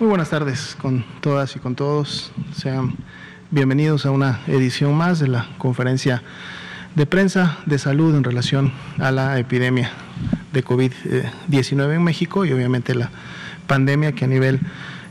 Muy 0.00 0.06
buenas 0.06 0.30
tardes 0.30 0.76
con 0.80 1.04
todas 1.20 1.56
y 1.56 1.58
con 1.58 1.74
todos. 1.74 2.30
Sean 2.56 2.94
bienvenidos 3.50 4.06
a 4.06 4.12
una 4.12 4.42
edición 4.46 4.94
más 4.94 5.18
de 5.18 5.26
la 5.26 5.48
conferencia 5.58 6.22
de 6.94 7.04
prensa 7.04 7.58
de 7.66 7.80
salud 7.80 8.14
en 8.14 8.22
relación 8.22 8.72
a 9.00 9.10
la 9.10 9.36
epidemia 9.40 9.90
de 10.52 10.64
COVID-19 10.64 11.96
en 11.96 12.04
México 12.04 12.44
y 12.44 12.52
obviamente 12.52 12.94
la 12.94 13.10
pandemia 13.66 14.12
que 14.12 14.26
a 14.26 14.28
nivel 14.28 14.60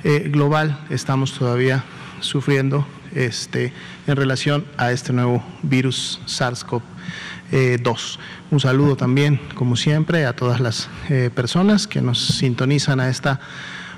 eh, 0.06 0.30
global 0.32 0.80
estamos 0.90 1.34
todavía 1.34 1.84
sufriendo 2.22 2.88
este, 3.14 3.74
en 4.08 4.16
relación 4.16 4.64
a 4.78 4.94
este 4.94 5.12
nuevo 5.12 5.44
virus 5.64 6.22
SARS-CoV-2. 6.28 8.20
Un 8.52 8.60
saludo 8.62 8.96
también, 8.96 9.42
como 9.54 9.76
siempre, 9.76 10.26
a 10.26 10.32
todas 10.34 10.62
las 10.62 10.88
eh, 11.10 11.30
personas 11.36 11.88
que 11.88 12.02
nos 12.02 12.38
sintonizan 12.38 13.02
a 13.02 13.10
esta 13.10 13.42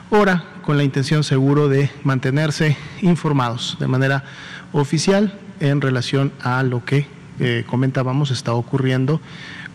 hora 0.09 0.44
con 0.69 0.78
la 0.78 0.84
intención 0.84 1.24
seguro 1.24 1.68
de 1.68 1.90
mantenerse 2.03 2.78
informados 3.02 3.75
de 3.80 3.88
manera 3.88 4.24
oficial 4.72 5.34
en 5.59 5.81
relación 5.81 6.31
a 6.44 6.62
lo 6.62 6.85
que 6.85 7.07
eh, 7.40 7.63
comentábamos 7.66 8.30
está 8.30 8.53
ocurriendo 8.53 9.19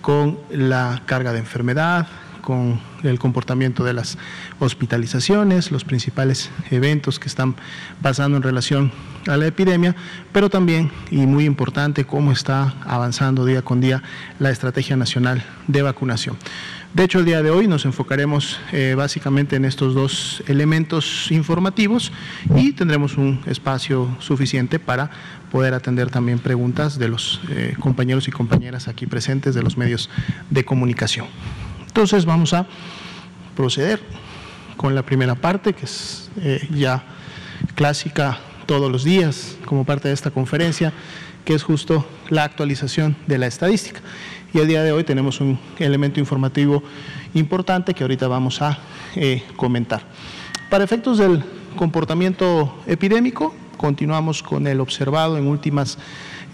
con 0.02 0.38
la 0.52 1.02
carga 1.04 1.32
de 1.32 1.40
enfermedad, 1.40 2.06
con 2.42 2.80
el 3.02 3.18
comportamiento 3.18 3.82
de 3.82 3.92
las 3.92 4.18
hospitalizaciones, 4.60 5.72
los 5.72 5.82
principales 5.82 6.50
eventos 6.70 7.18
que 7.18 7.26
están 7.26 7.56
pasando 8.00 8.36
en 8.36 8.44
relación 8.44 8.92
a 9.26 9.36
la 9.36 9.46
epidemia, 9.46 9.96
pero 10.32 10.48
también, 10.48 10.92
y 11.10 11.26
muy 11.26 11.44
importante, 11.44 12.04
cómo 12.04 12.30
está 12.30 12.72
avanzando 12.86 13.44
día 13.44 13.62
con 13.62 13.80
día 13.80 14.00
la 14.38 14.50
Estrategia 14.50 14.96
Nacional 14.96 15.42
de 15.66 15.82
Vacunación. 15.82 16.36
De 16.94 17.02
hecho, 17.02 17.18
el 17.18 17.24
día 17.24 17.42
de 17.42 17.50
hoy 17.50 17.66
nos 17.66 17.86
enfocaremos 17.86 18.60
eh, 18.70 18.94
básicamente 18.96 19.56
en 19.56 19.64
estos 19.64 19.94
dos 19.94 20.44
elementos 20.46 21.28
informativos 21.32 22.12
y 22.54 22.70
tendremos 22.70 23.16
un 23.16 23.40
espacio 23.46 24.16
suficiente 24.20 24.78
para 24.78 25.10
poder 25.50 25.74
atender 25.74 26.08
también 26.08 26.38
preguntas 26.38 26.96
de 26.96 27.08
los 27.08 27.40
eh, 27.50 27.74
compañeros 27.80 28.28
y 28.28 28.30
compañeras 28.30 28.86
aquí 28.86 29.06
presentes 29.06 29.56
de 29.56 29.62
los 29.64 29.76
medios 29.76 30.08
de 30.50 30.64
comunicación. 30.64 31.26
Entonces 31.84 32.26
vamos 32.26 32.54
a 32.54 32.68
proceder 33.56 34.00
con 34.76 34.94
la 34.94 35.02
primera 35.02 35.34
parte, 35.34 35.72
que 35.72 35.86
es 35.86 36.30
eh, 36.36 36.64
ya 36.72 37.02
clásica 37.74 38.38
todos 38.66 38.92
los 38.92 39.02
días 39.02 39.56
como 39.64 39.84
parte 39.84 40.06
de 40.06 40.14
esta 40.14 40.30
conferencia, 40.30 40.92
que 41.44 41.54
es 41.54 41.64
justo 41.64 42.08
la 42.30 42.44
actualización 42.44 43.16
de 43.26 43.38
la 43.38 43.48
estadística. 43.48 44.00
Y 44.54 44.60
el 44.60 44.68
día 44.68 44.84
de 44.84 44.92
hoy 44.92 45.02
tenemos 45.02 45.40
un 45.40 45.58
elemento 45.80 46.20
informativo 46.20 46.80
importante 47.34 47.92
que 47.92 48.04
ahorita 48.04 48.28
vamos 48.28 48.62
a 48.62 48.78
eh, 49.16 49.42
comentar. 49.56 50.02
Para 50.70 50.84
efectos 50.84 51.18
del 51.18 51.42
comportamiento 51.74 52.78
epidémico, 52.86 53.52
continuamos 53.76 54.44
con 54.44 54.68
el 54.68 54.78
observado 54.78 55.38
en 55.38 55.48
últimas 55.48 55.98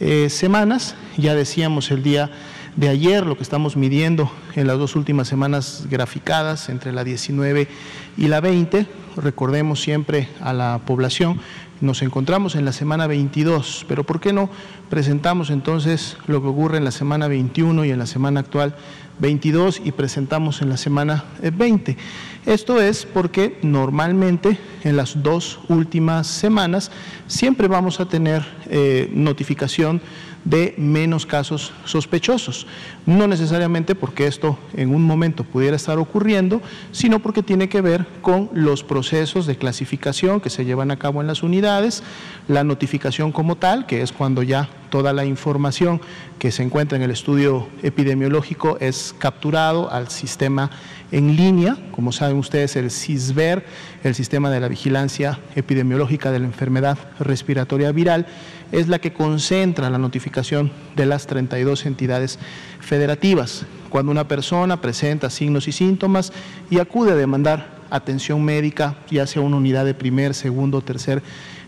eh, 0.00 0.30
semanas. 0.30 0.94
Ya 1.18 1.34
decíamos 1.34 1.90
el 1.90 2.02
día 2.02 2.30
de 2.76 2.88
ayer, 2.88 3.26
lo 3.26 3.36
que 3.36 3.42
estamos 3.42 3.76
midiendo 3.76 4.30
en 4.54 4.66
las 4.66 4.78
dos 4.78 4.96
últimas 4.96 5.28
semanas 5.28 5.86
graficadas 5.90 6.68
entre 6.68 6.92
la 6.92 7.04
19 7.04 7.68
y 8.16 8.28
la 8.28 8.40
20. 8.40 8.86
Recordemos 9.16 9.80
siempre 9.80 10.28
a 10.40 10.52
la 10.52 10.80
población, 10.86 11.40
nos 11.80 12.02
encontramos 12.02 12.56
en 12.56 12.64
la 12.64 12.72
semana 12.72 13.06
22, 13.06 13.86
pero 13.88 14.04
¿por 14.04 14.20
qué 14.20 14.32
no 14.32 14.50
presentamos 14.90 15.50
entonces 15.50 16.16
lo 16.26 16.42
que 16.42 16.48
ocurre 16.48 16.76
en 16.76 16.84
la 16.84 16.90
semana 16.90 17.26
21 17.26 17.86
y 17.86 17.90
en 17.90 17.98
la 17.98 18.06
semana 18.06 18.40
actual 18.40 18.76
22 19.18 19.80
y 19.84 19.92
presentamos 19.92 20.60
en 20.60 20.68
la 20.68 20.76
semana 20.76 21.24
20? 21.40 21.96
Esto 22.44 22.80
es 22.80 23.06
porque 23.06 23.58
normalmente 23.62 24.58
en 24.84 24.96
las 24.96 25.22
dos 25.22 25.58
últimas 25.68 26.26
semanas 26.26 26.90
siempre 27.26 27.66
vamos 27.66 27.98
a 27.98 28.06
tener 28.06 28.44
eh, 28.68 29.10
notificación 29.12 30.02
de 30.44 30.74
menos 30.78 31.26
casos 31.26 31.72
sospechosos. 31.84 32.66
No 33.06 33.26
necesariamente 33.26 33.94
porque 33.94 34.26
esto 34.26 34.58
en 34.74 34.94
un 34.94 35.02
momento 35.02 35.44
pudiera 35.44 35.76
estar 35.76 35.98
ocurriendo, 35.98 36.62
sino 36.92 37.18
porque 37.20 37.42
tiene 37.42 37.68
que 37.68 37.80
ver 37.80 38.06
con 38.22 38.50
los 38.52 38.82
procesos 38.82 39.46
de 39.46 39.56
clasificación 39.56 40.40
que 40.40 40.50
se 40.50 40.64
llevan 40.64 40.90
a 40.90 40.98
cabo 40.98 41.20
en 41.20 41.26
las 41.26 41.42
unidades, 41.42 42.02
la 42.48 42.64
notificación 42.64 43.32
como 43.32 43.56
tal, 43.56 43.86
que 43.86 44.02
es 44.02 44.12
cuando 44.12 44.42
ya 44.42 44.68
toda 44.90 45.12
la 45.12 45.24
información 45.24 46.00
que 46.38 46.50
se 46.50 46.62
encuentra 46.62 46.96
en 46.96 47.02
el 47.02 47.10
estudio 47.10 47.68
epidemiológico 47.82 48.76
es 48.80 49.14
capturado 49.18 49.90
al 49.90 50.08
sistema 50.08 50.70
en 51.12 51.36
línea, 51.36 51.76
como 51.90 52.12
saben 52.12 52.36
ustedes, 52.36 52.76
el 52.76 52.90
CISVER, 52.90 53.64
el 54.04 54.14
sistema 54.14 54.50
de 54.50 54.60
la 54.60 54.68
vigilancia 54.68 55.40
epidemiológica 55.56 56.30
de 56.30 56.38
la 56.38 56.46
enfermedad 56.46 56.98
respiratoria 57.18 57.92
viral, 57.92 58.26
es 58.72 58.88
la 58.88 59.00
que 59.00 59.12
concentra 59.12 59.90
la 59.90 59.98
notificación 59.98 60.70
de 60.94 61.06
las 61.06 61.26
32 61.26 61.86
entidades 61.86 62.38
federativas. 62.80 63.66
Cuando 63.88 64.12
una 64.12 64.28
persona 64.28 64.80
presenta 64.80 65.30
signos 65.30 65.66
y 65.66 65.72
síntomas 65.72 66.32
y 66.70 66.78
acude 66.78 67.12
a 67.12 67.16
demandar 67.16 67.80
atención 67.90 68.44
médica, 68.44 68.96
ya 69.10 69.26
sea 69.26 69.42
una 69.42 69.56
unidad 69.56 69.84
de 69.84 69.94
primer, 69.94 70.34
segundo, 70.34 70.80
tercer 70.80 71.22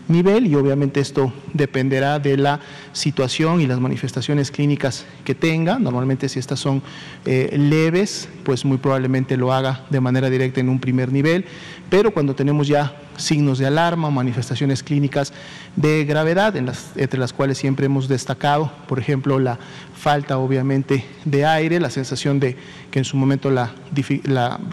nivel 0.07 0.47
y 0.47 0.55
obviamente 0.55 0.99
esto 0.99 1.33
dependerá 1.53 2.19
de 2.19 2.37
la 2.37 2.59
situación 2.91 3.61
y 3.61 3.67
las 3.67 3.79
manifestaciones 3.79 4.51
clínicas 4.51 5.05
que 5.23 5.35
tenga. 5.35 5.79
Normalmente 5.79 6.29
si 6.29 6.39
estas 6.39 6.59
son 6.59 6.81
eh, 7.25 7.55
leves, 7.57 8.27
pues 8.43 8.65
muy 8.65 8.77
probablemente 8.77 9.37
lo 9.37 9.53
haga 9.53 9.85
de 9.89 10.01
manera 10.01 10.29
directa 10.29 10.59
en 10.59 10.69
un 10.69 10.79
primer 10.79 11.11
nivel, 11.11 11.45
pero 11.89 12.11
cuando 12.11 12.35
tenemos 12.35 12.67
ya 12.67 12.95
signos 13.17 13.59
de 13.59 13.67
alarma 13.67 14.09
manifestaciones 14.09 14.83
clínicas 14.83 15.33
de 15.75 16.05
gravedad, 16.05 16.55
entre 16.55 17.19
las 17.19 17.33
cuales 17.33 17.57
siempre 17.57 17.85
hemos 17.85 18.07
destacado, 18.07 18.71
por 18.87 18.99
ejemplo, 18.99 19.39
la 19.39 19.59
falta 19.95 20.37
obviamente 20.37 21.05
de 21.25 21.45
aire, 21.45 21.79
la 21.79 21.89
sensación 21.89 22.39
de 22.39 22.57
que 22.91 22.99
en 22.99 23.05
su 23.05 23.17
momento 23.17 23.49
la, 23.51 23.71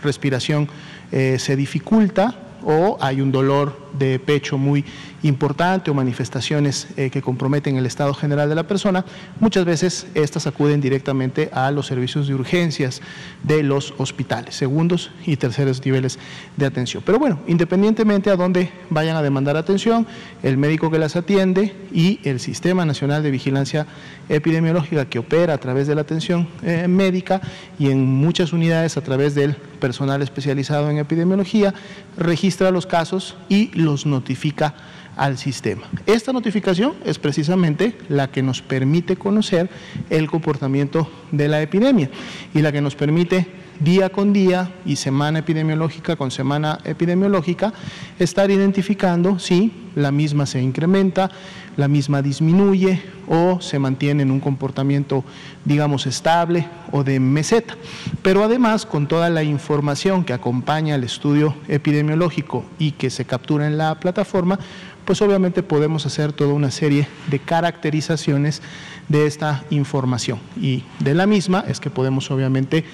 respiración 0.02 0.68
eh, 1.12 1.38
se 1.38 1.56
dificulta, 1.56 2.34
o 2.62 2.98
hay 3.00 3.20
un 3.20 3.32
dolor 3.32 3.89
de 3.98 4.18
pecho 4.18 4.58
muy 4.58 4.84
importante 5.22 5.90
o 5.90 5.94
manifestaciones 5.94 6.88
eh, 6.96 7.10
que 7.10 7.22
comprometen 7.22 7.76
el 7.76 7.86
estado 7.86 8.14
general 8.14 8.48
de 8.48 8.54
la 8.54 8.66
persona, 8.66 9.04
muchas 9.38 9.64
veces 9.64 10.06
estas 10.14 10.46
acuden 10.46 10.80
directamente 10.80 11.50
a 11.52 11.70
los 11.70 11.86
servicios 11.86 12.26
de 12.28 12.34
urgencias 12.34 13.02
de 13.42 13.62
los 13.62 13.94
hospitales, 13.98 14.54
segundos 14.54 15.10
y 15.26 15.36
terceros 15.36 15.84
niveles 15.84 16.18
de 16.56 16.66
atención. 16.66 17.02
Pero 17.04 17.18
bueno, 17.18 17.40
independientemente 17.46 18.30
a 18.30 18.36
dónde 18.36 18.70
vayan 18.88 19.16
a 19.16 19.22
demandar 19.22 19.56
atención, 19.56 20.06
el 20.42 20.56
médico 20.56 20.90
que 20.90 20.98
las 20.98 21.16
atiende 21.16 21.74
y 21.92 22.20
el 22.24 22.40
Sistema 22.40 22.84
Nacional 22.84 23.22
de 23.22 23.30
Vigilancia 23.30 23.86
Epidemiológica 24.28 25.06
que 25.06 25.18
opera 25.18 25.54
a 25.54 25.58
través 25.58 25.86
de 25.86 25.94
la 25.94 26.02
atención 26.02 26.48
eh, 26.62 26.86
médica 26.88 27.40
y 27.78 27.90
en 27.90 28.04
muchas 28.04 28.52
unidades 28.52 28.96
a 28.96 29.00
través 29.00 29.34
del 29.34 29.56
personal 29.80 30.22
especializado 30.22 30.90
en 30.90 30.98
epidemiología, 30.98 31.74
registra 32.16 32.70
los 32.70 32.86
casos 32.86 33.36
y 33.48 33.70
los 33.80 34.06
notifica 34.06 34.74
al 35.16 35.36
sistema. 35.38 35.82
Esta 36.06 36.32
notificación 36.32 36.94
es 37.04 37.18
precisamente 37.18 37.96
la 38.08 38.30
que 38.30 38.42
nos 38.42 38.62
permite 38.62 39.16
conocer 39.16 39.68
el 40.08 40.30
comportamiento 40.30 41.10
de 41.30 41.48
la 41.48 41.60
epidemia 41.60 42.10
y 42.54 42.62
la 42.62 42.72
que 42.72 42.80
nos 42.80 42.94
permite 42.94 43.46
día 43.80 44.10
con 44.10 44.32
día 44.32 44.70
y 44.84 44.96
semana 44.96 45.40
epidemiológica 45.40 46.16
con 46.16 46.30
semana 46.30 46.78
epidemiológica 46.84 47.72
estar 48.18 48.50
identificando 48.50 49.38
si 49.38 49.72
la 49.96 50.12
misma 50.12 50.46
se 50.46 50.60
incrementa, 50.62 51.30
la 51.76 51.88
misma 51.88 52.22
disminuye 52.22 53.02
o 53.26 53.60
se 53.60 53.78
mantiene 53.78 54.22
en 54.22 54.30
un 54.30 54.40
comportamiento, 54.40 55.24
digamos, 55.64 56.06
estable 56.06 56.68
o 56.92 57.04
de 57.04 57.18
meseta. 57.20 57.76
Pero 58.22 58.44
además, 58.44 58.86
con 58.86 59.08
toda 59.08 59.30
la 59.30 59.42
información 59.42 60.24
que 60.24 60.32
acompaña 60.32 60.94
al 60.94 61.04
estudio 61.04 61.54
epidemiológico 61.68 62.64
y 62.78 62.92
que 62.92 63.10
se 63.10 63.24
captura 63.24 63.66
en 63.66 63.78
la 63.78 63.98
plataforma, 63.98 64.58
pues 65.04 65.22
obviamente 65.22 65.62
podemos 65.62 66.06
hacer 66.06 66.32
toda 66.32 66.52
una 66.52 66.70
serie 66.70 67.08
de 67.30 67.38
caracterizaciones 67.38 68.62
de 69.08 69.26
esta 69.26 69.64
información. 69.70 70.38
Y 70.60 70.84
de 71.00 71.14
la 71.14 71.26
misma 71.26 71.64
es 71.66 71.80
que 71.80 71.90
podemos 71.90 72.30
obviamente 72.30 72.84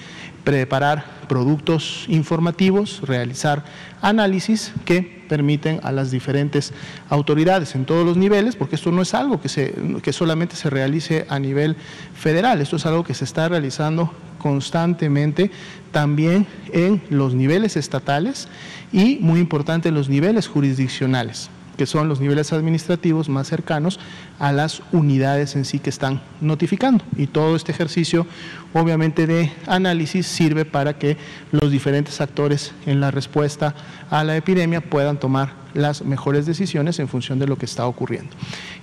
preparar 0.47 1.03
productos 1.27 2.05
informativos, 2.07 3.01
realizar 3.01 3.65
análisis 4.01 4.71
que 4.85 5.25
permiten 5.27 5.81
a 5.83 5.91
las 5.91 6.09
diferentes 6.09 6.71
autoridades 7.09 7.75
en 7.75 7.83
todos 7.83 8.05
los 8.05 8.15
niveles, 8.15 8.55
porque 8.55 8.75
esto 8.75 8.89
no 8.93 9.01
es 9.01 9.13
algo 9.13 9.41
que, 9.41 9.49
se, 9.49 9.75
que 10.01 10.13
solamente 10.13 10.55
se 10.55 10.69
realice 10.69 11.25
a 11.27 11.37
nivel 11.37 11.75
federal, 12.15 12.61
esto 12.61 12.77
es 12.77 12.85
algo 12.85 13.03
que 13.03 13.13
se 13.13 13.25
está 13.25 13.49
realizando 13.49 14.13
constantemente 14.37 15.51
también 15.91 16.47
en 16.71 17.01
los 17.09 17.33
niveles 17.33 17.75
estatales 17.75 18.47
y 18.93 19.17
muy 19.19 19.41
importante 19.41 19.89
en 19.89 19.95
los 19.95 20.07
niveles 20.07 20.47
jurisdiccionales. 20.47 21.49
que 21.75 21.85
son 21.85 22.07
los 22.07 22.21
niveles 22.21 22.53
administrativos 22.53 23.27
más 23.27 23.47
cercanos 23.49 23.99
a 24.39 24.51
las 24.51 24.81
unidades 24.91 25.55
en 25.55 25.65
sí 25.65 25.79
que 25.79 25.89
están 25.89 26.21
notificando. 26.41 27.03
Y 27.15 27.27
todo 27.27 27.55
este 27.55 27.71
ejercicio, 27.71 28.27
obviamente, 28.73 29.25
de 29.27 29.51
análisis 29.65 30.27
sirve 30.27 30.65
para 30.65 30.97
que 30.97 31.17
los 31.51 31.71
diferentes 31.71 32.21
actores 32.21 32.73
en 32.85 32.99
la 32.99 33.11
respuesta 33.11 33.73
a 34.09 34.23
la 34.23 34.35
epidemia 34.35 34.81
puedan 34.81 35.19
tomar 35.19 35.67
las 35.73 36.03
mejores 36.03 36.45
decisiones 36.45 36.97
en 36.99 37.07
función 37.07 37.37
de 37.39 37.47
lo 37.47 37.55
que 37.57 37.65
está 37.65 37.85
ocurriendo. 37.85 38.31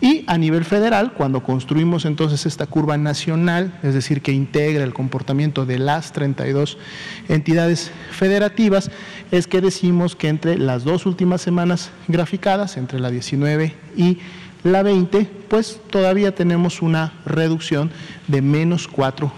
Y 0.01 0.25
a 0.29 0.39
nivel 0.39 0.65
federal, 0.65 1.13
cuando 1.13 1.43
construimos 1.43 2.05
entonces 2.05 2.47
esta 2.47 2.67
curva 2.67 2.97
nacional, 2.97 3.79
es 3.83 3.95
decir, 3.95 4.23
que 4.23 4.33
integra 4.33 4.85
el 4.85 4.95
comportamiento 4.95 5.67
de 5.67 5.79
las 5.79 6.13
32 6.13 6.79
entidades 7.29 7.91
federativas, 8.13 8.91
es 9.33 9.47
que 9.49 9.61
decimos 9.61 10.15
que 10.15 10.29
entre 10.29 10.57
las 10.57 10.85
dos 10.85 11.05
últimas 11.05 11.41
semanas 11.41 11.91
graficadas, 12.07 12.77
entre 12.77 13.01
la 13.01 13.11
19 13.11 13.75
y 13.97 14.19
la 14.65 14.83
20, 14.83 15.31
pues 15.49 15.79
todavía 15.91 16.35
tenemos 16.35 16.83
una 16.83 17.13
reducción 17.27 17.91
de 18.27 18.43
menos 18.43 18.91
4%. 18.91 19.31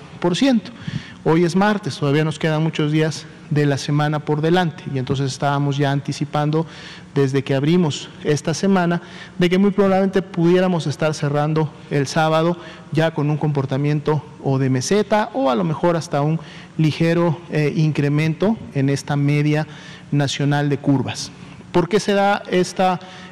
Hoy 1.25 1.45
es 1.45 1.57
martes, 1.57 1.99
todavía 1.99 2.25
nos 2.25 2.39
quedan 2.39 2.63
muchos 2.63 2.93
días 2.93 3.27
de 3.51 3.67
la 3.67 3.79
semana 3.79 4.21
por 4.21 4.41
delante 4.41 4.85
y 4.95 4.99
entonces 4.99 5.33
estábamos 5.33 5.77
ya 5.77 5.91
anticipando 5.91 6.67
desde 7.15 7.43
que 7.43 7.55
abrimos 7.55 8.09
esta 8.25 8.55
semana 8.55 9.03
de 9.39 9.51
que 9.51 9.59
muy 9.59 9.73
probablemente 9.73 10.23
pudiéramos 10.23 10.87
estar 10.87 11.15
cerrando 11.15 11.71
el 11.91 12.07
sábado 12.07 12.57
ya 12.93 13.13
con 13.13 13.29
un 13.29 13.37
comportamiento 13.37 14.25
o 14.43 14.59
de 14.59 14.71
meseta 14.71 15.31
o 15.33 15.51
a 15.51 15.55
lo 15.57 15.65
mejor 15.65 15.97
hasta 15.97 16.23
un 16.23 16.41
ligero 16.79 17.39
eh, 17.51 17.73
incremento 17.75 18.57
en 18.75 18.89
esta 18.89 19.17
media 19.17 19.67
nacional 20.13 20.69
de 20.69 20.79
curvas. 20.79 21.31
¿Por 21.77 21.91
qué 21.91 22.01
se 22.01 22.15
da 22.15 22.43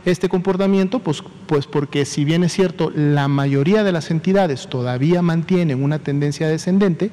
este 0.04 0.28
comportamiento? 0.28 0.98
Pues, 0.98 1.22
pues 1.46 1.66
porque 1.66 2.04
si 2.04 2.26
bien 2.26 2.44
es 2.44 2.52
cierto, 2.52 2.92
la 2.94 3.26
mayoría 3.26 3.84
de 3.84 3.90
las 3.90 4.10
entidades 4.10 4.68
todavía 4.68 5.22
mantienen 5.22 5.82
una 5.82 5.98
tendencia 6.00 6.46
descendente 6.46 7.10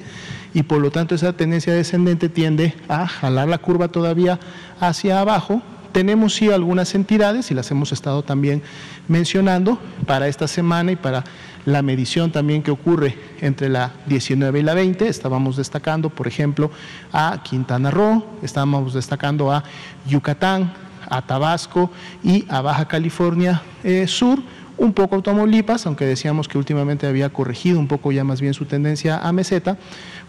y 0.52 0.64
por 0.64 0.82
lo 0.82 0.90
tanto 0.90 1.14
esa 1.14 1.32
tendencia 1.32 1.72
descendente 1.72 2.28
tiende 2.28 2.74
a 2.86 3.08
jalar 3.08 3.48
la 3.48 3.56
curva 3.56 3.88
todavía 3.88 4.40
hacia 4.78 5.20
abajo, 5.20 5.62
tenemos 5.92 6.34
sí 6.34 6.50
algunas 6.50 6.94
entidades, 6.94 7.50
y 7.50 7.54
las 7.54 7.70
hemos 7.70 7.92
estado 7.92 8.22
también 8.22 8.62
mencionando 9.08 9.78
para 10.06 10.28
esta 10.28 10.46
semana 10.46 10.92
y 10.92 10.96
para 10.96 11.24
la 11.64 11.80
medición 11.80 12.30
también 12.30 12.62
que 12.62 12.70
ocurre 12.70 13.16
entre 13.40 13.70
la 13.70 13.92
19 14.06 14.60
y 14.60 14.62
la 14.62 14.74
20. 14.74 15.08
Estábamos 15.08 15.56
destacando, 15.56 16.10
por 16.10 16.28
ejemplo, 16.28 16.70
a 17.10 17.42
Quintana 17.42 17.90
Roo, 17.90 18.22
estábamos 18.42 18.92
destacando 18.92 19.50
a 19.50 19.64
Yucatán, 20.06 20.72
a 21.12 21.22
Tabasco 21.22 21.90
y 22.24 22.44
a 22.48 22.62
Baja 22.62 22.86
California 22.88 23.62
eh, 23.84 24.06
Sur, 24.08 24.40
un 24.78 24.94
poco 24.94 25.16
a 25.16 25.22
Tamaulipas, 25.22 25.86
aunque 25.86 26.06
decíamos 26.06 26.48
que 26.48 26.56
últimamente 26.58 27.06
había 27.06 27.28
corregido 27.28 27.78
un 27.78 27.86
poco 27.86 28.10
ya 28.10 28.24
más 28.24 28.40
bien 28.40 28.54
su 28.54 28.64
tendencia 28.64 29.18
a 29.18 29.30
meseta, 29.30 29.76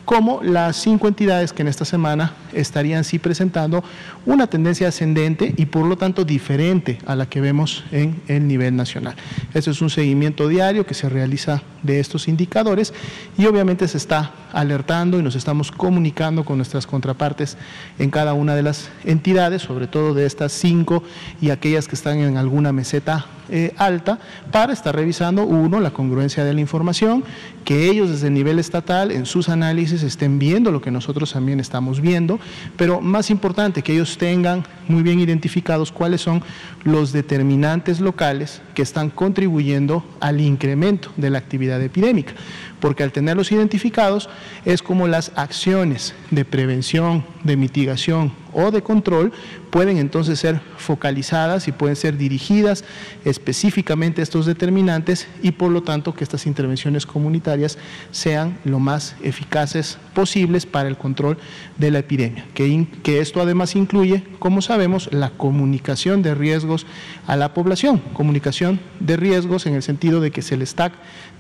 como 0.06 0.42
las 0.44 0.76
cinco 0.78 1.08
entidades 1.08 1.54
que 1.54 1.62
en 1.62 1.68
esta 1.68 1.86
semana 1.86 2.34
estarían 2.54 3.04
sí 3.04 3.20
presentando 3.20 3.84
una 4.26 4.48
tendencia 4.48 4.88
ascendente 4.88 5.54
y 5.58 5.66
por 5.66 5.86
lo 5.86 5.98
tanto 5.98 6.24
diferente 6.26 7.00
a 7.06 7.16
la 7.16 7.26
que 7.26 7.42
vemos 7.42 7.84
en 7.92 8.22
el 8.28 8.48
nivel 8.48 8.76
nacional. 8.76 9.16
Eso 9.54 9.72
es 9.72 9.82
un 9.82 9.90
seguimiento 9.90 10.48
diario 10.48 10.86
que 10.86 10.94
se 10.94 11.10
realiza 11.10 11.62
de 11.82 12.00
estos 12.00 12.28
indicadores 12.28 12.94
y 13.38 13.46
obviamente 13.46 13.88
se 13.88 13.98
está 13.98 14.32
alertando 14.54 15.20
y 15.20 15.24
nos 15.24 15.36
estamos 15.36 15.72
comunicando 15.72 16.46
con 16.46 16.58
nuestras 16.58 16.88
contrapartes 16.88 17.58
en 18.00 18.10
cada 18.10 18.34
una 18.34 18.56
de 18.56 18.64
las 18.64 18.90
entidades, 19.04 19.62
sobre 19.62 19.88
todo 19.88 20.14
de 20.14 20.26
estas 20.26 20.52
cinco 20.52 21.04
y 21.42 21.50
aquellas 21.50 21.88
que 21.88 21.96
están 21.96 22.20
en 22.20 22.38
alguna 22.38 22.72
meseta 22.72 23.26
eh, 23.50 23.74
alta, 23.78 24.20
para 24.52 24.72
estar 24.72 24.96
revisando, 24.96 25.44
uno, 25.44 25.82
la 25.82 25.92
congruencia 25.92 26.46
de 26.46 26.54
la 26.54 26.62
información, 26.62 27.26
que 27.66 27.90
ellos 27.90 28.10
desde 28.10 28.28
el 28.28 28.34
nivel 28.34 28.58
estatal 28.58 29.12
en 29.12 29.26
sus 29.26 29.50
análisis 29.50 29.93
estén 30.02 30.40
viendo 30.40 30.72
lo 30.72 30.82
que 30.82 30.90
nosotros 30.90 31.34
también 31.34 31.60
estamos 31.60 32.02
viendo, 32.02 32.40
pero 32.78 33.02
más 33.02 33.30
importante, 33.30 33.84
que 33.84 33.94
ellos 33.94 34.18
tengan 34.18 34.66
muy 34.88 35.04
bien 35.04 35.20
identificados 35.20 35.92
cuáles 35.92 36.22
son 36.22 36.42
los 36.84 37.12
determinantes 37.12 38.00
locales 38.00 38.62
que 38.74 38.82
están 38.82 39.12
contribuyendo 39.12 40.04
al 40.20 40.42
incremento 40.42 41.12
de 41.18 41.30
la 41.30 41.38
actividad 41.38 41.82
epidémica 41.82 42.34
porque 42.80 43.04
al 43.04 43.14
tenerlos 43.14 43.50
identificados 43.54 44.30
es 44.66 44.84
como 44.84 45.08
las 45.08 45.32
acciones 45.36 46.14
de 46.32 46.44
prevención, 46.44 47.24
de 47.46 47.56
mitigación 47.56 48.43
o 48.54 48.72
de 48.72 48.82
control 48.82 49.32
pueden 49.70 49.98
entonces 49.98 50.40
ser 50.40 50.62
focalizadas 50.78 51.68
y 51.68 51.72
pueden 51.72 51.96
ser 51.96 52.18
dirigidas 52.18 52.84
específicamente 53.26 54.22
a 54.22 54.24
estos 54.24 54.46
determinantes 54.46 55.28
y 55.42 55.52
por 55.52 55.72
lo 55.72 55.82
tanto 55.82 56.14
que 56.14 56.24
estas 56.24 56.46
intervenciones 56.46 57.06
comunitarias 57.06 57.78
sean 58.12 58.58
lo 58.66 58.80
más 58.80 59.16
eficaces 59.24 59.98
posibles 60.14 60.66
para 60.66 60.90
el 60.90 60.98
control 60.98 61.38
de 61.78 61.92
la 61.92 62.00
epidemia. 62.00 62.46
Que, 62.54 63.20
esto 63.20 63.42
además 63.42 63.76
incluye, 63.76 64.24
como 64.40 64.62
sabemos, 64.62 65.10
la 65.12 65.32
comunicación 65.32 66.22
de 66.22 66.36
riesgos 66.36 66.86
a 67.28 67.36
la 67.36 67.54
población, 67.54 68.00
comunicación 68.14 68.80
de 69.00 69.18
riesgos 69.18 69.66
en 69.66 69.76
el 69.76 69.84
sentido 69.84 70.22
de 70.22 70.32
que 70.32 70.42
se 70.42 70.58
le 70.58 70.64
está 70.64 70.92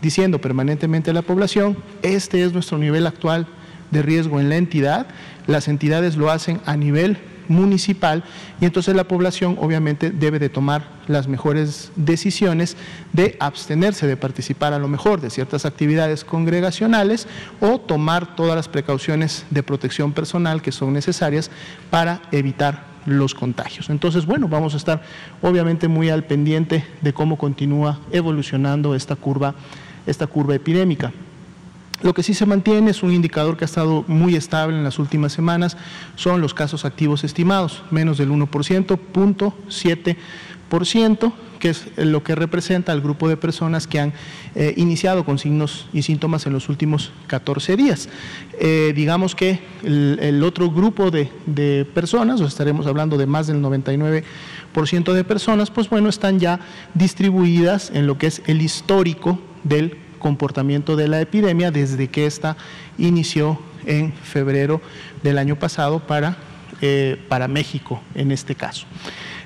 diciendo 0.01 0.39
permanentemente 0.39 1.11
a 1.11 1.13
la 1.13 1.21
población, 1.21 1.77
este 2.01 2.43
es 2.43 2.53
nuestro 2.53 2.77
nivel 2.77 3.07
actual 3.07 3.47
de 3.91 4.01
riesgo 4.01 4.39
en 4.39 4.49
la 4.49 4.57
entidad, 4.57 5.07
las 5.47 5.67
entidades 5.67 6.15
lo 6.15 6.31
hacen 6.31 6.59
a 6.65 6.75
nivel 6.75 7.17
municipal 7.47 8.23
y 8.61 8.65
entonces 8.65 8.95
la 8.95 9.03
población 9.03 9.57
obviamente 9.59 10.11
debe 10.11 10.39
de 10.39 10.49
tomar 10.49 10.87
las 11.07 11.27
mejores 11.27 11.91
decisiones 11.95 12.77
de 13.11 13.35
abstenerse 13.39 14.07
de 14.07 14.17
participar 14.17 14.73
a 14.73 14.79
lo 14.79 14.87
mejor 14.87 15.19
de 15.19 15.29
ciertas 15.29 15.65
actividades 15.65 16.23
congregacionales 16.23 17.27
o 17.59 17.79
tomar 17.79 18.35
todas 18.35 18.55
las 18.55 18.69
precauciones 18.69 19.45
de 19.49 19.63
protección 19.63 20.13
personal 20.13 20.61
que 20.61 20.71
son 20.71 20.93
necesarias 20.93 21.51
para 21.89 22.21
evitar 22.31 22.93
los 23.05 23.33
contagios. 23.35 23.89
Entonces, 23.89 24.25
bueno, 24.25 24.47
vamos 24.47 24.73
a 24.73 24.77
estar 24.77 25.01
obviamente 25.41 25.89
muy 25.89 26.09
al 26.09 26.23
pendiente 26.23 26.85
de 27.01 27.13
cómo 27.13 27.37
continúa 27.37 27.99
evolucionando 28.11 28.95
esta 28.95 29.17
curva 29.17 29.55
esta 30.05 30.27
curva 30.27 30.55
epidémica. 30.55 31.11
Lo 32.03 32.13
que 32.13 32.21
sí 32.21 32.33
se 32.33 32.45
mantiene 32.45 32.91
es 32.91 33.01
un 33.01 33.13
indicador 33.13 33.55
que 33.55 33.63
ha 33.63 33.65
estado 33.65 34.03
muy 34.07 34.35
estable 34.35 34.77
en 34.77 34.83
las 34.83 34.99
últimas 34.99 35.31
semanas, 35.31 35.77
son 36.15 36.41
los 36.41 36.53
casos 36.53 36.83
activos 36.83 37.23
estimados, 37.23 37.81
menos 37.91 38.17
del 38.17 38.29
1%, 38.29 38.49
0.7%, 38.49 41.33
que 41.59 41.69
es 41.69 41.85
lo 41.95 42.21
que 42.21 42.35
representa 42.35 42.91
al 42.91 42.99
grupo 42.99 43.29
de 43.29 43.37
personas 43.37 43.87
que 43.87 44.01
han 44.01 44.11
eh, 44.53 44.73
iniciado 44.75 45.23
con 45.23 45.39
signos 45.39 45.87
y 45.93 46.01
síntomas 46.01 46.45
en 46.45 46.51
los 46.51 46.67
últimos 46.67 47.13
14 47.27 47.77
días. 47.77 48.09
Eh, 48.59 48.91
digamos 48.93 49.33
que 49.33 49.61
el, 49.83 50.43
otro 50.43 50.69
grupo 50.71 51.09
de, 51.09 51.31
de 51.45 51.85
personas, 51.85 52.41
o 52.41 52.45
estaremos 52.45 52.85
hablando 52.85 53.17
de 53.17 53.27
más 53.27 53.47
del 53.47 53.61
99% 53.61 55.13
de 55.13 55.23
personas, 55.23 55.71
pues 55.71 55.89
bueno, 55.89 56.09
están 56.09 56.37
ya 56.37 56.59
distribuidas 56.95 57.91
en 57.93 58.07
lo 58.07 58.17
que 58.17 58.27
es 58.27 58.41
el 58.45 58.61
histórico 58.61 59.39
del 59.63 60.02
comportamiento 60.23 60.95
de 60.95 61.07
la 61.07 61.21
epidemia 61.21 61.69
desde 61.69 62.07
que 62.07 62.25
ésta 62.25 62.57
inició 62.97 63.59
en 63.85 64.13
febrero 64.13 64.81
del 65.21 65.37
año 65.37 65.59
pasado 65.59 65.99
para, 65.99 66.37
eh, 66.81 67.21
para 67.27 67.47
México 67.47 68.01
en 68.15 68.31
este 68.31 68.55
caso. 68.55 68.87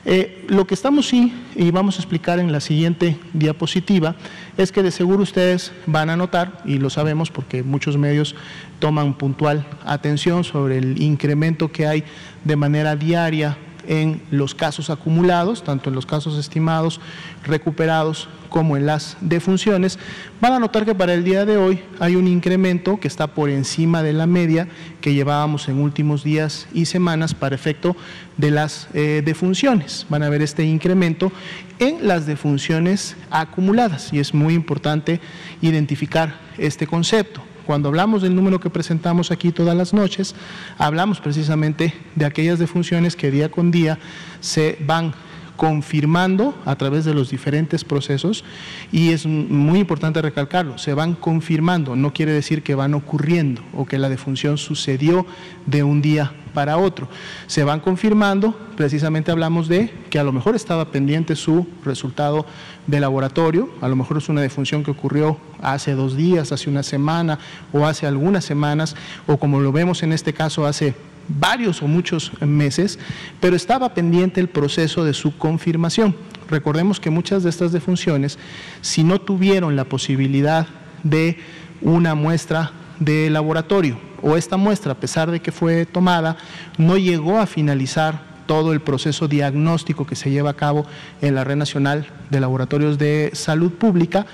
Eh, 0.05 0.45
lo 0.47 0.65
que 0.65 0.73
estamos 0.73 1.07
sí, 1.09 1.33
y 1.53 1.69
vamos 1.71 1.97
a 1.97 1.99
explicar 1.99 2.39
en 2.39 2.53
la 2.53 2.61
siguiente 2.61 3.17
diapositiva, 3.33 4.15
es 4.57 4.71
que 4.71 4.81
de 4.81 4.91
seguro 4.91 5.23
ustedes 5.23 5.73
van 5.85 6.09
a 6.09 6.15
notar, 6.15 6.61
y 6.63 6.77
lo 6.77 6.89
sabemos 6.89 7.29
porque 7.29 7.61
muchos 7.61 7.97
medios 7.97 8.33
toman 8.79 9.15
puntual 9.15 9.65
atención 9.85 10.45
sobre 10.45 10.77
el 10.77 11.01
incremento 11.01 11.73
que 11.73 11.87
hay 11.87 12.05
de 12.45 12.55
manera 12.55 12.95
diaria 12.95 13.57
en 13.85 14.21
los 14.31 14.55
casos 14.55 14.89
acumulados, 14.89 15.63
tanto 15.63 15.89
en 15.89 15.95
los 15.95 16.05
casos 16.05 16.37
estimados, 16.37 17.01
recuperados, 17.43 18.29
como 18.49 18.77
en 18.77 18.85
las 18.85 19.17
defunciones, 19.21 19.99
van 20.41 20.53
a 20.53 20.59
notar 20.59 20.85
que 20.85 20.95
para 20.95 21.13
el 21.13 21.23
día 21.23 21.45
de 21.45 21.57
hoy 21.57 21.81
hay 21.99 22.15
un 22.15 22.27
incremento 22.27 22.99
que 22.99 23.07
está 23.07 23.27
por 23.27 23.49
encima 23.49 24.03
de 24.03 24.13
la 24.13 24.27
media 24.27 24.67
que 25.01 25.13
llevábamos 25.13 25.67
en 25.69 25.79
últimos 25.79 26.23
días 26.23 26.67
y 26.73 26.85
semanas 26.85 27.33
para 27.33 27.55
efecto 27.55 27.95
de 28.37 28.51
las 28.51 28.87
eh, 28.93 29.21
defunciones. 29.25 30.05
Van 30.09 30.23
a 30.23 30.29
ver 30.29 30.41
este 30.41 30.63
incremento 30.63 31.31
en 31.79 32.07
las 32.07 32.25
defunciones 32.25 33.15
acumuladas 33.29 34.11
y 34.13 34.19
es 34.19 34.33
muy 34.33 34.53
importante 34.53 35.19
identificar 35.61 36.39
este 36.57 36.87
concepto. 36.87 37.41
Cuando 37.65 37.89
hablamos 37.89 38.21
del 38.21 38.33
número 38.33 38.61
que 38.61 38.69
presentamos 38.69 39.29
aquí 39.29 39.51
todas 39.51 39.75
las 39.75 39.93
noches, 39.93 40.35
hablamos 40.77 41.19
precisamente 41.19 41.93
de 42.15 42.25
aquellas 42.25 42.59
defunciones 42.59 43.17
que 43.17 43.29
día 43.29 43.51
con 43.51 43.71
día 43.71 43.99
se 44.39 44.77
van 44.85 45.13
confirmando 45.57 46.55
a 46.65 46.75
través 46.75 47.03
de 47.03 47.13
los 47.13 47.29
diferentes 47.29 47.83
procesos 47.83 48.45
y 48.91 49.11
es 49.11 49.25
muy 49.25 49.79
importante 49.79 50.21
recalcarlo, 50.21 50.77
se 50.77 50.93
van 50.93 51.15
confirmando, 51.15 51.95
no 51.95 52.13
quiere 52.13 52.31
decir 52.31 52.63
que 52.63 52.75
van 52.75 52.93
ocurriendo 52.93 53.61
o 53.73 53.85
que 53.85 53.97
la 53.97 54.07
defunción 54.07 54.57
sucedió 54.57 55.25
de 55.65 55.83
un 55.83 56.01
día 56.01 56.31
para 56.53 56.77
otro. 56.77 57.09
Se 57.47 57.63
van 57.63 57.79
confirmando, 57.79 58.55
precisamente 58.75 59.31
hablamos 59.31 59.67
de 59.67 59.91
que 60.09 60.19
a 60.19 60.23
lo 60.23 60.31
mejor 60.31 60.55
estaba 60.55 60.91
pendiente 60.91 61.35
su 61.35 61.67
resultado 61.83 62.45
de 62.85 62.99
laboratorio, 62.99 63.69
a 63.81 63.87
lo 63.87 63.95
mejor 63.95 64.17
es 64.17 64.29
una 64.29 64.41
defunción 64.41 64.83
que 64.83 64.91
ocurrió 64.91 65.37
hace 65.61 65.93
dos 65.93 66.15
días, 66.15 66.51
hace 66.51 66.69
una 66.69 66.83
semana 66.83 67.39
o 67.73 67.85
hace 67.85 68.07
algunas 68.07 68.45
semanas, 68.45 68.95
o 69.25 69.37
como 69.37 69.59
lo 69.59 69.71
vemos 69.71 70.03
en 70.03 70.13
este 70.13 70.33
caso 70.33 70.65
hace 70.65 70.95
varios 71.27 71.81
o 71.81 71.87
muchos 71.87 72.31
meses, 72.41 72.99
pero 73.39 73.55
estaba 73.55 73.93
pendiente 73.93 74.39
el 74.39 74.49
proceso 74.49 75.03
de 75.03 75.13
su 75.13 75.37
confirmación. 75.37 76.15
Recordemos 76.49 76.99
que 76.99 77.09
muchas 77.09 77.43
de 77.43 77.49
estas 77.49 77.71
defunciones, 77.71 78.39
si 78.81 79.03
no 79.03 79.19
tuvieron 79.19 79.75
la 79.75 79.85
posibilidad 79.85 80.67
de 81.03 81.37
una 81.81 82.15
muestra 82.15 82.71
de 82.99 83.29
laboratorio 83.29 83.99
o 84.21 84.35
esta 84.35 84.57
muestra, 84.57 84.93
a 84.93 84.99
pesar 84.99 85.29
de 85.29 85.41
que 85.41 85.51
fue 85.51 85.85
tomada, 85.85 86.37
no 86.77 86.97
llegó 86.97 87.39
a 87.39 87.45
finalizar 87.45 88.25
todo 88.47 88.71
el 88.73 88.79
proceso 88.79 89.27
diagnóstico 89.27 90.07
que 90.07 90.15
se 90.15 90.31
lleva 90.31 90.51
a 90.51 90.55
cabo 90.55 90.85
en 91.21 91.35
la 91.35 91.43
Red 91.43 91.57
Nacional 91.57 92.07
de 92.29 92.39
Laboratorios 92.39 92.97
de 92.97 93.31
Salud 93.33 93.73
Pública, 93.73 94.25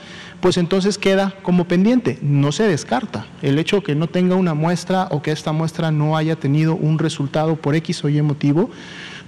pues 0.43 0.57
entonces 0.57 0.97
queda 0.97 1.33
como 1.41 1.69
pendiente, 1.69 2.19
no 2.21 2.51
se 2.51 2.67
descarta. 2.67 3.25
El 3.41 3.57
hecho 3.59 3.81
que 3.81 3.95
no 3.95 4.07
tenga 4.07 4.35
una 4.35 4.53
muestra 4.53 5.07
o 5.09 5.21
que 5.21 5.31
esta 5.31 5.53
muestra 5.53 5.89
no 5.89 6.17
haya 6.17 6.35
tenido 6.35 6.75
un 6.75 6.99
resultado 6.99 7.55
por 7.55 7.75
X 7.75 8.03
o 8.03 8.09
Y 8.09 8.21
motivo, 8.21 8.69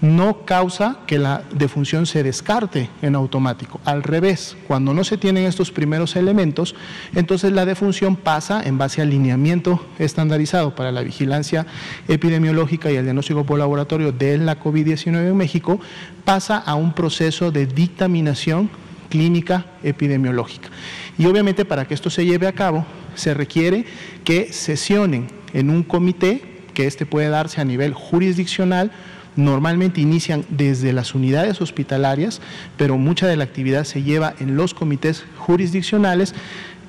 no 0.01 0.43
causa 0.43 0.97
que 1.07 1.17
la 1.17 1.43
defunción 1.53 2.05
se 2.05 2.21
descarte 2.21 2.89
en 3.01 3.15
automático. 3.15 3.79
Al 3.85 4.03
revés, 4.03 4.57
cuando 4.67 4.93
no 4.93 5.05
se 5.05 5.17
tienen 5.17 5.45
estos 5.45 5.71
primeros 5.71 6.17
elementos, 6.17 6.75
entonces 7.15 7.53
la 7.53 7.65
defunción 7.65 8.17
pasa 8.17 8.61
en 8.61 8.77
base 8.77 9.01
al 9.01 9.09
lineamiento 9.09 9.85
estandarizado 9.97 10.75
para 10.75 10.91
la 10.91 11.01
vigilancia 11.01 11.65
epidemiológica 12.09 12.91
y 12.91 12.97
el 12.97 13.05
diagnóstico 13.05 13.45
por 13.45 13.57
laboratorio 13.57 14.11
de 14.11 14.37
la 14.37 14.59
COVID-19 14.59 15.29
en 15.29 15.37
México, 15.37 15.79
pasa 16.25 16.57
a 16.57 16.75
un 16.75 16.91
proceso 16.91 17.51
de 17.51 17.67
dictaminación 17.67 18.69
clínica 19.15 19.65
epidemiológica. 19.83 20.69
Y 21.17 21.25
obviamente 21.25 21.65
para 21.65 21.85
que 21.87 21.93
esto 21.93 22.09
se 22.09 22.25
lleve 22.25 22.47
a 22.47 22.53
cabo 22.53 22.85
se 23.15 23.33
requiere 23.33 23.85
que 24.23 24.51
sesionen 24.51 25.27
en 25.53 25.69
un 25.69 25.83
comité, 25.83 26.41
que 26.73 26.87
este 26.87 27.05
puede 27.05 27.29
darse 27.29 27.61
a 27.61 27.65
nivel 27.65 27.93
jurisdiccional, 27.93 28.91
normalmente 29.35 30.01
inician 30.01 30.45
desde 30.49 30.93
las 30.93 31.15
unidades 31.15 31.61
hospitalarias, 31.61 32.41
pero 32.77 32.97
mucha 32.97 33.27
de 33.27 33.37
la 33.37 33.43
actividad 33.43 33.83
se 33.85 34.03
lleva 34.03 34.33
en 34.39 34.55
los 34.55 34.73
comités 34.73 35.25
jurisdiccionales. 35.37 36.33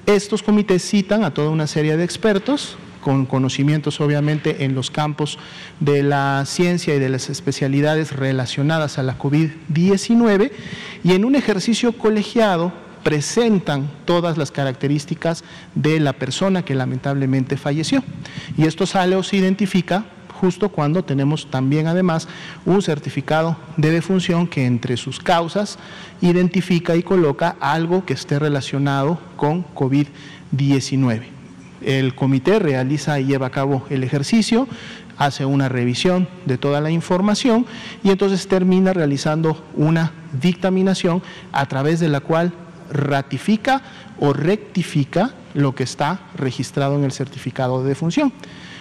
Estos 0.07 0.43
comités 0.43 0.83
citan 0.83 1.25
a 1.25 1.33
toda 1.33 1.51
una 1.51 1.67
serie 1.67 1.97
de 1.97 2.05
expertos 2.05 2.77
con 3.01 3.25
conocimientos 3.25 4.01
obviamente 4.01 4.65
en 4.65 4.75
los 4.75 4.91
campos 4.91 5.39
de 5.79 6.03
la 6.03 6.43
ciencia 6.45 6.93
y 6.97 6.99
de 6.99 7.09
las 7.09 7.31
especialidades 7.31 8.11
relacionadas 8.11 8.99
a 8.99 9.05
la 9.05 9.17
COVID-19 9.17 10.51
y 11.05 11.13
en 11.13 11.25
un 11.25 11.37
ejercicio 11.37 11.93
colegiado 11.93 12.73
presentan 13.07 13.89
todas 14.05 14.37
las 14.37 14.51
características 14.51 15.45
de 15.77 16.01
la 16.01 16.15
persona 16.15 16.65
que 16.65 16.75
lamentablemente 16.75 17.57
falleció. 17.57 18.03
Y 18.59 18.65
esto 18.65 18.85
sale 18.85 19.15
o 19.15 19.23
se 19.23 19.37
identifica 19.37 20.07
justo 20.41 20.71
cuando 20.71 21.05
tenemos 21.05 21.49
también 21.49 21.87
además 21.87 22.27
un 22.65 22.83
certificado 22.83 23.57
de 23.77 23.93
defunción 23.93 24.49
que 24.49 24.67
entre 24.67 24.97
sus 24.97 25.21
causas 25.21 25.79
identifica 26.21 26.97
y 26.97 27.05
coloca 27.05 27.55
algo 27.61 28.05
que 28.05 28.15
esté 28.15 28.41
relacionado 28.41 29.21
con 29.37 29.65
COVID-19. 29.73 31.27
El 31.83 32.13
comité 32.17 32.59
realiza 32.59 33.21
y 33.21 33.27
lleva 33.27 33.47
a 33.47 33.51
cabo 33.51 33.87
el 33.89 34.03
ejercicio, 34.03 34.67
hace 35.17 35.45
una 35.45 35.69
revisión 35.69 36.27
de 36.45 36.59
toda 36.59 36.81
la 36.81 36.91
información 36.91 37.67
y 38.03 38.11
entonces 38.11 38.49
termina 38.49 38.93
realizando 38.93 39.65
una 39.77 40.11
dictaminación 40.41 41.23
a 41.53 41.67
través 41.67 42.01
de 42.01 42.09
la 42.09 42.19
cual 42.19 42.53
ratifica 42.91 43.83
o 44.19 44.33
rectifica 44.33 45.35
lo 45.55 45.75
que 45.75 45.85
está 45.85 46.29
registrado 46.37 46.97
en 46.97 47.05
el 47.05 47.13
certificado 47.13 47.83
de 47.83 47.89
defunción. 47.89 48.33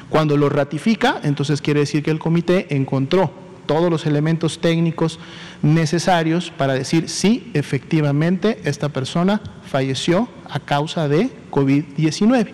Cuando 0.09 0.37
lo 0.37 0.49
ratifica, 0.49 1.19
entonces 1.23 1.61
quiere 1.61 1.81
decir 1.81 2.03
que 2.03 2.11
el 2.11 2.19
comité 2.19 2.75
encontró 2.75 3.31
todos 3.65 3.89
los 3.89 4.05
elementos 4.05 4.59
técnicos 4.61 5.19
necesarios 5.61 6.51
para 6.55 6.73
decir 6.73 7.09
si 7.09 7.49
efectivamente 7.53 8.59
esta 8.63 8.89
persona 8.89 9.41
falleció 9.65 10.27
a 10.49 10.59
causa 10.59 11.07
de 11.07 11.31
COVID-19. 11.51 12.49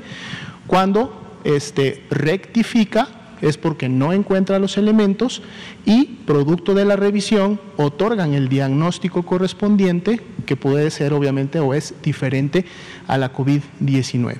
Cuando 0.67 1.39
este, 1.43 2.05
rectifica 2.09 3.07
es 3.41 3.57
porque 3.57 3.89
no 3.89 4.13
encuentra 4.13 4.59
los 4.59 4.77
elementos 4.77 5.41
y, 5.85 6.05
producto 6.25 6.73
de 6.73 6.85
la 6.85 6.95
revisión, 6.95 7.59
otorgan 7.77 8.33
el 8.33 8.49
diagnóstico 8.49 9.23
correspondiente, 9.23 10.21
que 10.45 10.55
puede 10.55 10.89
ser 10.91 11.13
obviamente 11.13 11.59
o 11.59 11.73
es 11.73 11.93
diferente 12.03 12.65
a 13.07 13.17
la 13.17 13.33
COVID-19. 13.33 14.37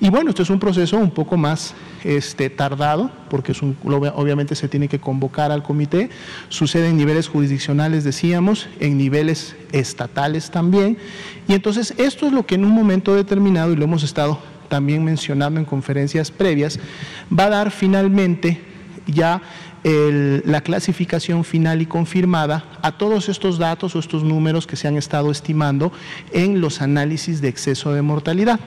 Y 0.00 0.10
bueno, 0.10 0.30
esto 0.30 0.42
es 0.42 0.50
un 0.50 0.60
proceso 0.60 0.96
un 0.96 1.10
poco 1.10 1.36
más 1.36 1.74
este, 2.04 2.50
tardado, 2.50 3.10
porque 3.28 3.52
obviamente 3.82 4.54
se 4.54 4.68
tiene 4.68 4.88
que 4.88 5.00
convocar 5.00 5.50
al 5.50 5.62
comité, 5.62 6.10
sucede 6.48 6.88
en 6.88 6.96
niveles 6.96 7.28
jurisdiccionales, 7.28 8.04
decíamos, 8.04 8.68
en 8.78 8.96
niveles 8.96 9.56
estatales 9.72 10.50
también, 10.50 10.98
y 11.48 11.54
entonces 11.54 11.94
esto 11.98 12.26
es 12.26 12.32
lo 12.32 12.46
que 12.46 12.54
en 12.54 12.64
un 12.64 12.70
momento 12.70 13.14
determinado, 13.14 13.72
y 13.72 13.76
lo 13.76 13.84
hemos 13.84 14.04
estado 14.04 14.38
también 14.68 15.04
mencionando 15.04 15.58
en 15.58 15.66
conferencias 15.66 16.30
previas, 16.30 16.78
va 17.36 17.44
a 17.44 17.50
dar 17.50 17.70
finalmente 17.70 18.60
ya 19.06 19.42
la 19.84 20.60
clasificación 20.60 21.44
final 21.44 21.80
y 21.80 21.86
confirmada 21.86 22.64
a 22.82 22.92
todos 22.92 23.28
estos 23.28 23.58
datos 23.58 23.94
o 23.94 23.98
estos 23.98 24.22
números 24.22 24.66
que 24.66 24.76
se 24.76 24.88
han 24.88 24.96
estado 24.96 25.30
estimando 25.30 25.92
en 26.32 26.60
los 26.60 26.82
análisis 26.82 27.40
de 27.40 27.48
exceso 27.48 27.92
de 27.92 28.02
mortalidad. 28.02 28.60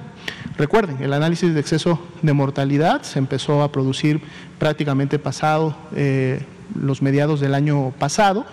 Recuerden, 0.57 0.97
el 1.01 1.13
análisis 1.13 1.53
de 1.53 1.59
exceso 1.59 1.99
de 2.21 2.33
mortalidad 2.33 3.01
se 3.03 3.19
empezó 3.19 3.61
a 3.61 3.71
producir 3.71 4.21
prácticamente 4.57 5.19
pasado 5.19 5.75
eh, 5.95 6.43
los 6.79 7.01
mediados 7.01 7.39
del 7.39 7.55
año 7.55 7.91
pasado. 7.99 8.45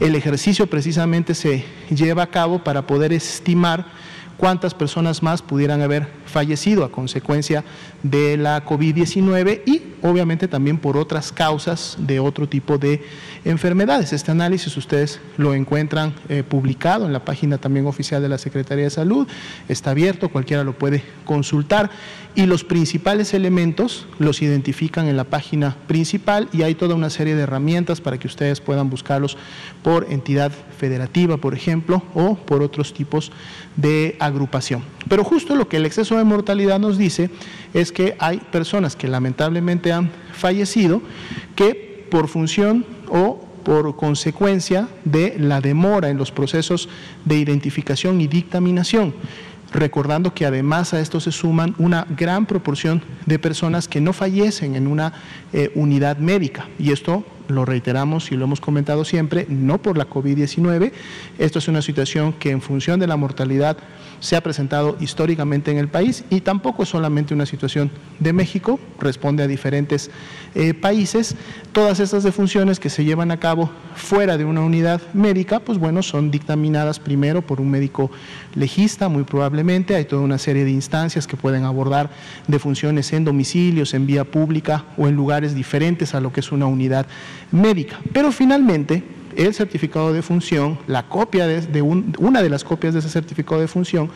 El 0.00 0.14
ejercicio 0.14 0.66
precisamente 0.66 1.34
se 1.34 1.64
lleva 1.90 2.24
a 2.24 2.30
cabo 2.30 2.64
para 2.64 2.86
poder 2.86 3.12
estimar 3.12 3.86
cuántas 4.40 4.72
personas 4.72 5.22
más 5.22 5.42
pudieran 5.42 5.82
haber 5.82 6.08
fallecido 6.24 6.82
a 6.82 6.90
consecuencia 6.90 7.62
de 8.02 8.38
la 8.38 8.64
COVID-19 8.64 9.60
y 9.66 9.82
obviamente 10.00 10.48
también 10.48 10.78
por 10.78 10.96
otras 10.96 11.30
causas 11.30 11.98
de 11.98 12.20
otro 12.20 12.48
tipo 12.48 12.78
de 12.78 13.02
enfermedades. 13.44 14.12
Este 14.12 14.30
análisis 14.30 14.76
ustedes 14.76 15.20
lo 15.36 15.54
encuentran 15.54 16.14
eh, 16.28 16.42
publicado 16.42 17.06
en 17.06 17.12
la 17.12 17.24
página 17.24 17.58
también 17.58 17.86
oficial 17.86 18.22
de 18.22 18.28
la 18.28 18.38
Secretaría 18.38 18.84
de 18.84 18.90
Salud, 18.90 19.26
está 19.68 19.90
abierto, 19.90 20.28
cualquiera 20.28 20.64
lo 20.64 20.78
puede 20.78 21.02
consultar 21.24 21.90
y 22.34 22.46
los 22.46 22.64
principales 22.64 23.34
elementos 23.34 24.06
los 24.18 24.40
identifican 24.42 25.08
en 25.08 25.16
la 25.16 25.24
página 25.24 25.76
principal 25.86 26.48
y 26.52 26.62
hay 26.62 26.74
toda 26.74 26.94
una 26.94 27.10
serie 27.10 27.34
de 27.34 27.42
herramientas 27.42 28.00
para 28.00 28.18
que 28.18 28.28
ustedes 28.28 28.60
puedan 28.60 28.88
buscarlos 28.88 29.36
por 29.82 30.06
entidad 30.10 30.52
federativa, 30.78 31.38
por 31.38 31.54
ejemplo, 31.54 32.02
o 32.14 32.36
por 32.36 32.62
otros 32.62 32.94
tipos 32.94 33.32
de 33.76 34.16
agrupación. 34.20 34.82
Pero 35.08 35.24
justo 35.24 35.56
lo 35.56 35.68
que 35.68 35.78
el 35.78 35.86
exceso 35.86 36.16
de 36.16 36.24
mortalidad 36.24 36.78
nos 36.78 36.98
dice 36.98 37.30
es 37.74 37.90
que 37.90 38.16
hay 38.18 38.38
personas 38.38 38.96
que 38.96 39.08
lamentablemente 39.08 39.92
han 39.92 40.10
fallecido 40.32 41.02
que 41.56 42.06
por 42.10 42.28
función 42.28 42.84
o 43.10 43.40
por 43.64 43.94
consecuencia 43.96 44.88
de 45.04 45.36
la 45.38 45.60
demora 45.60 46.08
en 46.08 46.16
los 46.16 46.32
procesos 46.32 46.88
de 47.24 47.36
identificación 47.36 48.20
y 48.20 48.26
dictaminación 48.26 49.14
recordando 49.72 50.34
que 50.34 50.46
además 50.46 50.94
a 50.94 51.00
esto 51.00 51.20
se 51.20 51.32
suman 51.32 51.74
una 51.78 52.06
gran 52.16 52.46
proporción 52.46 53.02
de 53.26 53.38
personas 53.38 53.88
que 53.88 54.00
no 54.00 54.12
fallecen 54.12 54.74
en 54.74 54.86
una 54.86 55.12
eh, 55.52 55.70
unidad 55.74 56.18
médica. 56.18 56.68
Y 56.78 56.92
esto 56.92 57.24
lo 57.50 57.64
reiteramos 57.64 58.32
y 58.32 58.36
lo 58.36 58.44
hemos 58.44 58.60
comentado 58.60 59.04
siempre, 59.04 59.46
no 59.48 59.78
por 59.78 59.98
la 59.98 60.08
COVID-19. 60.08 60.92
Esto 61.38 61.58
es 61.58 61.68
una 61.68 61.82
situación 61.82 62.32
que 62.32 62.50
en 62.50 62.60
función 62.60 63.00
de 63.00 63.06
la 63.06 63.16
mortalidad 63.16 63.76
se 64.20 64.36
ha 64.36 64.42
presentado 64.42 64.96
históricamente 65.00 65.70
en 65.70 65.78
el 65.78 65.88
país 65.88 66.24
y 66.30 66.42
tampoco 66.42 66.82
es 66.82 66.88
solamente 66.90 67.34
una 67.34 67.46
situación 67.46 67.90
de 68.18 68.32
México, 68.32 68.78
responde 68.98 69.42
a 69.42 69.46
diferentes 69.46 70.10
eh, 70.54 70.74
países. 70.74 71.36
Todas 71.72 72.00
estas 72.00 72.22
defunciones 72.22 72.78
que 72.78 72.90
se 72.90 73.04
llevan 73.04 73.30
a 73.30 73.38
cabo 73.38 73.70
fuera 73.94 74.36
de 74.36 74.44
una 74.44 74.60
unidad 74.60 75.00
médica, 75.14 75.60
pues 75.60 75.78
bueno, 75.78 76.02
son 76.02 76.30
dictaminadas 76.30 76.98
primero 76.98 77.42
por 77.42 77.60
un 77.60 77.70
médico 77.70 78.10
legista, 78.54 79.08
muy 79.08 79.24
probablemente. 79.24 79.94
Hay 79.94 80.04
toda 80.04 80.22
una 80.22 80.38
serie 80.38 80.64
de 80.64 80.70
instancias 80.70 81.26
que 81.26 81.36
pueden 81.36 81.64
abordar 81.64 82.10
defunciones 82.46 83.12
en 83.12 83.24
domicilios, 83.24 83.94
en 83.94 84.06
vía 84.06 84.24
pública 84.24 84.84
o 84.96 85.08
en 85.08 85.16
lugares 85.16 85.54
diferentes 85.54 86.14
a 86.14 86.20
lo 86.20 86.32
que 86.32 86.40
es 86.40 86.52
una 86.52 86.66
unidad 86.66 87.06
médica. 87.06 87.10
Pero 88.12 88.32
finalmente, 88.32 89.02
el 89.36 89.54
certificado 89.54 90.12
de 90.12 90.22
función, 90.22 90.78
la 90.86 91.08
copia 91.08 91.46
de, 91.46 91.82
una 91.82 92.42
de 92.42 92.50
las 92.50 92.64
copias 92.64 92.94
de 92.94 93.00
ese 93.00 93.08
certificado 93.08 93.60
de 93.60 93.68
función, 93.68 94.10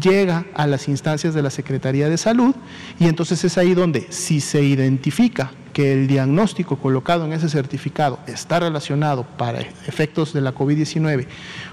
llega 0.00 0.44
a 0.54 0.66
las 0.66 0.88
instancias 0.88 1.34
de 1.34 1.42
la 1.42 1.50
Secretaría 1.50 2.08
de 2.08 2.16
Salud 2.16 2.54
y 2.98 3.06
entonces 3.06 3.44
es 3.44 3.56
ahí 3.56 3.74
donde 3.74 4.06
si 4.10 4.40
se 4.40 4.62
identifica 4.62 5.52
que 5.72 5.92
el 5.92 6.06
diagnóstico 6.06 6.76
colocado 6.76 7.24
en 7.24 7.32
ese 7.32 7.48
certificado 7.48 8.18
está 8.26 8.58
relacionado 8.58 9.24
para 9.36 9.60
efectos 9.60 10.32
de 10.32 10.40
la 10.40 10.54
COVID-19 10.54 11.26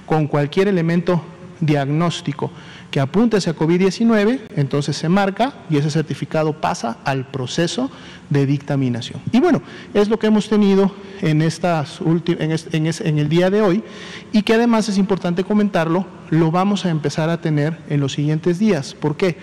con 0.05 0.27
cualquier 0.27 0.67
elemento 0.67 1.24
diagnóstico 1.60 2.51
que 2.93 3.00
apunte 3.00 3.38
hacia 3.38 3.55
COVID-19, 3.55 4.41
entonces 4.55 4.95
se 4.95 5.09
marca 5.09 5.55
y 5.67 5.77
ese 5.77 5.89
certificado 5.89 6.62
pasa 6.62 7.00
al 7.03 7.25
proceso 7.25 7.89
de 8.29 8.45
dictaminación. 8.45 9.19
Y 9.32 9.39
bueno, 9.39 9.63
es 9.95 10.10
lo 10.10 10.19
que 10.19 10.27
hemos 10.27 10.47
tenido 10.47 10.93
en, 11.19 11.41
estas 11.41 11.99
en, 12.03 12.86
en 12.86 13.17
el 13.17 13.29
día 13.29 13.49
de 13.49 13.63
hoy 13.63 13.84
y 14.32 14.43
que 14.43 14.53
además 14.53 14.89
es 14.89 14.99
importante 14.99 15.43
comentarlo, 15.43 16.06
lo 16.29 16.51
vamos 16.51 16.86
a 16.86 16.91
empezar 16.91 17.32
a 17.32 17.41
tener 17.41 17.79
en 17.89 17.99
los 17.99 18.13
siguientes 18.13 18.60
días. 18.60 18.93
¿Por 18.93 19.17
qué? 19.17 19.38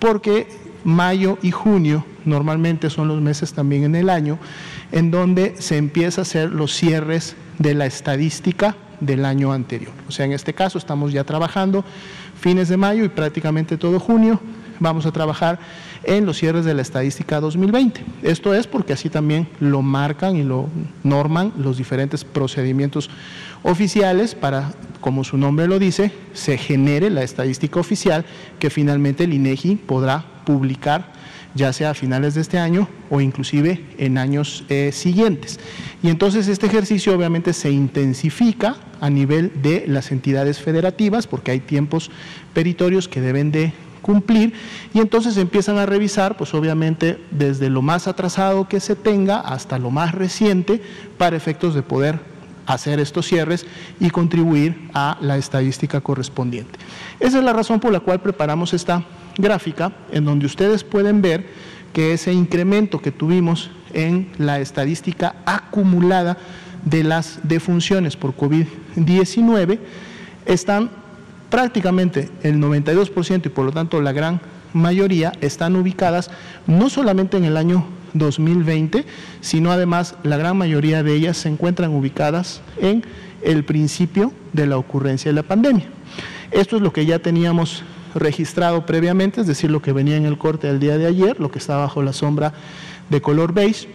Porque 0.00 0.48
mayo 0.82 1.38
y 1.40 1.52
junio 1.52 2.04
normalmente 2.24 2.90
son 2.90 3.06
los 3.06 3.20
meses 3.20 3.52
también 3.52 3.84
en 3.84 3.94
el 3.94 4.10
año 4.10 4.40
en 4.90 5.12
donde 5.12 5.54
se 5.60 5.76
empieza 5.76 6.22
a 6.22 6.22
hacer 6.22 6.50
los 6.50 6.74
cierres 6.74 7.36
de 7.60 7.74
la 7.74 7.86
estadística 7.86 8.74
del 9.00 9.24
año 9.24 9.52
anterior. 9.52 9.92
O 10.08 10.12
sea, 10.12 10.26
en 10.26 10.32
este 10.32 10.54
caso 10.54 10.78
estamos 10.78 11.12
ya 11.12 11.24
trabajando 11.24 11.84
fines 12.40 12.68
de 12.68 12.76
mayo 12.76 13.04
y 13.04 13.08
prácticamente 13.08 13.76
todo 13.76 13.98
junio 14.00 14.40
vamos 14.80 15.06
a 15.06 15.12
trabajar 15.12 15.58
en 16.04 16.24
los 16.24 16.38
cierres 16.38 16.64
de 16.64 16.74
la 16.74 16.82
estadística 16.82 17.40
2020. 17.40 18.04
Esto 18.22 18.54
es 18.54 18.66
porque 18.66 18.92
así 18.92 19.10
también 19.10 19.48
lo 19.60 19.82
marcan 19.82 20.36
y 20.36 20.44
lo 20.44 20.68
norman 21.02 21.52
los 21.58 21.76
diferentes 21.76 22.24
procedimientos 22.24 23.10
oficiales 23.62 24.34
para, 24.34 24.72
como 25.00 25.24
su 25.24 25.36
nombre 25.36 25.66
lo 25.66 25.78
dice, 25.78 26.12
se 26.32 26.56
genere 26.56 27.10
la 27.10 27.22
estadística 27.22 27.80
oficial 27.80 28.24
que 28.58 28.70
finalmente 28.70 29.24
el 29.24 29.34
INEGI 29.34 29.76
podrá 29.76 30.24
publicar 30.44 31.17
ya 31.54 31.72
sea 31.72 31.90
a 31.90 31.94
finales 31.94 32.34
de 32.34 32.40
este 32.40 32.58
año 32.58 32.88
o 33.10 33.20
inclusive 33.20 33.84
en 33.98 34.18
años 34.18 34.64
eh, 34.68 34.90
siguientes. 34.92 35.58
Y 36.02 36.08
entonces 36.08 36.48
este 36.48 36.66
ejercicio 36.66 37.14
obviamente 37.14 37.52
se 37.52 37.70
intensifica 37.70 38.76
a 39.00 39.10
nivel 39.10 39.52
de 39.62 39.84
las 39.86 40.12
entidades 40.12 40.60
federativas 40.60 41.26
porque 41.26 41.52
hay 41.52 41.60
tiempos 41.60 42.10
peritorios 42.54 43.08
que 43.08 43.20
deben 43.20 43.50
de 43.50 43.72
cumplir 44.02 44.52
y 44.94 45.00
entonces 45.00 45.36
empiezan 45.36 45.76
a 45.76 45.86
revisar 45.86 46.36
pues 46.36 46.54
obviamente 46.54 47.18
desde 47.30 47.68
lo 47.68 47.82
más 47.82 48.08
atrasado 48.08 48.68
que 48.68 48.80
se 48.80 48.96
tenga 48.96 49.40
hasta 49.40 49.78
lo 49.78 49.90
más 49.90 50.14
reciente 50.14 50.80
para 51.18 51.36
efectos 51.36 51.74
de 51.74 51.82
poder 51.82 52.20
hacer 52.68 53.00
estos 53.00 53.26
cierres 53.26 53.66
y 53.98 54.10
contribuir 54.10 54.88
a 54.94 55.16
la 55.20 55.38
estadística 55.38 56.00
correspondiente. 56.00 56.78
Esa 57.18 57.38
es 57.38 57.44
la 57.44 57.52
razón 57.52 57.80
por 57.80 57.92
la 57.92 58.00
cual 58.00 58.20
preparamos 58.20 58.74
esta 58.74 59.04
gráfica 59.38 59.92
en 60.12 60.24
donde 60.24 60.46
ustedes 60.46 60.84
pueden 60.84 61.22
ver 61.22 61.46
que 61.92 62.12
ese 62.12 62.32
incremento 62.32 63.00
que 63.00 63.12
tuvimos 63.12 63.70
en 63.94 64.28
la 64.38 64.60
estadística 64.60 65.36
acumulada 65.46 66.36
de 66.84 67.04
las 67.04 67.40
defunciones 67.42 68.16
por 68.16 68.36
COVID-19 68.36 69.78
están 70.46 70.90
prácticamente 71.50 72.28
el 72.42 72.60
92% 72.60 73.46
y 73.46 73.48
por 73.48 73.64
lo 73.64 73.72
tanto 73.72 74.00
la 74.00 74.12
gran 74.12 74.40
mayoría 74.72 75.32
están 75.40 75.76
ubicadas 75.76 76.30
no 76.66 76.90
solamente 76.90 77.36
en 77.36 77.44
el 77.44 77.56
año 77.56 77.86
2020, 78.14 79.04
sino 79.40 79.70
además 79.70 80.14
la 80.22 80.36
gran 80.36 80.56
mayoría 80.56 81.02
de 81.02 81.14
ellas 81.14 81.36
se 81.36 81.48
encuentran 81.48 81.94
ubicadas 81.94 82.60
en 82.80 83.04
el 83.42 83.64
principio 83.64 84.32
de 84.52 84.66
la 84.66 84.76
ocurrencia 84.78 85.30
de 85.30 85.34
la 85.34 85.42
pandemia. 85.42 85.86
Esto 86.50 86.76
es 86.76 86.82
lo 86.82 86.92
que 86.92 87.06
ya 87.06 87.18
teníamos 87.18 87.82
registrado 88.14 88.86
previamente, 88.86 89.40
es 89.40 89.46
decir, 89.46 89.70
lo 89.70 89.82
que 89.82 89.92
venía 89.92 90.16
en 90.16 90.24
el 90.24 90.38
corte 90.38 90.66
del 90.66 90.80
día 90.80 90.98
de 90.98 91.06
ayer, 91.06 91.40
lo 91.40 91.50
que 91.50 91.58
está 91.58 91.76
bajo 91.76 92.02
la 92.02 92.12
sombra 92.12 92.52
de 93.08 93.20
color 93.20 93.52
beige, 93.52 93.88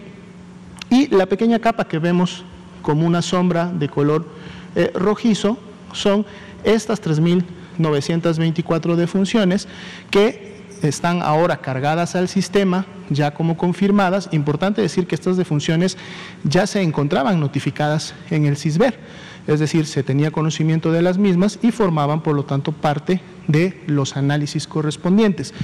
y 0.90 1.08
la 1.08 1.26
pequeña 1.26 1.58
capa 1.58 1.86
que 1.86 1.98
vemos 1.98 2.44
como 2.82 3.06
una 3.06 3.22
sombra 3.22 3.66
de 3.66 3.88
color 3.88 4.26
eh, 4.74 4.92
rojizo 4.94 5.58
son 5.92 6.26
estas 6.62 7.02
3.924 7.02 8.94
defunciones 8.94 9.66
que 10.10 10.54
están 10.82 11.22
ahora 11.22 11.56
cargadas 11.58 12.14
al 12.14 12.28
sistema, 12.28 12.84
ya 13.08 13.32
como 13.32 13.56
confirmadas. 13.56 14.28
Importante 14.32 14.82
decir 14.82 15.06
que 15.06 15.14
estas 15.14 15.36
defunciones 15.36 15.96
ya 16.42 16.66
se 16.66 16.82
encontraban 16.82 17.40
notificadas 17.40 18.14
en 18.30 18.44
el 18.44 18.56
CISBER 18.56 18.98
es 19.46 19.60
decir, 19.60 19.86
se 19.86 20.02
tenía 20.02 20.30
conocimiento 20.30 20.90
de 20.90 21.02
las 21.02 21.18
mismas 21.18 21.58
y 21.62 21.70
formaban, 21.70 22.22
por 22.22 22.34
lo 22.34 22.44
tanto, 22.44 22.72
parte 22.72 23.20
de 23.46 23.80
los 23.86 24.16
análisis 24.16 24.66
correspondientes. 24.66 25.54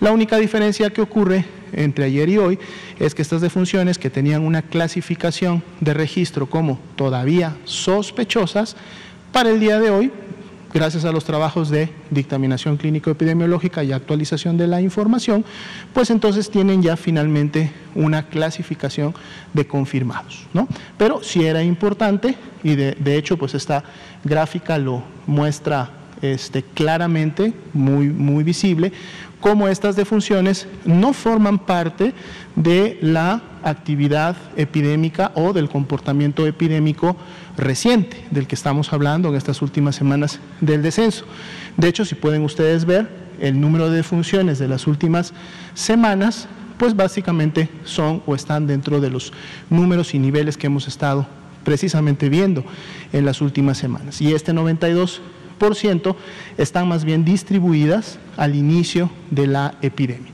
La 0.00 0.12
única 0.12 0.36
diferencia 0.38 0.90
que 0.90 1.00
ocurre 1.00 1.44
entre 1.72 2.04
ayer 2.04 2.28
y 2.28 2.38
hoy 2.38 2.58
es 2.98 3.14
que 3.14 3.22
estas 3.22 3.40
defunciones 3.40 3.98
que 3.98 4.10
tenían 4.10 4.42
una 4.42 4.62
clasificación 4.62 5.62
de 5.80 5.94
registro 5.94 6.48
como 6.48 6.78
todavía 6.96 7.56
sospechosas, 7.64 8.76
para 9.32 9.50
el 9.50 9.60
día 9.60 9.80
de 9.80 9.90
hoy 9.90 10.12
gracias 10.76 11.04
a 11.04 11.12
los 11.12 11.24
trabajos 11.24 11.70
de 11.70 11.88
dictaminación 12.10 12.76
clínico-epidemiológica 12.76 13.82
y 13.82 13.92
actualización 13.92 14.56
de 14.56 14.66
la 14.66 14.80
información, 14.80 15.44
pues 15.92 16.10
entonces 16.10 16.50
tienen 16.50 16.82
ya 16.82 16.96
finalmente 16.96 17.72
una 17.94 18.26
clasificación 18.26 19.14
de 19.54 19.66
confirmados. 19.66 20.46
¿no? 20.52 20.68
Pero 20.98 21.22
sí 21.22 21.44
era 21.44 21.62
importante, 21.62 22.36
y 22.62 22.74
de, 22.74 23.16
hecho 23.16 23.36
pues 23.38 23.54
esta 23.54 23.84
gráfica 24.24 24.78
lo 24.78 25.02
muestra 25.26 25.90
este, 26.22 26.62
claramente, 26.62 27.52
muy, 27.72 28.08
muy 28.08 28.44
visible, 28.44 28.92
cómo 29.40 29.68
estas 29.68 29.96
defunciones 29.96 30.66
no 30.84 31.12
forman 31.12 31.58
parte 31.58 32.14
de 32.56 32.98
la 33.02 33.42
actividad 33.62 34.36
epidémica 34.56 35.32
o 35.34 35.52
del 35.52 35.68
comportamiento 35.68 36.46
epidémico 36.46 37.16
reciente 37.56 38.24
del 38.30 38.46
que 38.46 38.54
estamos 38.54 38.92
hablando 38.92 39.28
en 39.28 39.34
estas 39.34 39.62
últimas 39.62 39.96
semanas 39.96 40.40
del 40.60 40.82
descenso. 40.82 41.24
De 41.76 41.88
hecho, 41.88 42.04
si 42.04 42.14
pueden 42.14 42.42
ustedes 42.42 42.84
ver 42.84 43.08
el 43.40 43.60
número 43.60 43.90
de 43.90 43.96
defunciones 43.96 44.58
de 44.58 44.68
las 44.68 44.86
últimas 44.86 45.32
semanas, 45.74 46.48
pues 46.78 46.94
básicamente 46.94 47.68
son 47.84 48.22
o 48.26 48.34
están 48.34 48.66
dentro 48.66 49.00
de 49.00 49.10
los 49.10 49.32
números 49.70 50.14
y 50.14 50.18
niveles 50.18 50.56
que 50.56 50.66
hemos 50.66 50.88
estado 50.88 51.26
precisamente 51.64 52.28
viendo 52.28 52.64
en 53.12 53.24
las 53.24 53.40
últimas 53.40 53.78
semanas. 53.78 54.20
Y 54.20 54.32
este 54.32 54.52
92% 54.52 55.18
están 56.56 56.88
más 56.88 57.04
bien 57.04 57.24
distribuidas 57.24 58.18
al 58.36 58.54
inicio 58.54 59.10
de 59.30 59.46
la 59.46 59.74
epidemia. 59.82 60.32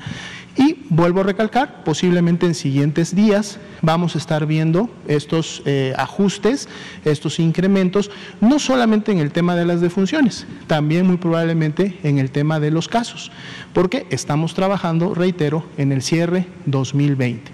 Y 0.57 0.85
vuelvo 0.91 1.21
a 1.21 1.23
recalcar, 1.23 1.83
posiblemente 1.83 2.45
en 2.45 2.55
siguientes 2.55 3.15
días 3.15 3.59
vamos 3.81 4.15
a 4.15 4.19
estar 4.19 4.45
viendo 4.45 4.91
estos 5.09 5.63
eh, 5.65 5.95
ajustes, 5.97 6.69
estos 7.07 7.39
incrementos, 7.39 8.11
no 8.41 8.59
solamente 8.59 9.13
en 9.13 9.19
el 9.19 9.31
tema 9.31 9.57
de 9.57 9.65
las 9.65 9.81
defunciones, 9.81 10.47
también 10.67 11.07
muy 11.07 11.17
probablemente 11.17 11.99
en 12.03 12.19
el 12.19 12.31
tema 12.31 12.61
de 12.61 12.71
los 12.71 12.87
casos, 12.87 13.33
porque 13.73 14.07
estamos 14.11 14.53
trabajando, 14.53 15.15
reitero, 15.15 15.65
en 15.79 15.91
el 15.91 16.03
cierre 16.03 16.47
2020. 16.67 17.51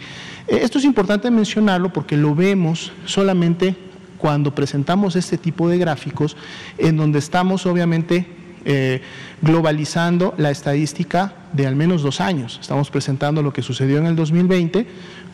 Eh, 0.48 0.60
esto 0.62 0.78
es 0.78 0.84
importante 0.84 1.30
mencionarlo 1.30 1.92
porque 1.92 2.16
lo 2.16 2.34
vemos 2.34 2.90
solamente 3.04 3.76
cuando 4.18 4.54
presentamos 4.54 5.16
este 5.16 5.38
tipo 5.38 5.68
de 5.68 5.78
gráficos, 5.78 6.36
en 6.76 6.96
donde 6.96 7.18
estamos 7.18 7.66
obviamente 7.66 8.26
eh, 8.64 9.00
globalizando 9.40 10.34
la 10.36 10.50
estadística 10.50 11.32
de 11.52 11.66
al 11.66 11.76
menos 11.76 12.02
dos 12.02 12.20
años. 12.20 12.58
Estamos 12.60 12.90
presentando 12.90 13.42
lo 13.42 13.52
que 13.52 13.62
sucedió 13.62 13.98
en 13.98 14.06
el 14.06 14.16
2020, 14.16 14.86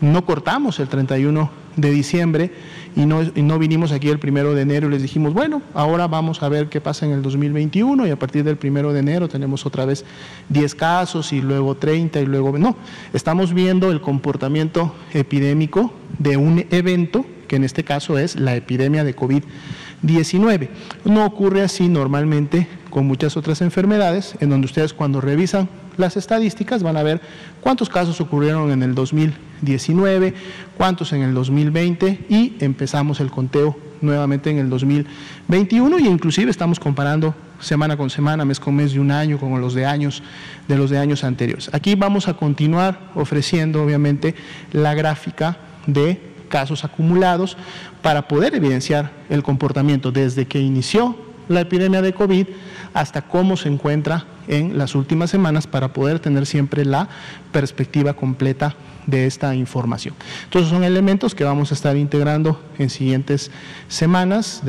no 0.03 0.25
cortamos 0.25 0.79
el 0.79 0.89
31 0.89 1.51
de 1.77 1.91
diciembre 1.91 2.53
y 2.95 3.07
no, 3.07 3.23
y 3.23 3.43
no 3.43 3.59
vinimos 3.59 3.91
aquí 3.91 4.09
el 4.09 4.19
primero 4.19 4.55
de 4.55 4.63
enero 4.63 4.87
y 4.87 4.91
les 4.91 5.03
dijimos, 5.03 5.35
bueno, 5.35 5.63
ahora 5.73 6.07
vamos 6.07 6.43
a 6.43 6.49
ver 6.49 6.69
qué 6.69 6.81
pasa 6.81 7.07
en 7.07 7.13
el 7.13 7.23
2021 7.23 8.07
y 8.07 8.11
a 8.11 8.19
partir 8.19 8.45
del 8.45 8.57
primero 8.57 8.93
de 8.93 9.01
enero 9.01 9.29
tenemos 9.29 9.67
otra 9.67 9.85
vez 9.85 10.05
10 10.51 10.75
casos 10.75 11.33
y 11.33 11.41
luego 11.41 11.75
30 11.75 12.21
y 12.21 12.27
luego... 12.27 12.57
No, 12.59 12.77
estamos 13.13 13.53
viendo 13.53 13.91
el 13.91 14.01
comportamiento 14.01 14.95
epidémico 15.13 15.93
de 16.19 16.37
un 16.37 16.67
evento 16.71 17.25
que 17.47 17.57
en 17.57 17.65
este 17.65 17.85
caso 17.85 18.19
es 18.19 18.37
la 18.37 18.55
epidemia 18.55 19.05
de 19.05 19.17
COVID-19. 19.17 20.69
No 21.05 21.25
ocurre 21.25 21.63
así 21.63 21.89
normalmente 21.89 22.67
con 22.91 23.07
muchas 23.07 23.37
otras 23.37 23.61
enfermedades, 23.61 24.37
en 24.41 24.51
donde 24.51 24.67
ustedes 24.67 24.95
cuando 24.95 25.21
revisan 25.21 25.69
las 25.97 26.17
estadísticas 26.17 26.83
van 26.83 26.97
a 26.97 27.03
ver 27.03 27.21
cuántos 27.61 27.89
casos 27.89 28.21
ocurrieron 28.21 28.71
en 28.71 28.83
el 28.83 28.95
2019, 28.95 30.35
cuántos 30.77 31.13
en 31.13 31.23
el 31.23 31.35
2020 31.35 32.27
y 32.29 32.57
empezamos 32.61 33.21
el 33.21 33.31
conteo 33.31 33.77
nuevamente 34.01 34.51
en 34.51 34.59
el 34.59 34.69
2021 34.69 35.99
y 35.99 36.07
inclusive 36.07 36.51
estamos 36.51 36.79
comparando 36.79 37.35
semana 37.61 37.97
con 37.97 38.11
semana, 38.11 38.45
mes 38.45 38.61
con 38.61 38.75
mes 38.75 38.93
de 38.93 39.01
un 39.01 39.11
año 39.11 39.39
con 39.39 39.61
los 39.61 39.75
de 39.75 39.87
años 39.87 40.23
de 40.69 40.77
los 40.77 40.91
de 40.91 40.99
años 40.99 41.25
anteriores. 41.25 41.71
Aquí 41.73 41.95
vamos 41.95 42.29
a 42.29 42.35
continuar 42.35 43.11
ofreciendo 43.15 43.83
obviamente 43.83 44.35
la 44.73 44.95
gráfica 44.95 45.57
de 45.87 46.34
casos 46.55 46.85
acumulados 46.85 47.57
para 48.01 48.29
poder 48.29 48.55
evidenciar 48.55 49.11
el 49.29 49.43
comportamiento 49.43 50.13
desde 50.13 50.47
que 50.47 50.61
inició 50.61 51.17
la 51.49 51.63
epidemia 51.63 52.01
de 52.01 52.13
COVID 52.13 52.47
hasta 52.95 53.23
cómo 53.23 53.57
se 53.57 53.69
encuentra 53.69 54.25
en 54.47 54.79
las 54.79 54.95
últimas 54.95 55.31
semanas 55.31 55.67
para 55.67 55.93
poder 55.93 56.21
tener 56.21 56.47
siempre 56.47 56.85
la 56.85 57.09
perspectiva 57.51 58.13
completa 58.15 58.77
de 59.07 59.27
esta 59.27 59.55
información. 59.55 60.15
Entonces 60.45 60.71
son 60.71 60.85
elementos 60.85 61.35
que 61.35 61.45
vamos 61.45 61.71
a 61.71 61.75
estar 61.75 61.97
integrando 61.97 62.61
en 62.79 62.91
siguientes 62.91 63.51
semanas. 63.89 64.63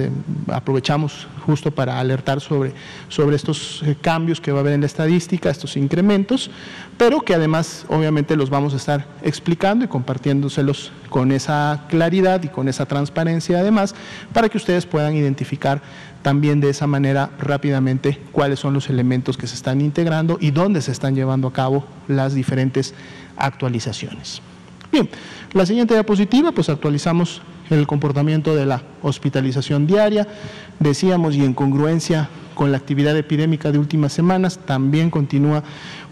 aprovechamos 0.48 1.28
justo 1.46 1.72
para 1.72 2.00
alertar 2.00 2.42
sobre, 2.42 2.74
sobre 3.08 3.36
estos 3.36 3.84
eh, 3.84 3.96
cambios 4.02 4.42
que 4.42 4.52
va 4.52 4.60
a 4.60 4.62
haber 4.62 4.74
en 4.74 4.82
la 4.82 4.88
estadística, 4.88 5.50
estos 5.50 5.78
incrementos, 5.78 6.50
pero 6.98 7.22
que 7.22 7.36
además 7.36 7.86
obviamente 7.90 8.36
los 8.36 8.50
vamos 8.50 8.74
a 8.74 8.78
estar 8.78 9.06
explicando 9.22 9.86
y 9.86 9.88
compartiéndoselos 9.88 10.92
con 11.10 11.32
esa 11.32 11.86
claridad 11.88 12.44
y 12.44 12.48
con 12.48 12.68
esa 12.68 12.86
transparencia 12.86 13.60
además 13.60 13.96
para 14.34 14.50
que 14.50 14.58
ustedes 14.58 14.86
puedan 14.86 15.16
identificar 15.16 15.82
también 16.26 16.60
de 16.60 16.72
esa 16.72 16.88
manera 16.88 17.30
rápidamente 17.38 18.20
cuáles 18.32 18.58
son 18.58 18.74
los 18.74 18.90
elementos 18.90 19.38
que 19.38 19.46
se 19.46 19.54
están 19.54 19.80
integrando 19.80 20.40
y 20.42 20.50
dónde 20.50 20.82
se 20.82 20.92
están 20.92 21.14
llevando 21.14 21.48
a 21.48 21.54
cabo 21.54 21.86
las 22.08 22.34
diferentes 22.34 22.96
actualizaciones. 23.38 24.42
Bien, 24.92 25.08
la 25.54 25.68
siguiente 25.68 25.94
diapositiva, 25.94 26.52
pues 26.52 26.70
actualizamos 26.70 27.44
el 27.70 27.86
comportamiento 27.86 28.56
de 28.56 28.66
la 28.66 28.82
hospitalización 29.04 29.86
diaria, 29.86 30.28
decíamos, 30.80 31.36
y 31.36 31.46
en 31.46 31.54
congruencia 31.54 32.28
con 32.56 32.72
la 32.72 32.78
actividad 32.78 33.16
epidémica 33.16 33.72
de 33.72 33.78
últimas 33.78 34.12
semanas, 34.12 34.58
también 34.66 35.12
continúa 35.12 35.62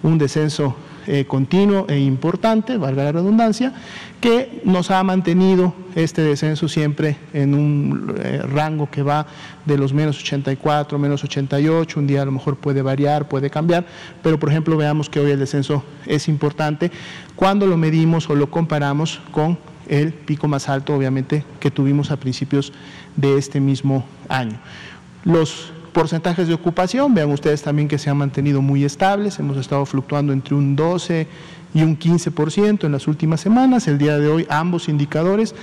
un 0.03 0.19
descenso 0.19 0.75
eh, 1.07 1.25
continuo 1.25 1.85
e 1.89 1.99
importante, 1.99 2.77
valga 2.77 3.03
la 3.03 3.11
redundancia, 3.11 3.73
que 4.21 4.61
nos 4.63 4.89
ha 4.89 5.03
mantenido 5.03 5.73
este 5.95 6.21
descenso 6.21 6.67
siempre 6.67 7.17
en 7.33 7.53
un 7.53 8.15
eh, 8.17 8.41
rango 8.41 8.89
que 8.89 9.03
va 9.03 9.27
de 9.65 9.77
los 9.77 9.93
menos 9.93 10.19
84, 10.21 10.97
menos 10.97 11.23
88, 11.23 11.99
un 11.99 12.07
día 12.07 12.21
a 12.21 12.25
lo 12.25 12.31
mejor 12.31 12.55
puede 12.55 12.81
variar, 12.81 13.27
puede 13.27 13.49
cambiar, 13.49 13.85
pero 14.21 14.39
por 14.39 14.49
ejemplo 14.49 14.77
veamos 14.77 15.09
que 15.09 15.19
hoy 15.19 15.31
el 15.31 15.39
descenso 15.39 15.83
es 16.05 16.27
importante 16.29 16.89
cuando 17.35 17.67
lo 17.67 17.75
medimos 17.75 18.29
o 18.29 18.35
lo 18.35 18.49
comparamos 18.49 19.19
con 19.31 19.57
el 19.89 20.13
pico 20.13 20.47
más 20.47 20.69
alto, 20.69 20.95
obviamente, 20.95 21.43
que 21.59 21.69
tuvimos 21.69 22.11
a 22.11 22.17
principios 22.17 22.71
de 23.17 23.37
este 23.37 23.59
mismo 23.59 24.05
año. 24.29 24.57
Los 25.25 25.72
Porcentajes 25.93 26.47
de 26.47 26.55
ocupación, 26.55 27.13
vean 27.13 27.29
ustedes 27.31 27.61
también 27.61 27.87
que 27.87 27.99
se 27.99 28.09
han 28.09 28.17
mantenido 28.17 28.63
muy 28.63 28.83
estables, 28.83 29.37
hemos 29.37 29.57
estado 29.57 29.85
fluctuando 29.85 30.33
entre 30.33 30.55
un 30.55 30.75
12 30.75 31.27
y 31.75 31.83
un 31.83 31.99
15% 31.99 32.85
en 32.85 32.91
las 32.91 33.07
últimas 33.07 33.41
semanas. 33.41 33.87
El 33.87 33.99
día 33.99 34.17
de 34.17 34.27
hoy 34.27 34.47
ambos 34.49 34.89
indicadores, 34.89 35.53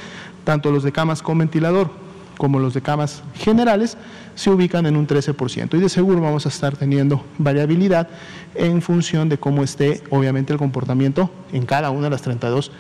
tanto 0.45 0.71
los 0.71 0.85
de 0.85 0.93
camas 0.93 1.21
con 1.21 1.39
ventilador 1.39 1.91
como 2.39 2.61
los 2.61 2.75
de 2.75 2.81
camas 2.81 3.25
generales, 3.35 3.99
se 4.37 4.51
ubican 4.51 4.87
en 4.87 4.97
un 4.97 5.09
13%. 5.09 5.77
Y 5.77 5.81
de 5.81 5.89
seguro 5.89 6.21
vamos 6.21 6.47
a 6.47 6.49
estar 6.49 6.77
teniendo 6.77 7.25
variabilidad 7.39 8.09
en 8.55 8.83
función 8.83 9.29
de 9.29 9.39
cómo 9.39 9.65
esté, 9.65 10.01
obviamente, 10.11 10.53
el 10.53 10.61
comportamiento 10.61 11.29
en 11.53 11.67
cada 11.67 11.91
una 11.91 12.05
de 12.05 12.11
las 12.11 12.23
32 12.23 12.71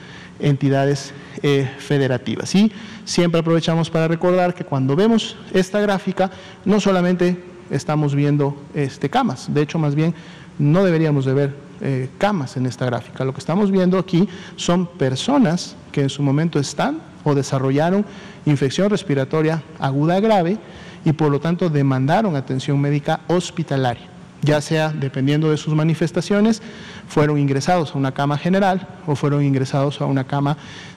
entidades 0.41 1.13
eh, 1.43 1.71
federativas. 1.79 2.55
Y 2.55 2.73
siempre 3.05 3.41
aprovechamos 3.41 3.91
para 3.91 4.09
recordar 4.09 4.55
que 4.55 4.65
cuando 4.65 4.97
vemos 4.97 5.37
esta 5.53 5.81
gráfica, 5.81 6.31
no 6.65 6.81
solamente 6.81 7.43
estamos 7.71 8.15
viendo 8.15 8.57
este, 8.75 9.09
camas, 9.09 9.53
de 9.53 9.63
hecho 9.63 9.79
más 9.79 9.95
bien 9.95 10.15
no 10.59 10.85
deberíamos 10.85 11.25
de 11.25 11.35
ver 11.35 11.55
eh, 11.81 12.11
camas 12.19 12.57
en 12.57 12.67
esta 12.67 12.85
gráfica. 12.85 13.25
Lo 13.25 13.33
que 13.33 13.39
estamos 13.39 13.71
viendo 13.71 13.99
aquí 13.99 14.29
son 14.57 14.87
personas 14.87 15.77
que 15.93 16.03
en 16.03 16.11
su 16.11 16.23
momento 16.23 16.59
están 16.59 17.01
o 17.25 17.35
desarrollaron 17.35 18.05
infección 18.45 18.91
respiratoria 18.91 19.63
aguda 19.79 20.21
grave 20.21 20.59
y 21.05 21.13
por 21.13 21.31
lo 21.31 21.41
tanto 21.41 21.71
demandaron 21.71 22.37
atención 22.37 22.79
médica 22.79 23.21
hospitalaria 23.29 24.10
ya 24.43 24.61
sea 24.61 24.91
dependiendo 24.91 25.51
de 25.51 25.57
sus 25.57 25.75
manifestaciones, 25.75 26.63
fueron 27.09 27.39
ingresados 27.39 27.95
a 27.95 27.99
una 27.99 28.13
cama 28.13 28.39
general 28.39 28.87
o 29.07 29.15
fueron 29.15 29.45
ingresados 29.45 30.01
a 30.01 30.07
una 30.07 30.25
cama 30.25 30.57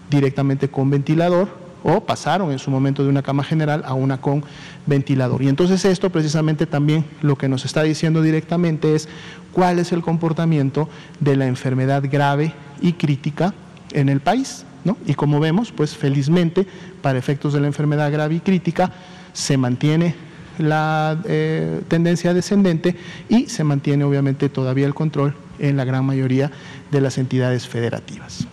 directamente 0.10 0.70
con 0.70 0.90
ventilador 0.90 1.64
o 1.84 2.02
pasaron 2.02 2.52
en 2.52 2.60
su 2.60 2.72
momento 2.72 3.04
de 3.04 3.10
una 3.10 3.22
cama 3.22 3.44
general 3.44 3.84
a 3.86 3.94
una 3.94 4.20
con 4.22 4.44
ventilador. 4.86 5.42
Y 5.42 5.50
entonces 5.50 5.84
esto 5.86 6.10
precisamente 6.10 6.66
también 6.66 7.06
lo 7.22 7.38
que 7.38 7.50
nos 7.50 7.66
está 7.66 7.84
diciendo 7.84 8.22
directamente 8.22 8.96
es 8.96 9.10
cuál 9.52 9.80
es 9.80 9.92
el 9.92 10.02
comportamiento 10.02 10.88
de 11.20 11.36
la 11.36 11.46
enfermedad 11.46 12.04
grave 12.10 12.54
y 12.82 12.94
crítica 12.94 13.54
en 13.92 14.10
el 14.10 14.22
país. 14.22 14.66
¿no? 14.84 14.98
Y 15.06 15.14
como 15.14 15.40
vemos, 15.40 15.72
pues 15.72 15.96
felizmente, 15.96 16.66
para 17.02 17.20
efectos 17.20 17.54
de 17.54 17.62
la 17.62 17.68
enfermedad 17.68 18.12
grave 18.12 18.36
y 18.36 18.40
crítica, 18.40 18.92
se 19.34 19.58
mantiene 19.58 20.16
la 20.58 21.22
eh, 21.26 21.82
tendencia 21.88 22.34
descendente 22.34 22.96
y 23.30 23.48
se 23.48 23.64
mantiene 23.64 24.04
obviamente 24.04 24.50
todavía 24.50 24.86
el 24.86 24.94
control 24.94 25.36
en 25.60 25.78
la 25.78 25.86
gran 25.86 26.06
mayoría 26.06 26.52
de 26.92 27.02
las 27.02 27.18
entidades 27.18 27.68
federativas. 27.68 28.48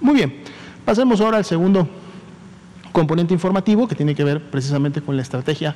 Muy 0.00 0.14
bien, 0.14 0.34
pasemos 0.84 1.20
ahora 1.20 1.38
al 1.38 1.44
segundo 1.44 1.88
componente 2.92 3.34
informativo 3.34 3.88
que 3.88 3.94
tiene 3.94 4.14
que 4.14 4.24
ver 4.24 4.50
precisamente 4.50 5.02
con 5.02 5.16
la 5.16 5.22
estrategia 5.22 5.74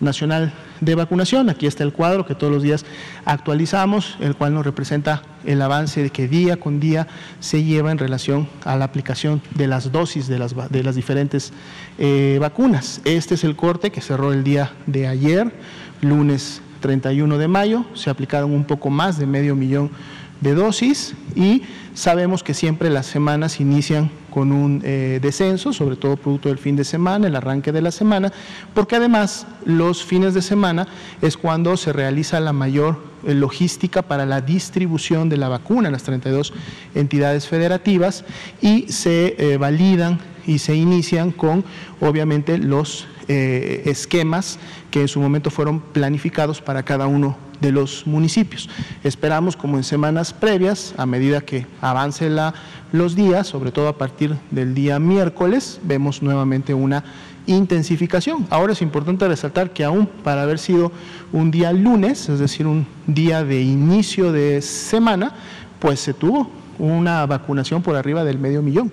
nacional 0.00 0.52
de 0.80 0.94
vacunación. 0.94 1.48
Aquí 1.50 1.66
está 1.66 1.84
el 1.84 1.92
cuadro 1.92 2.26
que 2.26 2.34
todos 2.34 2.52
los 2.52 2.62
días 2.62 2.84
actualizamos, 3.24 4.16
el 4.20 4.34
cual 4.34 4.54
nos 4.54 4.64
representa 4.64 5.22
el 5.44 5.60
avance 5.62 6.02
de 6.02 6.10
que 6.10 6.28
día 6.28 6.58
con 6.58 6.80
día 6.80 7.06
se 7.40 7.64
lleva 7.64 7.90
en 7.90 7.98
relación 7.98 8.48
a 8.64 8.76
la 8.76 8.84
aplicación 8.84 9.42
de 9.54 9.66
las 9.66 9.90
dosis 9.92 10.28
de 10.28 10.38
las, 10.38 10.54
de 10.70 10.82
las 10.82 10.94
diferentes 10.94 11.52
eh, 11.98 12.38
vacunas. 12.40 13.00
Este 13.04 13.34
es 13.34 13.44
el 13.44 13.56
corte 13.56 13.90
que 13.90 14.00
cerró 14.00 14.32
el 14.32 14.44
día 14.44 14.72
de 14.86 15.06
ayer, 15.06 15.52
lunes 16.00 16.62
31 16.80 17.38
de 17.38 17.48
mayo. 17.48 17.84
Se 17.94 18.10
aplicaron 18.10 18.52
un 18.52 18.64
poco 18.64 18.90
más 18.90 19.18
de 19.18 19.26
medio 19.26 19.54
millón 19.54 19.90
de 20.40 20.54
dosis 20.54 21.14
y 21.34 21.62
sabemos 21.98 22.44
que 22.44 22.54
siempre 22.54 22.90
las 22.90 23.06
semanas 23.06 23.58
inician 23.58 24.08
con 24.30 24.52
un 24.52 24.80
eh, 24.84 25.18
descenso, 25.20 25.72
sobre 25.72 25.96
todo 25.96 26.16
producto 26.16 26.48
del 26.48 26.58
fin 26.58 26.76
de 26.76 26.84
semana, 26.84 27.26
el 27.26 27.34
arranque 27.34 27.72
de 27.72 27.82
la 27.82 27.90
semana, 27.90 28.32
porque 28.72 28.94
además 28.94 29.48
los 29.64 30.04
fines 30.04 30.32
de 30.32 30.40
semana 30.40 30.86
es 31.20 31.36
cuando 31.36 31.76
se 31.76 31.92
realiza 31.92 32.38
la 32.38 32.52
mayor 32.52 33.02
eh, 33.26 33.34
logística 33.34 34.02
para 34.02 34.26
la 34.26 34.40
distribución 34.40 35.28
de 35.28 35.38
la 35.38 35.48
vacuna 35.48 35.88
en 35.88 35.92
las 35.92 36.04
32 36.04 36.52
entidades 36.94 37.48
federativas 37.48 38.24
y 38.62 38.92
se 38.92 39.34
eh, 39.36 39.56
validan 39.56 40.20
y 40.48 40.58
se 40.58 40.74
inician 40.74 41.30
con 41.30 41.64
obviamente 42.00 42.58
los 42.58 43.06
esquemas 43.28 44.58
que 44.90 45.02
en 45.02 45.08
su 45.08 45.20
momento 45.20 45.50
fueron 45.50 45.80
planificados 45.80 46.62
para 46.62 46.82
cada 46.82 47.06
uno 47.06 47.36
de 47.60 47.72
los 47.72 48.06
municipios. 48.06 48.70
Esperamos, 49.04 49.54
como 49.54 49.76
en 49.76 49.84
semanas 49.84 50.32
previas, 50.32 50.94
a 50.96 51.04
medida 51.04 51.42
que 51.42 51.66
avance 51.82 52.30
los 52.92 53.14
días, 53.14 53.46
sobre 53.46 53.70
todo 53.70 53.88
a 53.88 53.98
partir 53.98 54.34
del 54.50 54.74
día 54.74 54.98
miércoles, 54.98 55.78
vemos 55.84 56.22
nuevamente 56.22 56.72
una 56.72 57.04
intensificación. 57.46 58.46
Ahora 58.48 58.72
es 58.72 58.80
importante 58.80 59.28
resaltar 59.28 59.72
que 59.74 59.84
aún 59.84 60.06
para 60.06 60.42
haber 60.42 60.58
sido 60.58 60.90
un 61.32 61.50
día 61.50 61.72
lunes, 61.72 62.30
es 62.30 62.38
decir, 62.38 62.66
un 62.66 62.86
día 63.06 63.44
de 63.44 63.60
inicio 63.60 64.32
de 64.32 64.62
semana, 64.62 65.34
pues 65.80 66.00
se 66.00 66.14
tuvo 66.14 66.50
una 66.78 67.26
vacunación 67.26 67.82
por 67.82 67.96
arriba 67.96 68.24
del 68.24 68.38
medio 68.38 68.62
millón 68.62 68.90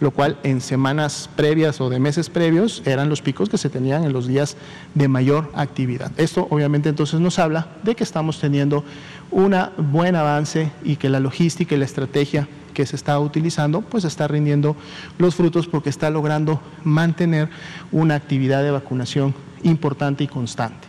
lo 0.00 0.10
cual 0.10 0.38
en 0.42 0.60
semanas 0.60 1.30
previas 1.36 1.80
o 1.80 1.88
de 1.88 1.98
meses 1.98 2.28
previos 2.28 2.82
eran 2.84 3.08
los 3.08 3.22
picos 3.22 3.48
que 3.48 3.58
se 3.58 3.70
tenían 3.70 4.04
en 4.04 4.12
los 4.12 4.26
días 4.26 4.56
de 4.94 5.08
mayor 5.08 5.50
actividad. 5.54 6.12
Esto 6.16 6.46
obviamente 6.50 6.88
entonces 6.88 7.20
nos 7.20 7.38
habla 7.38 7.68
de 7.82 7.94
que 7.94 8.04
estamos 8.04 8.38
teniendo 8.38 8.84
un 9.30 9.56
buen 9.78 10.16
avance 10.16 10.70
y 10.84 10.96
que 10.96 11.08
la 11.08 11.20
logística 11.20 11.74
y 11.74 11.78
la 11.78 11.84
estrategia 11.84 12.48
que 12.74 12.84
se 12.84 12.96
está 12.96 13.18
utilizando 13.18 13.80
pues 13.80 14.04
está 14.04 14.28
rindiendo 14.28 14.76
los 15.18 15.34
frutos 15.34 15.66
porque 15.66 15.88
está 15.88 16.10
logrando 16.10 16.60
mantener 16.84 17.48
una 17.90 18.16
actividad 18.16 18.62
de 18.62 18.70
vacunación 18.70 19.34
importante 19.62 20.24
y 20.24 20.26
constante. 20.26 20.86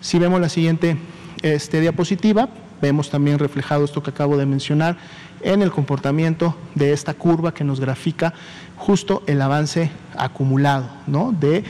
Si 0.00 0.18
vemos 0.18 0.40
la 0.40 0.48
siguiente 0.48 0.96
este, 1.42 1.80
diapositiva, 1.80 2.48
vemos 2.82 3.10
también 3.10 3.38
reflejado 3.38 3.84
esto 3.84 4.02
que 4.02 4.10
acabo 4.10 4.36
de 4.36 4.46
mencionar 4.46 4.96
en 5.40 5.62
el 5.62 5.70
comportamiento 5.70 6.54
de 6.74 6.92
esta 6.92 7.14
curva 7.14 7.52
que 7.52 7.64
nos 7.64 7.80
grafica 7.80 8.34
justo 8.76 9.22
el 9.26 9.42
avance 9.42 9.90
acumulado 10.16 10.86
¿no? 11.06 11.32
de 11.32 11.64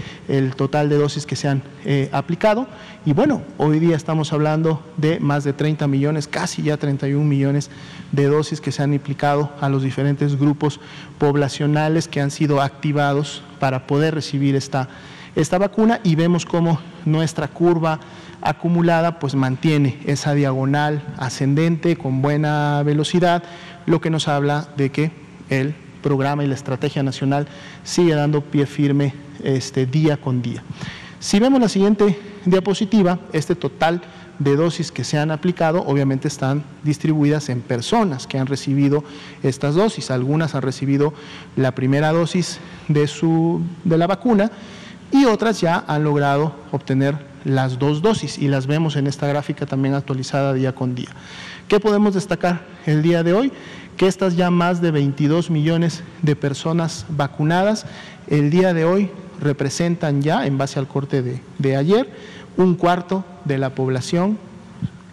total 0.56 0.88
de 0.88 0.96
dosis 0.96 1.26
que 1.26 1.36
se 1.36 1.48
han 1.48 1.62
eh, 1.84 2.08
aplicado 2.12 2.66
y 3.04 3.12
bueno 3.12 3.42
hoy 3.56 3.78
día 3.78 3.96
estamos 3.96 4.32
hablando 4.32 4.82
de 4.96 5.18
más 5.20 5.44
de 5.44 5.52
30 5.52 5.86
millones 5.86 6.28
casi 6.28 6.62
ya 6.62 6.76
31 6.76 7.24
millones 7.24 7.70
de 8.12 8.26
dosis 8.26 8.60
que 8.60 8.72
se 8.72 8.82
han 8.82 8.94
aplicado 8.94 9.50
a 9.60 9.68
los 9.68 9.82
diferentes 9.82 10.38
grupos 10.38 10.80
poblacionales 11.18 12.08
que 12.08 12.20
han 12.20 12.30
sido 12.30 12.60
activados 12.60 13.42
para 13.58 13.86
poder 13.86 14.14
recibir 14.14 14.54
esta 14.54 14.88
esta 15.34 15.58
vacuna 15.58 16.00
y 16.02 16.16
vemos 16.16 16.44
cómo 16.44 16.80
nuestra 17.04 17.48
curva 17.48 18.00
acumulada 18.40 19.18
pues 19.18 19.34
mantiene 19.34 19.98
esa 20.06 20.34
diagonal 20.34 21.02
ascendente 21.16 21.96
con 21.96 22.22
buena 22.22 22.82
velocidad, 22.84 23.42
lo 23.86 24.00
que 24.00 24.10
nos 24.10 24.28
habla 24.28 24.68
de 24.76 24.90
que 24.90 25.10
el 25.50 25.74
programa 26.02 26.44
y 26.44 26.46
la 26.46 26.54
estrategia 26.54 27.02
nacional 27.02 27.48
sigue 27.84 28.14
dando 28.14 28.40
pie 28.42 28.66
firme 28.66 29.14
este, 29.42 29.86
día 29.86 30.16
con 30.16 30.42
día. 30.42 30.62
Si 31.20 31.40
vemos 31.40 31.60
la 31.60 31.68
siguiente 31.68 32.18
diapositiva, 32.44 33.18
este 33.32 33.54
total 33.54 34.02
de 34.38 34.54
dosis 34.54 34.92
que 34.92 35.02
se 35.02 35.18
han 35.18 35.32
aplicado 35.32 35.82
obviamente 35.84 36.28
están 36.28 36.62
distribuidas 36.84 37.48
en 37.48 37.60
personas 37.60 38.26
que 38.26 38.38
han 38.38 38.46
recibido 38.46 39.02
estas 39.42 39.74
dosis. 39.74 40.10
Algunas 40.10 40.54
han 40.54 40.62
recibido 40.62 41.12
la 41.56 41.72
primera 41.72 42.12
dosis 42.12 42.60
de, 42.86 43.08
su, 43.08 43.60
de 43.84 43.98
la 43.98 44.06
vacuna 44.06 44.50
y 45.10 45.24
otras 45.24 45.60
ya 45.60 45.84
han 45.88 46.04
logrado 46.04 46.54
obtener 46.70 47.27
las 47.44 47.78
dos 47.78 48.02
dosis 48.02 48.38
y 48.38 48.48
las 48.48 48.66
vemos 48.66 48.96
en 48.96 49.06
esta 49.06 49.26
gráfica 49.26 49.66
también 49.66 49.94
actualizada 49.94 50.52
día 50.52 50.74
con 50.74 50.94
día. 50.94 51.08
¿Qué 51.68 51.80
podemos 51.80 52.14
destacar 52.14 52.62
el 52.86 53.02
día 53.02 53.22
de 53.22 53.34
hoy? 53.34 53.52
Que 53.96 54.06
estas 54.06 54.36
ya 54.36 54.50
más 54.50 54.80
de 54.80 54.90
22 54.90 55.50
millones 55.50 56.02
de 56.22 56.36
personas 56.36 57.04
vacunadas 57.08 57.86
el 58.28 58.50
día 58.50 58.74
de 58.74 58.84
hoy 58.84 59.10
representan 59.40 60.22
ya, 60.22 60.46
en 60.46 60.58
base 60.58 60.78
al 60.78 60.88
corte 60.88 61.22
de, 61.22 61.40
de 61.58 61.76
ayer, 61.76 62.08
un 62.56 62.74
cuarto 62.74 63.24
de 63.44 63.58
la 63.58 63.74
población 63.74 64.38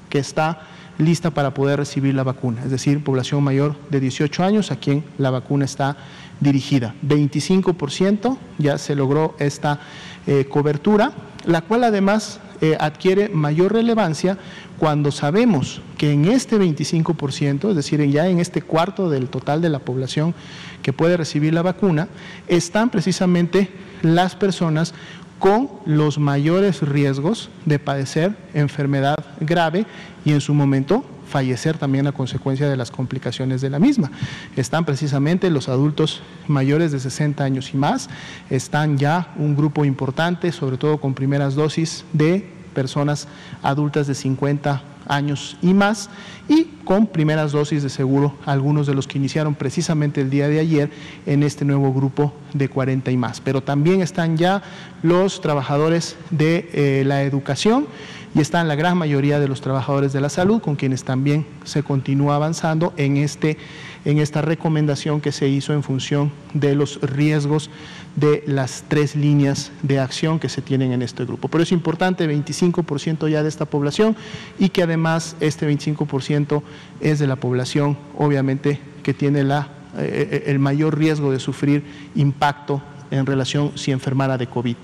que 0.10 0.20
está 0.20 0.62
lista 0.98 1.32
para 1.32 1.54
poder 1.54 1.80
recibir 1.80 2.16
la 2.16 2.24
vacuna, 2.24 2.64
es 2.64 2.72
decir, 2.72 3.04
población 3.04 3.44
mayor 3.44 3.76
de 3.90 4.00
18 4.00 4.44
años 4.44 4.72
a 4.72 4.78
quien 4.78 5.04
la 5.18 5.30
vacuna 5.30 5.66
está 5.66 5.98
dirigida. 6.40 6.94
25% 7.06 8.38
ya 8.58 8.78
se 8.78 8.96
logró 8.96 9.36
esta 9.40 9.80
eh, 10.28 10.46
cobertura, 10.46 11.12
la 11.46 11.62
cual 11.62 11.84
además 11.84 12.40
eh, 12.62 12.78
adquiere 12.80 13.30
mayor 13.30 13.74
relevancia 13.74 14.38
cuando 14.78 15.12
sabemos 15.12 15.82
que 15.98 16.12
en 16.12 16.26
este 16.26 16.58
25%, 16.58 17.70
es 17.70 17.76
decir, 17.76 18.02
ya 18.10 18.28
en 18.28 18.40
este 18.40 18.62
cuarto 18.62 19.10
del 19.10 19.30
total 19.30 19.62
de 19.62 19.70
la 19.70 19.80
población 19.80 20.34
que 20.82 20.94
puede 20.94 21.18
recibir 21.18 21.54
la 21.54 21.62
vacuna, 21.62 22.08
están 22.48 22.90
precisamente 22.90 23.70
las 24.02 24.36
personas 24.36 24.94
con 25.40 25.70
los 25.86 26.18
mayores 26.18 26.82
riesgos 26.82 27.50
de 27.66 27.80
padecer 27.80 28.36
enfermedad 28.54 29.18
grave 29.40 29.86
y 30.24 30.32
en 30.32 30.42
su 30.42 30.54
momento 30.54 31.06
fallecer 31.28 31.78
también 31.78 32.08
a 32.08 32.12
consecuencia 32.12 32.70
de 32.70 32.78
las 32.78 32.92
complicaciones 32.92 33.62
de 33.62 33.70
la 33.70 33.80
misma. 33.80 34.12
Están 34.56 34.86
precisamente 34.86 35.50
los 35.50 35.70
adultos 35.70 36.22
mayores 36.48 36.92
de 36.92 37.00
60 37.00 37.44
años 37.44 37.74
y 37.74 37.78
más, 37.78 38.10
están 38.50 38.98
ya 38.98 39.34
un 39.38 39.56
grupo 39.56 39.86
importante, 39.86 40.52
sobre 40.52 40.78
todo 40.78 41.00
con 41.00 41.14
primeras 41.14 41.56
dosis 41.56 42.06
de 42.14 42.50
personas 42.74 43.28
adultas 43.64 44.08
de 44.08 44.16
50 44.16 44.84
años 45.08 45.58
y 45.62 45.74
más, 45.74 46.10
y 46.48 46.66
con 46.84 47.08
primeras 47.08 47.52
dosis 47.52 47.84
de 47.84 47.90
seguro, 47.90 48.36
algunos 48.46 48.88
de 48.88 48.94
los 48.94 49.08
que 49.08 49.18
iniciaron 49.18 49.56
precisamente 49.56 50.22
el 50.22 50.30
día 50.30 50.48
de 50.48 50.60
ayer 50.60 50.92
en 51.26 51.44
este 51.44 51.66
nuevo 51.66 51.94
grupo 51.94 52.34
de 52.54 52.70
40 52.70 53.12
y 53.12 53.18
más. 53.18 53.42
Pero 53.42 53.62
también 53.62 54.02
están 54.02 54.38
ya 54.38 54.62
los 55.02 55.42
trabajadores 55.42 56.18
de 56.30 56.70
eh, 56.74 57.04
la 57.06 57.24
educación 57.24 57.88
y 58.36 58.42
están 58.42 58.68
la 58.68 58.76
gran 58.76 58.98
mayoría 58.98 59.40
de 59.40 59.48
los 59.48 59.62
trabajadores 59.62 60.12
de 60.12 60.20
la 60.22 60.30
salud, 60.30 60.62
con 60.62 60.76
quienes 60.76 61.06
también 61.06 61.48
se 61.64 61.82
continúa 61.82 62.36
avanzando 62.36 62.94
en 62.98 63.18
este 63.18 63.58
en 64.04 64.20
esta 64.20 64.42
recomendación 64.44 65.20
que 65.20 65.32
se 65.32 65.48
hizo 65.48 65.74
en 65.74 65.82
función 65.82 66.32
de 66.54 66.76
los 66.76 67.02
riesgos 67.02 67.72
de 68.16 68.44
las 68.46 68.86
tres 68.88 69.16
líneas 69.16 69.72
de 69.82 70.00
acción 70.00 70.40
que 70.40 70.48
se 70.48 70.62
tienen 70.62 70.92
en 70.92 71.02
este 71.02 71.26
grupo. 71.26 71.48
Pero 71.48 71.64
es 71.64 71.72
importante, 71.72 72.30
25% 72.30 73.28
ya 73.28 73.42
de 73.42 73.50
esta 73.50 73.66
población 73.66 74.16
y 74.60 74.70
que 74.70 74.84
además 74.84 75.36
este 75.40 75.68
25% 75.68 76.62
es 77.02 77.20
de 77.20 77.28
la 77.28 77.36
población, 77.36 77.98
obviamente, 78.16 78.80
que 79.02 79.14
tiene 79.14 79.44
la, 79.44 79.70
eh, 79.98 80.30
eh, 80.32 80.44
el 80.48 80.60
mayor 80.60 80.98
riesgo 80.98 81.32
de 81.32 81.40
sufrir 81.40 81.84
impacto 82.14 82.82
en 83.10 83.26
relación 83.26 83.72
si 83.76 83.92
enfermara 83.92 84.38
de 84.38 84.48
COVID. 84.48 84.76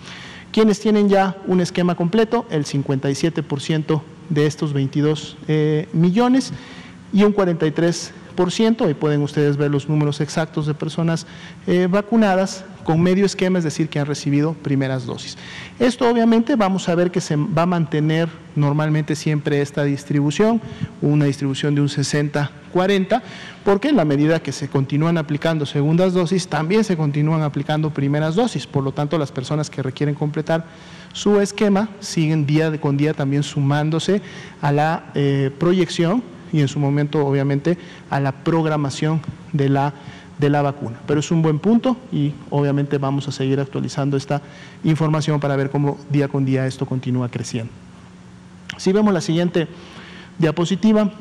Quienes 0.51 0.79
tienen 0.79 1.07
ya 1.07 1.37
un 1.47 1.61
esquema 1.61 1.95
completo, 1.95 2.45
el 2.49 2.65
57% 2.65 4.01
de 4.29 4.45
estos 4.45 4.73
22 4.73 5.37
eh, 5.47 5.87
millones 5.93 6.51
y 7.13 7.23
un 7.23 7.33
43% 7.33 8.11
Ahí 8.85 8.93
pueden 8.93 9.21
ustedes 9.21 9.57
ver 9.57 9.69
los 9.69 9.87
números 9.87 10.19
exactos 10.21 10.65
de 10.65 10.73
personas 10.73 11.27
eh, 11.67 11.87
vacunadas 11.89 12.63
con 12.83 12.99
medio 12.99 13.25
esquema, 13.25 13.59
es 13.59 13.63
decir, 13.63 13.87
que 13.87 13.99
han 13.99 14.07
recibido 14.07 14.53
primeras 14.53 15.05
dosis. 15.05 15.37
Esto 15.79 16.09
obviamente 16.09 16.55
vamos 16.55 16.89
a 16.89 16.95
ver 16.95 17.11
que 17.11 17.21
se 17.21 17.35
va 17.35 17.63
a 17.63 17.65
mantener 17.67 18.29
normalmente 18.55 19.15
siempre 19.15 19.61
esta 19.61 19.83
distribución, 19.83 20.59
una 21.01 21.25
distribución 21.25 21.75
de 21.75 21.81
un 21.81 21.87
60-40, 21.87 23.21
porque 23.63 23.89
en 23.89 23.97
la 23.97 24.05
medida 24.05 24.41
que 24.41 24.51
se 24.51 24.67
continúan 24.67 25.17
aplicando 25.17 25.65
segundas 25.65 26.13
dosis, 26.13 26.47
también 26.47 26.83
se 26.83 26.97
continúan 26.97 27.43
aplicando 27.43 27.91
primeras 27.91 28.35
dosis. 28.35 28.65
Por 28.65 28.83
lo 28.83 28.91
tanto, 28.91 29.19
las 29.19 29.31
personas 29.31 29.69
que 29.69 29.83
requieren 29.83 30.15
completar 30.15 30.65
su 31.13 31.39
esquema 31.39 31.89
siguen 31.99 32.45
día 32.45 32.71
con 32.79 32.97
día 32.97 33.13
también 33.13 33.43
sumándose 33.43 34.21
a 34.61 34.71
la 34.71 35.11
eh, 35.13 35.51
proyección 35.59 36.23
y 36.51 36.61
en 36.61 36.67
su 36.67 36.79
momento 36.79 37.25
obviamente 37.25 37.77
a 38.09 38.19
la 38.19 38.31
programación 38.31 39.21
de 39.53 39.69
la, 39.69 39.93
de 40.39 40.49
la 40.49 40.61
vacuna. 40.61 40.99
Pero 41.07 41.19
es 41.19 41.31
un 41.31 41.41
buen 41.41 41.59
punto 41.59 41.97
y 42.11 42.33
obviamente 42.49 42.97
vamos 42.97 43.27
a 43.27 43.31
seguir 43.31 43.59
actualizando 43.59 44.17
esta 44.17 44.41
información 44.83 45.39
para 45.39 45.55
ver 45.55 45.69
cómo 45.69 45.97
día 46.09 46.27
con 46.27 46.45
día 46.45 46.67
esto 46.67 46.85
continúa 46.85 47.29
creciendo. 47.29 47.71
Si 48.77 48.91
vemos 48.91 49.13
la 49.13 49.21
siguiente 49.21 49.67
diapositiva, 50.37 51.11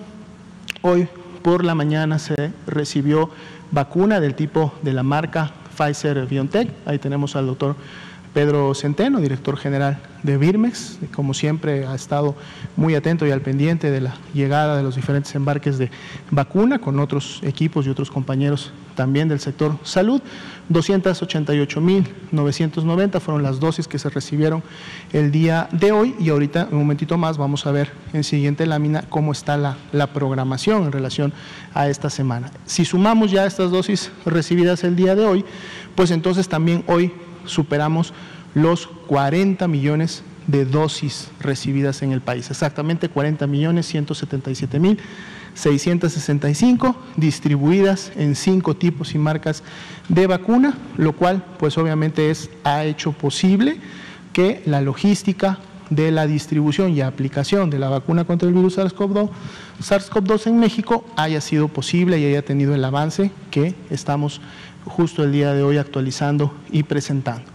hoy 0.82 1.08
por 1.42 1.64
la 1.64 1.74
mañana 1.74 2.18
se 2.18 2.52
recibió 2.66 3.30
vacuna 3.70 4.20
del 4.20 4.34
tipo 4.34 4.72
de 4.82 4.92
la 4.92 5.02
marca 5.02 5.52
Pfizer 5.76 6.26
BioNTech. 6.26 6.68
Ahí 6.86 6.98
tenemos 6.98 7.36
al 7.36 7.46
doctor 7.46 7.76
Pedro 8.32 8.72
Centeno, 8.74 9.20
director 9.20 9.56
general 9.56 9.98
de 10.22 10.36
Birmex, 10.36 10.98
como 11.14 11.32
siempre 11.34 11.86
ha 11.86 11.94
estado 11.94 12.34
muy 12.76 12.94
atento 12.94 13.26
y 13.26 13.32
al 13.32 13.40
pendiente 13.40 13.90
de 13.90 14.02
la 14.02 14.14
llegada 14.34 14.76
de 14.76 14.84
los 14.84 14.94
diferentes 14.94 15.34
embarques 15.34 15.78
de 15.78 15.90
vacuna 16.30 16.78
con 16.78 17.00
otros 17.00 17.40
equipos 17.42 17.86
y 17.86 17.88
otros 17.88 18.10
compañeros 18.10 18.74
también 18.94 19.28
del 19.28 19.40
sector 19.40 19.78
salud. 19.82 20.20
288.990 20.70 23.20
fueron 23.20 23.42
las 23.42 23.58
dosis 23.58 23.88
que 23.88 23.98
se 23.98 24.10
recibieron 24.10 24.62
el 25.12 25.32
día 25.32 25.68
de 25.72 25.90
hoy 25.90 26.14
y 26.20 26.28
ahorita, 26.28 26.68
un 26.70 26.78
momentito 26.78 27.18
más, 27.18 27.36
vamos 27.36 27.66
a 27.66 27.72
ver 27.72 27.90
en 28.12 28.22
siguiente 28.22 28.64
lámina 28.66 29.02
cómo 29.08 29.32
está 29.32 29.56
la, 29.56 29.76
la 29.90 30.12
programación 30.12 30.84
en 30.84 30.92
relación 30.92 31.32
a 31.74 31.88
esta 31.88 32.10
semana. 32.10 32.52
Si 32.66 32.84
sumamos 32.84 33.32
ya 33.32 33.46
estas 33.46 33.72
dosis 33.72 34.12
recibidas 34.24 34.84
el 34.84 34.94
día 34.94 35.16
de 35.16 35.24
hoy, 35.24 35.44
pues 35.96 36.12
entonces 36.12 36.48
también 36.48 36.84
hoy 36.86 37.12
superamos 37.44 38.12
los 38.54 38.86
40 38.86 39.66
millones 39.68 40.22
de 40.46 40.64
dosis 40.64 41.28
recibidas 41.40 42.02
en 42.02 42.12
el 42.12 42.20
país, 42.20 42.50
exactamente 42.50 43.08
40 43.08 43.46
millones 43.46 43.86
177 43.86 44.78
mil 44.80 44.98
665 45.54 46.96
distribuidas 47.16 48.12
en 48.16 48.34
cinco 48.34 48.76
tipos 48.76 49.14
y 49.14 49.18
marcas 49.18 49.62
de 50.08 50.26
vacuna, 50.26 50.76
lo 50.96 51.14
cual 51.14 51.44
pues 51.58 51.76
obviamente 51.78 52.30
es, 52.30 52.50
ha 52.64 52.84
hecho 52.84 53.12
posible 53.12 53.78
que 54.32 54.62
la 54.64 54.80
logística 54.80 55.58
de 55.90 56.12
la 56.12 56.26
distribución 56.26 56.92
y 56.92 57.00
aplicación 57.00 57.68
de 57.68 57.80
la 57.80 57.88
vacuna 57.88 58.24
contra 58.24 58.48
el 58.48 58.54
virus 58.54 58.78
SARS-CoV-2 58.78 59.28
SARS 59.80 60.46
en 60.46 60.58
México 60.60 61.04
haya 61.16 61.40
sido 61.40 61.66
posible 61.68 62.18
y 62.18 62.26
haya 62.26 62.42
tenido 62.42 62.74
el 62.74 62.84
avance 62.84 63.32
que 63.50 63.74
estamos 63.90 64.40
justo 64.84 65.24
el 65.24 65.32
día 65.32 65.52
de 65.52 65.62
hoy 65.62 65.78
actualizando 65.78 66.54
y 66.70 66.82
presentando. 66.82 67.50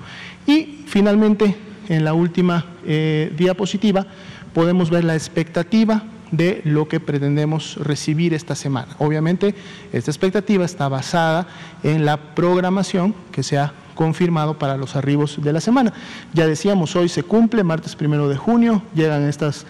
Y 0.47 0.83
finalmente, 0.87 1.55
en 1.89 2.03
la 2.03 2.13
última 2.13 2.65
eh, 2.85 3.33
diapositiva, 3.37 4.05
podemos 4.53 4.89
ver 4.89 5.03
la 5.03 5.15
expectativa 5.15 6.03
de 6.31 6.61
lo 6.63 6.87
que 6.87 6.99
pretendemos 6.99 7.77
recibir 7.77 8.33
esta 8.33 8.55
semana. 8.55 8.95
Obviamente, 8.99 9.55
esta 9.93 10.11
expectativa 10.11 10.65
está 10.65 10.87
basada 10.87 11.47
en 11.83 12.05
la 12.05 12.17
programación 12.35 13.13
que 13.31 13.43
se 13.43 13.57
ha 13.57 13.73
confirmado 13.95 14.59
para 14.59 14.77
los 14.77 14.95
arribos 14.95 15.41
de 15.41 15.53
la 15.53 15.61
semana. 15.61 15.93
Ya 16.33 16.47
decíamos, 16.47 16.95
hoy 16.95 17.09
se 17.09 17.23
cumple, 17.23 17.63
martes 17.63 17.95
primero 17.95 18.27
de 18.27 18.35
junio, 18.35 18.83
llegan 18.93 19.23
estas 19.23 19.65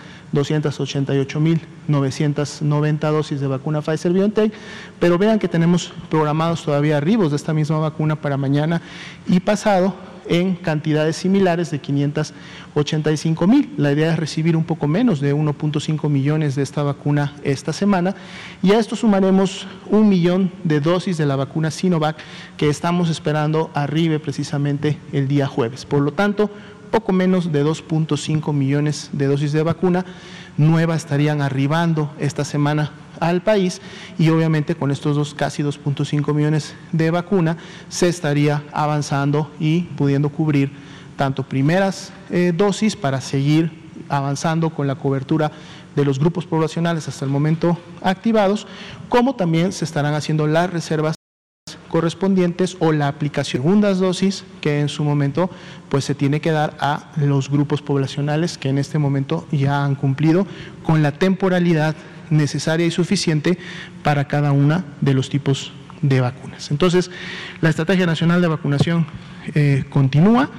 288.990 1.87 3.11
dosis 3.11 3.39
de 3.39 3.47
vacuna 3.47 3.81
Pfizer 3.81 4.13
BioNTech, 4.13 4.53
pero 4.99 5.17
vean 5.17 5.39
que 5.39 5.47
tenemos 5.47 5.93
programados 6.09 6.63
todavía 6.63 6.97
arribos 6.97 7.31
de 7.31 7.37
esta 7.37 7.53
misma 7.53 7.79
vacuna 7.79 8.15
para 8.15 8.37
mañana 8.37 8.81
y 9.27 9.39
pasado 9.39 9.95
en 10.27 10.55
cantidades 10.55 11.15
similares 11.15 11.71
de 11.71 11.79
585 11.79 13.47
mil. 13.47 13.73
La 13.77 13.91
idea 13.91 14.11
es 14.11 14.19
recibir 14.19 14.55
un 14.55 14.63
poco 14.63 14.87
menos 14.87 15.19
de 15.19 15.35
1.5 15.35 16.09
millones 16.09 16.55
de 16.55 16.63
esta 16.63 16.83
vacuna 16.83 17.33
esta 17.43 17.73
semana 17.73 18.15
y 18.61 18.71
a 18.71 18.79
esto 18.79 18.95
sumaremos 18.95 19.67
un 19.89 20.09
millón 20.09 20.51
de 20.63 20.79
dosis 20.79 21.17
de 21.17 21.25
la 21.25 21.35
vacuna 21.35 21.71
Sinovac 21.71 22.17
que 22.57 22.69
estamos 22.69 23.09
esperando 23.09 23.69
arribe 23.73 24.19
precisamente 24.19 24.97
el 25.11 25.27
día 25.27 25.47
jueves. 25.47 25.85
Por 25.85 26.01
lo 26.01 26.11
tanto, 26.11 26.49
poco 26.91 27.13
menos 27.13 27.51
de 27.51 27.65
2.5 27.65 28.53
millones 28.53 29.09
de 29.11 29.27
dosis 29.27 29.51
de 29.51 29.63
vacuna 29.63 30.05
nueva 30.57 30.95
estarían 30.95 31.41
arribando 31.41 32.13
esta 32.19 32.45
semana 32.45 32.91
al 33.19 33.41
país 33.41 33.81
y 34.17 34.29
obviamente 34.29 34.75
con 34.75 34.91
estos 34.91 35.15
dos, 35.15 35.33
casi 35.33 35.63
2.5 35.63 36.33
millones 36.33 36.75
de 36.91 37.11
vacuna 37.11 37.57
se 37.89 38.07
estaría 38.07 38.63
avanzando 38.71 39.51
y 39.59 39.81
pudiendo 39.81 40.29
cubrir 40.29 40.71
tanto 41.15 41.43
primeras 41.43 42.11
eh, 42.29 42.53
dosis 42.55 42.95
para 42.95 43.21
seguir 43.21 43.71
avanzando 44.09 44.69
con 44.69 44.87
la 44.87 44.95
cobertura 44.95 45.51
de 45.95 46.05
los 46.05 46.19
grupos 46.19 46.45
poblacionales 46.45 47.07
hasta 47.07 47.23
el 47.23 47.31
momento 47.31 47.77
activados, 48.01 48.67
como 49.07 49.35
también 49.35 49.71
se 49.71 49.85
estarán 49.85 50.13
haciendo 50.13 50.45
las 50.45 50.69
reservas 50.69 51.15
correspondientes 51.95 52.75
o 52.81 52.91
la 52.91 53.07
aplicación 53.07 53.45
de 53.45 53.65
segundas 53.65 53.99
dosis 53.99 54.43
que 54.59 54.81
en 54.81 54.89
su 54.89 55.05
momento 55.05 55.49
pues 55.87 56.03
se 56.03 56.13
tiene 56.13 56.41
que 56.41 56.51
dar 56.51 56.75
a 56.81 57.09
los 57.15 57.49
grupos 57.49 57.81
poblacionales 57.81 58.57
que 58.57 58.67
en 58.67 58.79
este 58.79 58.99
momento 58.99 59.47
ya 59.49 59.85
han 59.85 59.95
cumplido 59.95 60.45
con 60.83 61.01
la 61.01 61.13
temporalidad 61.13 61.95
necesaria 62.29 62.85
y 62.85 62.91
suficiente 62.91 63.57
para 64.03 64.27
cada 64.27 64.51
una 64.51 64.83
de 64.99 65.13
los 65.13 65.29
tipos 65.29 65.71
de 66.01 66.19
vacunas. 66.19 66.69
Entonces, 66.69 67.11
la 67.61 67.69
Estrategia 67.69 68.05
Nacional 68.05 68.41
de 68.41 68.47
Vacunación 68.47 69.07
eh, 69.53 69.85
continúa. 69.89 70.49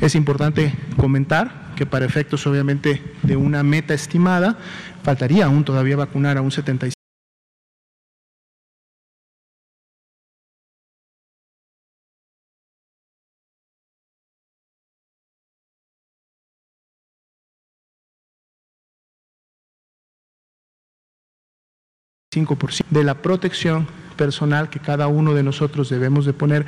Es 0.00 0.14
importante 0.14 0.72
comentar 0.96 1.72
que 1.74 1.84
para 1.84 2.06
efectos 2.06 2.46
obviamente 2.46 3.02
de 3.24 3.34
una 3.34 3.64
meta 3.64 3.92
estimada, 3.92 4.56
faltaría 5.02 5.46
aún 5.46 5.64
todavía 5.64 5.96
vacunar 5.96 6.36
a 6.36 6.42
un 6.42 6.52
75 6.52 6.95
de 22.90 23.04
la 23.04 23.14
protección 23.14 23.86
personal 24.16 24.68
que 24.68 24.78
cada 24.78 25.06
uno 25.06 25.34
de 25.34 25.42
nosotros 25.42 25.88
debemos 25.88 26.26
de 26.26 26.32
poner 26.32 26.66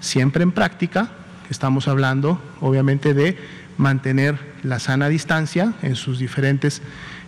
siempre 0.00 0.42
en 0.42 0.52
práctica. 0.52 1.10
Estamos 1.50 1.88
hablando, 1.88 2.40
obviamente, 2.60 3.12
de 3.12 3.36
mantener 3.76 4.38
la 4.62 4.78
sana 4.78 5.08
distancia 5.08 5.74
en 5.82 5.96
sus 5.96 6.18
diferentes 6.18 6.80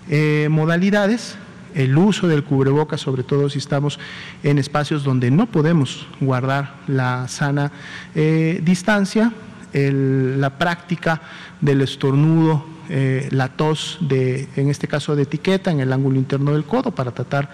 eh, 0.09 0.49
modalidades, 0.51 1.37
el 1.75 1.97
uso 1.97 2.29
del 2.29 2.45
cubrebocas, 2.45 3.01
sobre 3.01 3.25
todo 3.25 3.49
si 3.49 3.59
estamos 3.59 3.99
en 4.43 4.59
espacios 4.59 5.05
donde 5.05 5.31
no 5.31 5.47
podemos 5.47 6.07
guardar 6.21 6.75
la 6.87 7.29
sana 7.29 7.73
eh, 8.15 8.61
distancia, 8.63 9.33
la 9.73 10.59
práctica 10.59 11.21
del 11.61 11.81
estornudo, 11.81 12.65
eh, 12.89 13.29
la 13.31 13.49
tos, 13.49 13.99
de, 14.01 14.49
en 14.57 14.69
este 14.69 14.89
caso 14.89 15.17
de 15.17 15.23
etiqueta, 15.23 15.71
en 15.71 15.81
el 15.81 15.93
ángulo 15.93 16.19
interno 16.19 16.53
del 16.53 16.65
codo, 16.65 16.91
para 16.95 17.13
tratar 17.13 17.51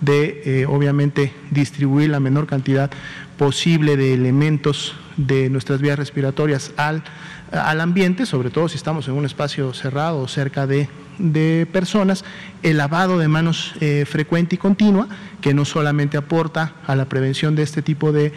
de, 0.00 0.42
eh, 0.44 0.66
obviamente, 0.66 1.32
distribuir 1.50 2.10
la 2.10 2.20
menor 2.20 2.46
cantidad 2.46 2.90
posible 3.38 3.96
de 3.96 4.14
elementos 4.14 4.94
de 5.16 5.48
nuestras 5.50 5.80
vías 5.80 5.98
respiratorias 5.98 6.72
al, 6.76 7.04
al 7.52 7.80
ambiente, 7.80 8.26
sobre 8.26 8.50
todo 8.50 8.68
si 8.68 8.76
estamos 8.76 9.08
en 9.08 9.14
un 9.14 9.24
espacio 9.24 9.72
cerrado 9.72 10.20
o 10.20 10.28
cerca 10.28 10.66
de 10.66 10.88
de 11.18 11.66
personas, 11.70 12.24
el 12.62 12.78
lavado 12.78 13.18
de 13.18 13.28
manos 13.28 13.74
eh, 13.80 14.04
frecuente 14.06 14.56
y 14.56 14.58
continua, 14.58 15.08
que 15.40 15.54
no 15.54 15.64
solamente 15.64 16.16
aporta 16.16 16.74
a 16.86 16.96
la 16.96 17.06
prevención 17.06 17.54
de 17.54 17.62
este 17.62 17.82
tipo 17.82 18.12
de 18.12 18.32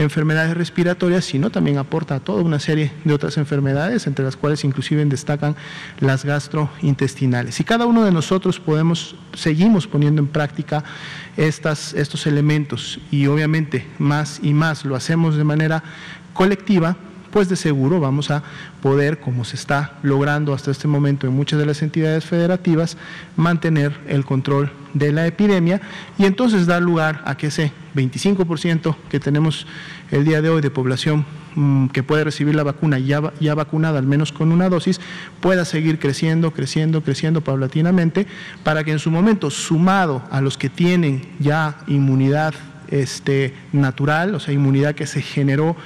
enfermedades 0.00 0.56
respiratorias, 0.56 1.24
sino 1.24 1.50
también 1.50 1.78
aporta 1.78 2.16
a 2.16 2.20
toda 2.20 2.42
una 2.42 2.58
serie 2.58 2.92
de 3.04 3.14
otras 3.14 3.36
enfermedades, 3.36 4.06
entre 4.06 4.24
las 4.24 4.36
cuales 4.36 4.64
inclusive 4.64 5.04
destacan 5.04 5.56
las 6.00 6.24
gastrointestinales. 6.24 7.60
Y 7.60 7.64
cada 7.64 7.86
uno 7.86 8.04
de 8.04 8.12
nosotros 8.12 8.58
podemos, 8.58 9.14
seguimos 9.34 9.86
poniendo 9.86 10.22
en 10.22 10.28
práctica 10.28 10.84
estas, 11.36 11.94
estos 11.94 12.26
elementos 12.26 13.00
y 13.10 13.26
obviamente 13.26 13.86
más 13.98 14.40
y 14.42 14.52
más 14.54 14.84
lo 14.84 14.96
hacemos 14.96 15.36
de 15.36 15.44
manera 15.44 15.82
colectiva, 16.32 16.96
pues 17.30 17.48
de 17.48 17.56
seguro 17.56 18.00
vamos 18.00 18.30
a 18.30 18.42
poder, 18.82 19.20
como 19.20 19.44
se 19.44 19.56
está 19.56 19.98
logrando 20.02 20.54
hasta 20.54 20.70
este 20.70 20.88
momento 20.88 21.26
en 21.26 21.32
muchas 21.32 21.58
de 21.58 21.66
las 21.66 21.82
entidades 21.82 22.24
federativas, 22.24 22.96
mantener 23.36 23.98
el 24.08 24.24
control 24.24 24.72
de 24.94 25.12
la 25.12 25.26
epidemia 25.26 25.80
y 26.18 26.24
entonces 26.24 26.66
dar 26.66 26.82
lugar 26.82 27.22
a 27.24 27.36
que 27.36 27.48
ese 27.48 27.72
25% 27.94 28.96
que 29.08 29.20
tenemos 29.20 29.66
el 30.10 30.24
día 30.24 30.42
de 30.42 30.50
hoy 30.50 30.60
de 30.60 30.70
población 30.70 31.24
mm, 31.54 31.86
que 31.88 32.02
puede 32.02 32.24
recibir 32.24 32.54
la 32.54 32.62
vacuna 32.62 32.98
ya, 32.98 33.32
ya 33.40 33.54
vacunada 33.54 33.98
al 33.98 34.06
menos 34.06 34.32
con 34.32 34.52
una 34.52 34.68
dosis, 34.68 35.00
pueda 35.40 35.64
seguir 35.64 35.98
creciendo, 35.98 36.52
creciendo, 36.52 37.02
creciendo 37.02 37.40
paulatinamente, 37.42 38.26
para 38.64 38.84
que 38.84 38.92
en 38.92 38.98
su 38.98 39.10
momento, 39.10 39.50
sumado 39.50 40.22
a 40.30 40.40
los 40.40 40.58
que 40.58 40.68
tienen 40.68 41.22
ya 41.38 41.78
inmunidad 41.86 42.54
este, 42.88 43.54
natural, 43.72 44.34
o 44.34 44.40
sea, 44.40 44.52
inmunidad 44.52 44.94
que 44.94 45.06
se 45.06 45.22
generó 45.22 45.76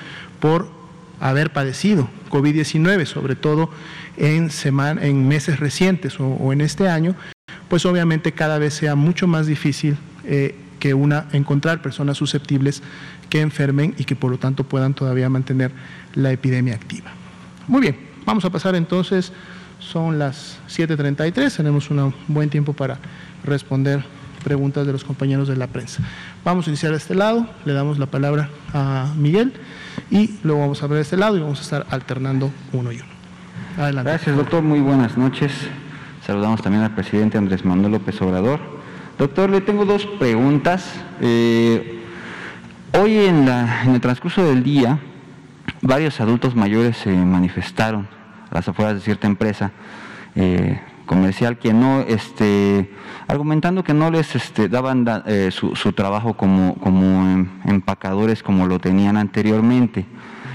por 0.41 0.84
haber 1.21 1.53
padecido 1.53 2.09
COVID-19, 2.31 3.07
sobre 3.07 3.37
todo 3.37 3.71
en, 4.17 4.51
en 5.01 5.29
meses 5.29 5.61
recientes 5.61 6.19
o, 6.19 6.53
en 6.53 6.61
este 6.61 6.89
año, 6.89 7.15
pues 7.69 7.87
obviamente 7.87 8.33
cada 8.33 8.59
vez 8.59 8.75
sea 8.75 8.95
mucho 8.95 9.27
más 9.27 9.47
difícil 9.47 9.97
eh, 10.25 10.57
que 10.79 10.95
una 10.95 11.27
encontrar 11.33 11.81
personas 11.81 12.19
susceptibles 12.19 12.83
que 13.31 13.41
enfermen 13.41 13.95
y 13.99 14.05
que 14.05 14.17
por 14.17 14.31
lo 14.31 14.39
tanto 14.39 14.65
puedan 14.65 14.95
todavía 14.95 15.29
mantener 15.29 15.73
la 16.15 16.31
epidemia 16.31 16.75
activa. 16.75 17.11
Muy 17.67 17.81
bien, 17.81 17.97
vamos 18.27 18.45
a 18.45 18.51
pasar 18.51 18.75
entonces, 18.75 19.33
son 19.79 20.19
las 20.19 20.59
7.33, 20.69 21.57
tenemos 21.57 21.91
un 21.91 22.15
buen 22.29 22.51
tiempo 22.51 22.73
para 22.73 22.99
responder 23.45 24.05
preguntas 24.45 24.87
de 24.87 24.93
los 24.93 25.05
compañeros 25.05 25.49
de 25.49 25.57
la 25.57 25.67
prensa. 25.67 26.03
Vamos 26.45 26.67
a 26.67 26.71
iniciar 26.71 26.93
de 26.93 26.99
este 26.99 27.15
lado, 27.15 27.49
le 27.65 27.73
damos 27.73 27.99
la 27.99 28.07
palabra 28.07 28.51
a 28.73 29.13
Miguel 29.17 29.55
y 30.11 30.39
luego 30.43 30.61
vamos 30.61 30.83
a 30.83 30.87
ver 30.87 31.01
este 31.01 31.17
lado 31.17 31.37
y 31.37 31.41
vamos 31.41 31.59
a 31.61 31.63
estar 31.63 31.87
alternando 31.91 32.51
uno 32.73 32.93
y 32.93 32.97
uno. 32.97 33.09
Adelante. 33.79 34.11
Gracias, 34.11 34.37
doctor. 34.37 34.63
Muy 34.63 34.81
buenas 34.81 35.17
noches. 35.17 35.53
Saludamos 36.25 36.63
también 36.63 36.85
al 36.85 36.95
presidente 36.95 37.39
Andrés 37.39 37.65
Manuel 37.65 37.93
López 37.93 38.21
Obrador. 38.23 38.61
Doctor, 39.19 39.51
le 39.51 39.61
tengo 39.61 39.85
dos 39.85 40.07
preguntas. 40.07 40.95
Eh, 41.21 42.03
hoy 42.93 43.17
en, 43.17 43.49
en 43.49 43.95
el 43.95 44.01
transcurso 44.01 44.45
del 44.45 44.63
día, 44.63 44.99
varios 45.83 46.21
adultos 46.21 46.55
mayores 46.55 46.97
se 46.97 47.11
manifestaron 47.13 48.09
a 48.51 48.55
las 48.55 48.69
afueras 48.69 48.95
de 48.95 49.01
cierta 49.01 49.27
empresa. 49.27 49.73
Eh, 50.35 50.81
comercial 51.07 51.59
que 51.59 51.73
no, 51.73 52.01
este, 52.01 52.91
argumentando 53.27 53.85
que 53.85 53.95
no 53.95 54.11
les 54.11 54.35
este, 54.35 54.69
daban 54.69 55.07
eh, 55.27 55.51
su, 55.51 55.93
trabajo 55.93 56.35
como, 56.35 56.75
como 56.77 57.47
empacadores 57.65 58.43
como 58.43 58.67
lo 58.67 58.79
tenían 58.79 59.17
anteriormente, 59.17 60.07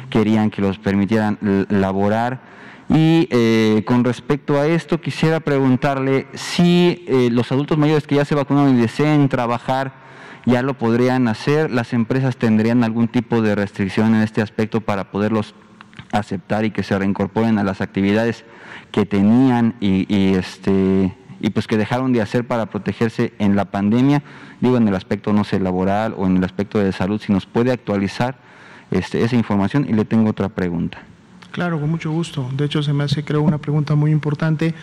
querían 0.09 0.49
que 0.49 0.61
los 0.61 0.77
permitieran 0.77 1.37
laborar. 1.69 2.41
Y 2.89 3.27
eh, 3.29 3.83
con 3.85 4.03
respecto 4.03 4.59
a 4.59 4.65
esto, 4.65 4.99
quisiera 4.99 5.39
preguntarle 5.39 6.25
si 6.33 7.05
eh, 7.07 7.29
los 7.31 7.51
adultos 7.51 7.77
mayores 7.77 8.07
que 8.07 8.15
ya 8.15 8.25
se 8.25 8.33
vacunaron 8.33 8.75
y 8.75 8.81
deseen 8.81 9.29
trabajar, 9.29 9.93
ya 10.45 10.63
lo 10.63 10.73
podrían 10.73 11.27
hacer, 11.27 11.69
las 11.69 11.93
empresas 11.93 12.37
tendrían 12.37 12.83
algún 12.83 13.07
tipo 13.07 13.43
de 13.43 13.53
restricción 13.53 14.15
en 14.15 14.21
este 14.21 14.41
aspecto 14.41 14.81
para 14.81 15.11
poderlos 15.11 15.53
aceptar 16.11 16.65
y 16.65 16.71
que 16.71 16.83
se 16.83 16.97
reincorporen 16.97 17.57
a 17.57 17.63
las 17.63 17.81
actividades 17.81 18.45
que 18.91 19.05
tenían 19.05 19.75
y, 19.79 20.33
este 20.35 21.13
y 21.41 21.51
pues 21.51 21.67
que 21.67 21.77
dejaron 21.77 22.11
de 22.11 22.21
hacer 22.21 22.45
para 22.45 22.65
protegerse 22.65 23.33
en 23.39 23.55
la 23.55 23.65
pandemia, 23.65 24.23
digo 24.59 24.75
en 24.75 24.87
el 24.87 24.95
aspecto 24.95 25.31
no 25.31 25.45
sé 25.45 25.59
laboral 25.59 26.13
o 26.17 26.25
en 26.25 26.37
el 26.37 26.43
aspecto 26.43 26.79
de 26.79 26.91
salud, 26.91 27.21
si 27.21 27.31
nos 27.31 27.45
puede 27.45 27.71
actualizar 27.71 28.35
este, 28.91 29.23
esa 29.23 29.37
información 29.37 29.85
y 29.87 29.93
le 29.93 30.03
tengo 30.03 30.29
otra 30.29 30.49
pregunta. 30.49 30.99
Claro, 31.51 31.79
con 31.79 31.89
mucho 31.89 32.11
gusto. 32.11 32.47
De 32.55 32.65
hecho, 32.65 32.83
se 32.83 32.93
me 32.93 33.03
hace, 33.03 33.23
creo, 33.23 33.41
una 33.41 33.57
pregunta 33.57 33.95
muy 33.95 34.11
importante, 34.11 34.75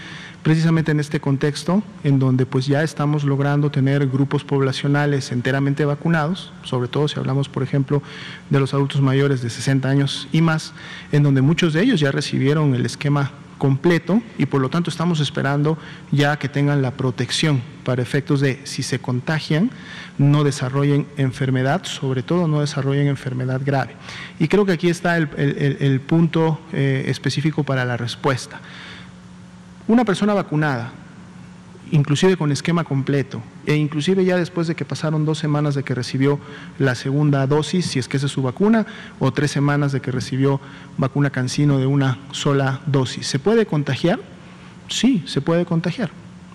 precisamente 0.43 0.91
en 0.91 0.99
este 0.99 1.21
contexto, 1.21 1.83
en 2.03 2.19
donde 2.19 2.45
pues 2.45 2.67
ya 2.67 2.83
estamos 2.83 3.23
logrando 3.23 3.71
tener 3.71 4.09
grupos 4.09 4.43
poblacionales 4.43 5.31
enteramente 5.31 5.85
vacunados, 5.85 6.53
sobre 6.64 6.89
todo 6.89 7.07
si 7.07 7.21
hablamos, 7.21 7.49
por 7.49 7.62
ejemplo, 7.62 8.03
de 8.51 8.59
los 8.59 8.75
adultos 8.75 9.01
mayores 9.01 9.43
de 9.43 9.51
60 9.51 9.89
años 9.89 10.29
y 10.33 10.41
más, 10.41 10.73
en 11.12 11.23
donde 11.23 11.41
muchos 11.41 11.73
de 11.73 11.83
ellos 11.83 12.01
ya 12.01 12.11
recibieron 12.11 12.75
el 12.75 12.85
esquema 12.85 13.31
completo 13.59 14.23
y 14.39 14.47
por 14.47 14.61
lo 14.61 14.69
tanto 14.69 14.91
estamos 14.91 15.21
esperando 15.21 15.79
ya 16.13 16.39
que 16.39 16.49
tengan 16.49 16.83
la 16.83 16.93
protección 16.93 17.63
para 17.85 18.03
efectos 18.03 18.41
de 18.41 18.61
si 18.65 18.83
se 18.83 18.99
contagian, 18.99 19.71
no 20.19 20.45
desarrollen 20.45 21.07
enfermedad, 21.17 21.85
sobre 21.85 22.23
todo 22.23 22.49
no 22.49 22.61
desarrollen 22.61 23.07
enfermedad 23.07 23.61
grave. 23.65 23.95
Y 24.39 24.49
creo 24.49 24.67
que 24.67 24.73
aquí 24.73 24.89
está 24.89 25.17
el, 25.17 26.01
punto 26.07 26.61
eh, 26.73 27.05
específico 27.07 27.65
para 27.65 27.85
la 27.85 27.97
respuesta. 27.97 28.61
Una 29.89 30.05
persona 30.05 30.35
vacunada 30.35 30.93
inclusive 31.91 32.37
con 32.37 32.53
esquema 32.53 32.84
completo, 32.84 33.43
e 33.66 33.74
inclusive 33.76 34.24
ya 34.24 34.37
después 34.37 34.66
de 34.66 34.74
que 34.74 34.84
pasaron 34.84 35.24
dos 35.24 35.39
semanas 35.39 35.74
de 35.74 35.82
que 35.82 35.95
recibió 35.95 36.39
la 36.78 36.95
segunda 36.95 37.47
dosis, 37.47 37.87
si 37.87 37.99
es 37.99 38.09
que 38.09 38.16
esa 38.16 38.26
es 38.26 38.32
su 38.32 38.43
vacuna, 38.43 38.87
o 39.18 39.32
tres 39.32 39.51
semanas 39.51 39.93
de 39.93 40.01
que 40.01 40.11
recibió 40.11 40.61
vacuna 40.99 41.30
cancino 41.30 41.78
de 41.78 41.87
una 41.87 42.18
sola 42.32 42.80
dosis. 42.87 43.26
¿Se 43.26 43.39
puede 43.39 43.66
contagiar? 43.66 44.18
Sí, 44.89 45.22
se 45.26 45.41
puede 45.41 45.64
contagiar. 45.64 46.11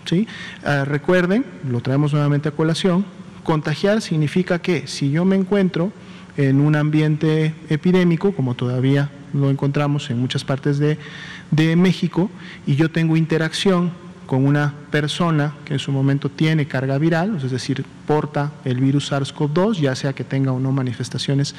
¿sí? 0.05 0.27
Ah, 0.63 0.85
recuerden, 0.85 1.45
lo 1.69 1.81
traemos 1.81 2.13
nuevamente 2.13 2.49
a 2.49 2.51
colación, 2.51 3.05
contagiar 3.43 4.01
significa 4.01 4.59
que 4.59 4.87
si 4.87 5.11
yo 5.11 5.25
me 5.25 5.35
encuentro 5.35 5.91
en 6.37 6.61
un 6.61 6.75
ambiente 6.75 7.53
epidémico, 7.69 8.33
como 8.33 8.55
todavía 8.55 9.09
lo 9.33 9.49
encontramos 9.49 10.09
en 10.09 10.19
muchas 10.19 10.43
partes 10.43 10.77
de, 10.79 10.97
de 11.51 11.75
México, 11.75 12.29
y 12.65 12.75
yo 12.75 12.91
tengo 12.91 13.17
interacción 13.17 13.91
con 14.31 14.45
una 14.45 14.73
persona 14.91 15.55
que 15.65 15.73
en 15.73 15.79
su 15.79 15.91
momento 15.91 16.29
tiene 16.29 16.65
carga 16.65 16.97
viral, 16.97 17.35
es 17.35 17.51
decir, 17.51 17.83
porta 18.07 18.53
el 18.63 18.79
virus 18.79 19.11
SARS-CoV-2, 19.11 19.81
ya 19.81 19.93
sea 19.93 20.13
que 20.13 20.23
tenga 20.23 20.53
o 20.53 20.59
no 20.61 20.71
manifestaciones 20.71 21.53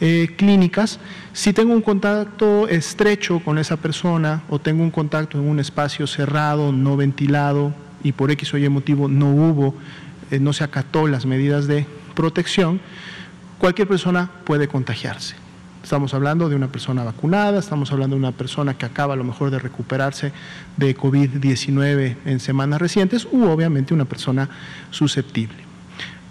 eh, 0.00 0.28
clínicas, 0.34 0.98
si 1.34 1.52
tengo 1.52 1.74
un 1.74 1.82
contacto 1.82 2.68
estrecho 2.68 3.40
con 3.40 3.58
esa 3.58 3.76
persona 3.76 4.44
o 4.48 4.58
tengo 4.58 4.82
un 4.82 4.90
contacto 4.90 5.36
en 5.36 5.46
un 5.46 5.60
espacio 5.60 6.06
cerrado, 6.06 6.72
no 6.72 6.96
ventilado 6.96 7.74
y 8.02 8.12
por 8.12 8.30
X 8.30 8.54
o 8.54 8.56
Y 8.56 8.66
motivo 8.70 9.08
no 9.08 9.28
hubo, 9.28 9.74
eh, 10.30 10.38
no 10.40 10.54
se 10.54 10.64
acató 10.64 11.06
las 11.08 11.26
medidas 11.26 11.66
de 11.66 11.84
protección, 12.14 12.80
cualquier 13.58 13.88
persona 13.88 14.30
puede 14.46 14.68
contagiarse. 14.68 15.45
Estamos 15.86 16.14
hablando 16.14 16.48
de 16.48 16.56
una 16.56 16.66
persona 16.66 17.04
vacunada, 17.04 17.60
estamos 17.60 17.92
hablando 17.92 18.16
de 18.16 18.18
una 18.18 18.32
persona 18.32 18.74
que 18.74 18.84
acaba 18.84 19.14
a 19.14 19.16
lo 19.16 19.22
mejor 19.22 19.52
de 19.52 19.60
recuperarse 19.60 20.32
de 20.76 20.96
COVID-19 20.96 22.16
en 22.24 22.40
semanas 22.40 22.80
recientes 22.80 23.28
u 23.30 23.44
obviamente 23.44 23.94
una 23.94 24.04
persona 24.04 24.48
susceptible. 24.90 25.58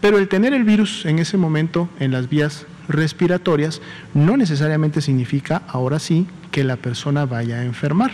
Pero 0.01 0.17
el 0.17 0.27
tener 0.27 0.53
el 0.53 0.65
virus 0.65 1.05
en 1.05 1.19
ese 1.19 1.37
momento 1.37 1.87
en 2.01 2.11
las 2.11 2.27
vías 2.27 2.65
respiratorias 2.89 3.81
no 4.13 4.35
necesariamente 4.35 4.99
significa, 4.99 5.61
ahora 5.69 5.99
sí, 5.99 6.27
que 6.51 6.65
la 6.65 6.75
persona 6.75 7.25
vaya 7.25 7.59
a 7.59 7.63
enfermar. 7.63 8.11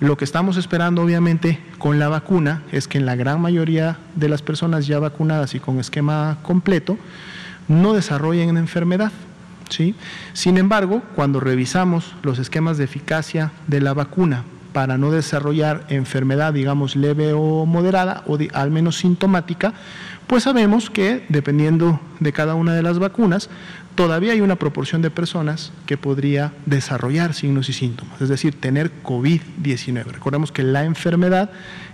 Lo 0.00 0.16
que 0.16 0.24
estamos 0.24 0.56
esperando, 0.56 1.02
obviamente, 1.02 1.60
con 1.76 1.98
la 1.98 2.08
vacuna 2.08 2.62
es 2.72 2.88
que 2.88 2.96
en 2.96 3.04
la 3.04 3.14
gran 3.14 3.42
mayoría 3.42 3.98
de 4.16 4.30
las 4.30 4.40
personas 4.40 4.86
ya 4.86 4.98
vacunadas 4.98 5.54
y 5.54 5.60
con 5.60 5.78
esquema 5.80 6.38
completo 6.40 6.96
no 7.68 7.92
desarrollen 7.92 8.56
enfermedad. 8.56 9.12
¿Sí? 9.68 9.94
Sin 10.32 10.58
embargo, 10.58 11.02
cuando 11.14 11.40
revisamos 11.40 12.14
los 12.22 12.38
esquemas 12.38 12.78
de 12.78 12.84
eficacia 12.84 13.52
de 13.66 13.80
la 13.80 13.94
vacuna 13.94 14.44
para 14.72 14.98
no 14.98 15.10
desarrollar 15.10 15.84
enfermedad, 15.88 16.52
digamos, 16.52 16.96
leve 16.96 17.32
o 17.34 17.66
moderada, 17.66 18.22
o 18.26 18.38
al 18.54 18.70
menos 18.70 18.96
sintomática, 18.96 19.74
pues 20.26 20.44
sabemos 20.44 20.88
que 20.88 21.24
dependiendo 21.28 22.00
de 22.20 22.32
cada 22.32 22.54
una 22.54 22.74
de 22.74 22.82
las 22.82 22.98
vacunas, 22.98 23.50
todavía 23.94 24.32
hay 24.32 24.40
una 24.40 24.56
proporción 24.56 25.02
de 25.02 25.10
personas 25.10 25.72
que 25.86 25.98
podría 25.98 26.52
desarrollar 26.64 27.34
signos 27.34 27.68
y 27.68 27.72
síntomas, 27.72 28.20
es 28.20 28.28
decir, 28.28 28.58
tener 28.58 28.90
COVID-19. 29.02 30.04
Recordemos 30.04 30.52
que 30.52 30.62
la 30.62 30.84
enfermedad 30.84 31.50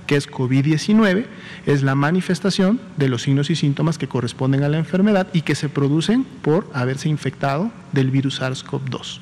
que 0.08 0.16
es 0.16 0.28
COVID-19 0.28 1.26
es 1.66 1.84
la 1.84 1.94
manifestación 1.94 2.80
de 2.96 3.08
los 3.08 3.22
signos 3.22 3.50
y 3.50 3.54
síntomas 3.54 3.98
que 3.98 4.08
corresponden 4.08 4.64
a 4.64 4.68
la 4.68 4.78
enfermedad 4.78 5.28
y 5.32 5.42
que 5.42 5.54
se 5.54 5.68
producen 5.68 6.24
por 6.24 6.68
haberse 6.74 7.08
infectado 7.08 7.70
del 7.92 8.10
virus 8.10 8.40
SARS-CoV-2. 8.40 9.20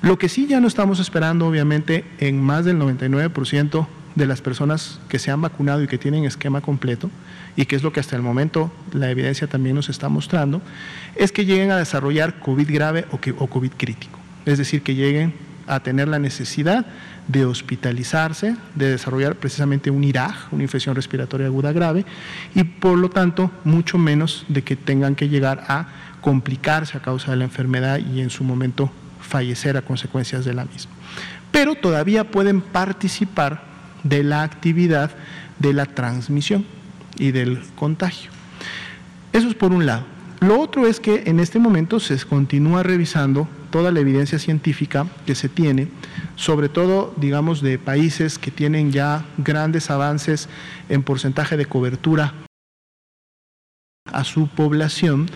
Lo 0.00 0.18
que 0.18 0.30
sí 0.30 0.46
ya 0.46 0.60
no 0.60 0.68
estamos 0.68 1.00
esperando, 1.00 1.46
obviamente, 1.46 2.04
en 2.18 2.40
más 2.40 2.64
del 2.64 2.78
99% 2.78 3.86
de 4.14 4.26
las 4.26 4.40
personas 4.40 5.00
que 5.08 5.18
se 5.18 5.30
han 5.30 5.40
vacunado 5.40 5.82
y 5.82 5.88
que 5.88 5.98
tienen 5.98 6.24
esquema 6.24 6.60
completo, 6.60 7.10
y 7.56 7.66
que 7.66 7.76
es 7.76 7.82
lo 7.82 7.92
que 7.92 8.00
hasta 8.00 8.16
el 8.16 8.22
momento 8.22 8.72
la 8.92 9.10
evidencia 9.10 9.46
también 9.46 9.76
nos 9.76 9.88
está 9.88 10.08
mostrando, 10.08 10.62
es 11.16 11.32
que 11.32 11.44
lleguen 11.44 11.70
a 11.70 11.78
desarrollar 11.78 12.38
COVID 12.40 12.72
grave 12.72 13.06
o, 13.10 13.46
COVID 13.46 13.72
crítico. 13.76 14.18
Es 14.46 14.58
decir, 14.58 14.82
que 14.82 14.94
lleguen 14.94 15.34
a 15.66 15.80
tener 15.80 16.08
la 16.08 16.18
necesidad 16.18 16.86
de 17.28 17.44
hospitalizarse, 17.44 18.56
de 18.74 18.90
desarrollar 18.90 19.36
precisamente 19.36 19.90
un 19.90 20.04
IRAG, 20.04 20.34
una 20.50 20.62
infección 20.62 20.94
respiratoria 20.94 21.46
aguda 21.46 21.72
grave, 21.72 22.04
y 22.54 22.64
por 22.64 22.98
lo 22.98 23.10
tanto 23.10 23.50
mucho 23.64 23.98
menos 23.98 24.44
de 24.48 24.62
que 24.62 24.76
tengan 24.76 25.14
que 25.14 25.28
llegar 25.28 25.64
a 25.68 25.88
complicarse 26.20 26.96
a 26.96 27.02
causa 27.02 27.30
de 27.30 27.36
la 27.36 27.44
enfermedad 27.44 27.98
y 27.98 28.20
en 28.20 28.30
su 28.30 28.44
momento 28.44 28.90
fallecer 29.20 29.76
a 29.76 29.82
consecuencias 29.82 30.44
de 30.44 30.54
la 30.54 30.64
misma. 30.64 30.92
Pero 31.50 31.74
todavía 31.74 32.30
pueden 32.30 32.60
participar 32.60 33.62
de 34.02 34.24
la 34.24 34.42
actividad 34.42 35.10
de 35.58 35.72
la 35.72 35.86
transmisión 35.86 36.64
y 37.18 37.30
del 37.30 37.60
contagio. 37.76 38.30
Eso 39.32 39.48
es 39.48 39.54
por 39.54 39.72
un 39.72 39.86
lado. 39.86 40.04
Lo 40.40 40.60
otro 40.60 40.86
es 40.86 40.98
que 40.98 41.22
en 41.26 41.38
este 41.38 41.58
momento 41.58 42.00
se 42.00 42.18
continúa 42.26 42.82
revisando 42.82 43.48
toda 43.72 43.90
la 43.90 43.98
evidencia 43.98 44.38
científica 44.38 45.08
que 45.26 45.34
se 45.34 45.48
tiene, 45.48 45.88
sobre 46.36 46.68
todo, 46.68 47.12
digamos, 47.16 47.60
de 47.60 47.78
países 47.78 48.38
que 48.38 48.52
tienen 48.52 48.92
ya 48.92 49.24
grandes 49.38 49.90
avances 49.90 50.48
en 50.88 51.02
porcentaje 51.02 51.56
de 51.56 51.66
cobertura 51.66 52.34
a 54.12 54.22
su 54.22 54.46
población, 54.46 55.28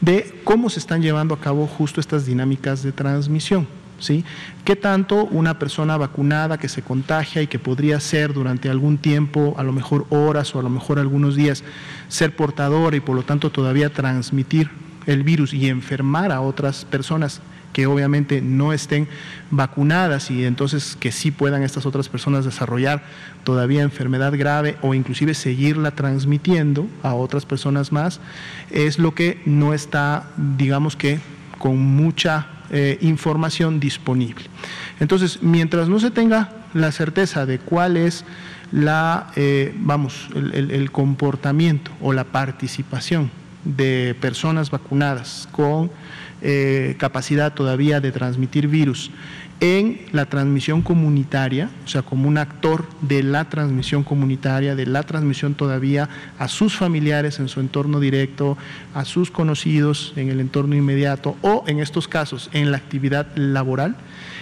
de 0.00 0.40
cómo 0.44 0.70
se 0.70 0.78
están 0.78 1.02
llevando 1.02 1.34
a 1.34 1.40
cabo 1.40 1.66
justo 1.66 2.00
estas 2.00 2.24
dinámicas 2.24 2.82
de 2.82 2.92
transmisión. 2.92 3.66
¿sí? 3.98 4.24
¿Qué 4.64 4.76
tanto 4.76 5.24
una 5.26 5.58
persona 5.58 5.96
vacunada 5.96 6.58
que 6.58 6.68
se 6.68 6.82
contagia 6.82 7.42
y 7.42 7.46
que 7.46 7.58
podría 7.58 8.00
ser 8.00 8.32
durante 8.32 8.70
algún 8.70 8.98
tiempo, 8.98 9.54
a 9.58 9.62
lo 9.62 9.72
mejor 9.72 10.06
horas 10.10 10.54
o 10.54 10.60
a 10.60 10.62
lo 10.62 10.70
mejor 10.70 10.98
algunos 10.98 11.36
días, 11.36 11.64
ser 12.08 12.34
portador 12.34 12.94
y 12.94 13.00
por 13.00 13.16
lo 13.16 13.24
tanto 13.24 13.50
todavía 13.50 13.90
transmitir 13.90 14.70
el 15.06 15.22
virus 15.22 15.52
y 15.52 15.68
enfermar 15.68 16.32
a 16.32 16.40
otras 16.40 16.84
personas 16.84 17.40
que 17.72 17.86
obviamente 17.86 18.40
no 18.40 18.72
estén 18.72 19.08
vacunadas 19.50 20.30
y 20.30 20.44
entonces 20.44 20.96
que 20.98 21.12
sí 21.12 21.30
puedan 21.30 21.62
estas 21.62 21.86
otras 21.86 22.08
personas 22.08 22.44
desarrollar 22.44 23.02
todavía 23.44 23.82
enfermedad 23.82 24.32
grave 24.36 24.76
o 24.82 24.94
inclusive 24.94 25.34
seguirla 25.34 25.92
transmitiendo 25.92 26.86
a 27.02 27.14
otras 27.14 27.46
personas 27.46 27.92
más, 27.92 28.20
es 28.70 28.98
lo 28.98 29.14
que 29.14 29.40
no 29.46 29.74
está, 29.74 30.30
digamos 30.36 30.96
que, 30.96 31.20
con 31.58 31.78
mucha 31.78 32.46
eh, 32.70 32.98
información 33.02 33.80
disponible. 33.80 34.44
Entonces, 34.98 35.42
mientras 35.42 35.88
no 35.88 36.00
se 36.00 36.10
tenga 36.10 36.50
la 36.72 36.92
certeza 36.92 37.44
de 37.44 37.58
cuál 37.58 37.96
es 37.96 38.24
la, 38.72 39.32
eh, 39.36 39.74
vamos, 39.76 40.28
el, 40.34 40.90
comportamiento 40.92 41.90
o 42.00 42.12
la 42.12 42.24
participación 42.24 43.30
de 43.64 44.16
personas 44.20 44.70
vacunadas 44.70 45.48
con 45.52 45.90
eh, 46.42 46.96
capacidad 46.98 47.54
todavía 47.54 48.00
de 48.00 48.12
transmitir 48.12 48.68
virus 48.68 49.10
en 49.60 50.00
la 50.12 50.24
transmisión 50.24 50.80
comunitaria, 50.80 51.68
o 51.84 51.88
sea, 51.88 52.00
como 52.00 52.28
un 52.28 52.38
actor 52.38 52.86
de 53.02 53.22
la 53.22 53.50
transmisión 53.50 54.02
comunitaria, 54.04 54.74
de 54.74 54.86
la 54.86 55.02
transmisión 55.02 55.54
todavía 55.54 56.08
a 56.38 56.48
sus 56.48 56.76
familiares 56.76 57.38
en 57.40 57.48
su 57.48 57.60
entorno 57.60 58.00
directo, 58.00 58.56
a 58.94 59.04
sus 59.04 59.30
conocidos 59.30 60.14
en 60.16 60.30
el 60.30 60.40
entorno 60.40 60.76
inmediato 60.76 61.36
o 61.42 61.64
en 61.66 61.78
estos 61.78 62.08
casos 62.08 62.48
en 62.54 62.70
la 62.70 62.78
actividad 62.78 63.26
laboral, 63.36 63.96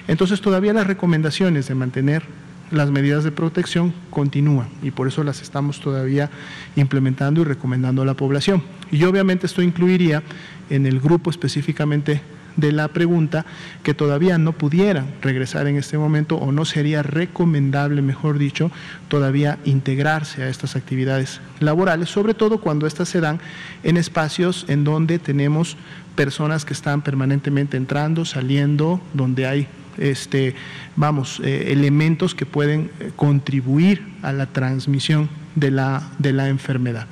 entonces 0.06 0.40
todavía 0.40 0.72
las 0.72 0.86
recomendaciones 0.86 1.66
de 1.66 1.74
mantener 1.74 2.22
las 2.70 2.90
medidas 2.90 3.24
de 3.24 3.32
protección 3.32 3.94
continúan 4.10 4.68
y 4.82 4.90
por 4.90 5.08
eso 5.08 5.24
las 5.24 5.42
estamos 5.42 5.80
todavía 5.80 6.30
implementando 6.76 7.40
y 7.40 7.44
recomendando 7.44 8.02
a 8.02 8.04
la 8.04 8.14
población. 8.14 8.62
Y 8.90 9.02
obviamente 9.04 9.46
esto 9.46 9.62
incluiría 9.62 10.22
en 10.70 10.86
el 10.86 11.00
grupo 11.00 11.30
específicamente 11.30 12.20
de 12.58 12.72
la 12.72 12.88
pregunta 12.88 13.46
que 13.84 13.94
todavía 13.94 14.36
no 14.36 14.52
pudieran 14.52 15.06
regresar 15.22 15.68
en 15.68 15.76
este 15.76 15.96
momento 15.96 16.36
o 16.36 16.50
no 16.50 16.64
sería 16.64 17.04
recomendable, 17.04 18.02
mejor 18.02 18.36
dicho, 18.36 18.72
todavía 19.06 19.58
integrarse 19.64 20.42
a 20.42 20.48
estas 20.48 20.74
actividades 20.74 21.40
laborales, 21.60 22.10
sobre 22.10 22.34
todo 22.34 22.60
cuando 22.60 22.88
éstas 22.88 23.08
se 23.08 23.20
dan 23.20 23.38
en 23.84 23.96
espacios 23.96 24.64
en 24.68 24.82
donde 24.82 25.20
tenemos 25.20 25.76
personas 26.16 26.64
que 26.64 26.72
están 26.72 27.02
permanentemente 27.02 27.76
entrando, 27.76 28.24
saliendo, 28.24 29.00
donde 29.14 29.46
hay 29.46 29.68
este, 29.96 30.54
vamos, 30.96 31.40
eh, 31.44 31.68
elementos 31.68 32.34
que 32.34 32.44
pueden 32.44 32.90
eh, 32.98 33.12
contribuir 33.14 34.02
a 34.22 34.32
la 34.32 34.46
transmisión 34.46 35.28
de 35.54 35.70
la, 35.70 36.10
de 36.18 36.32
la 36.32 36.48
enfermedad. 36.48 37.06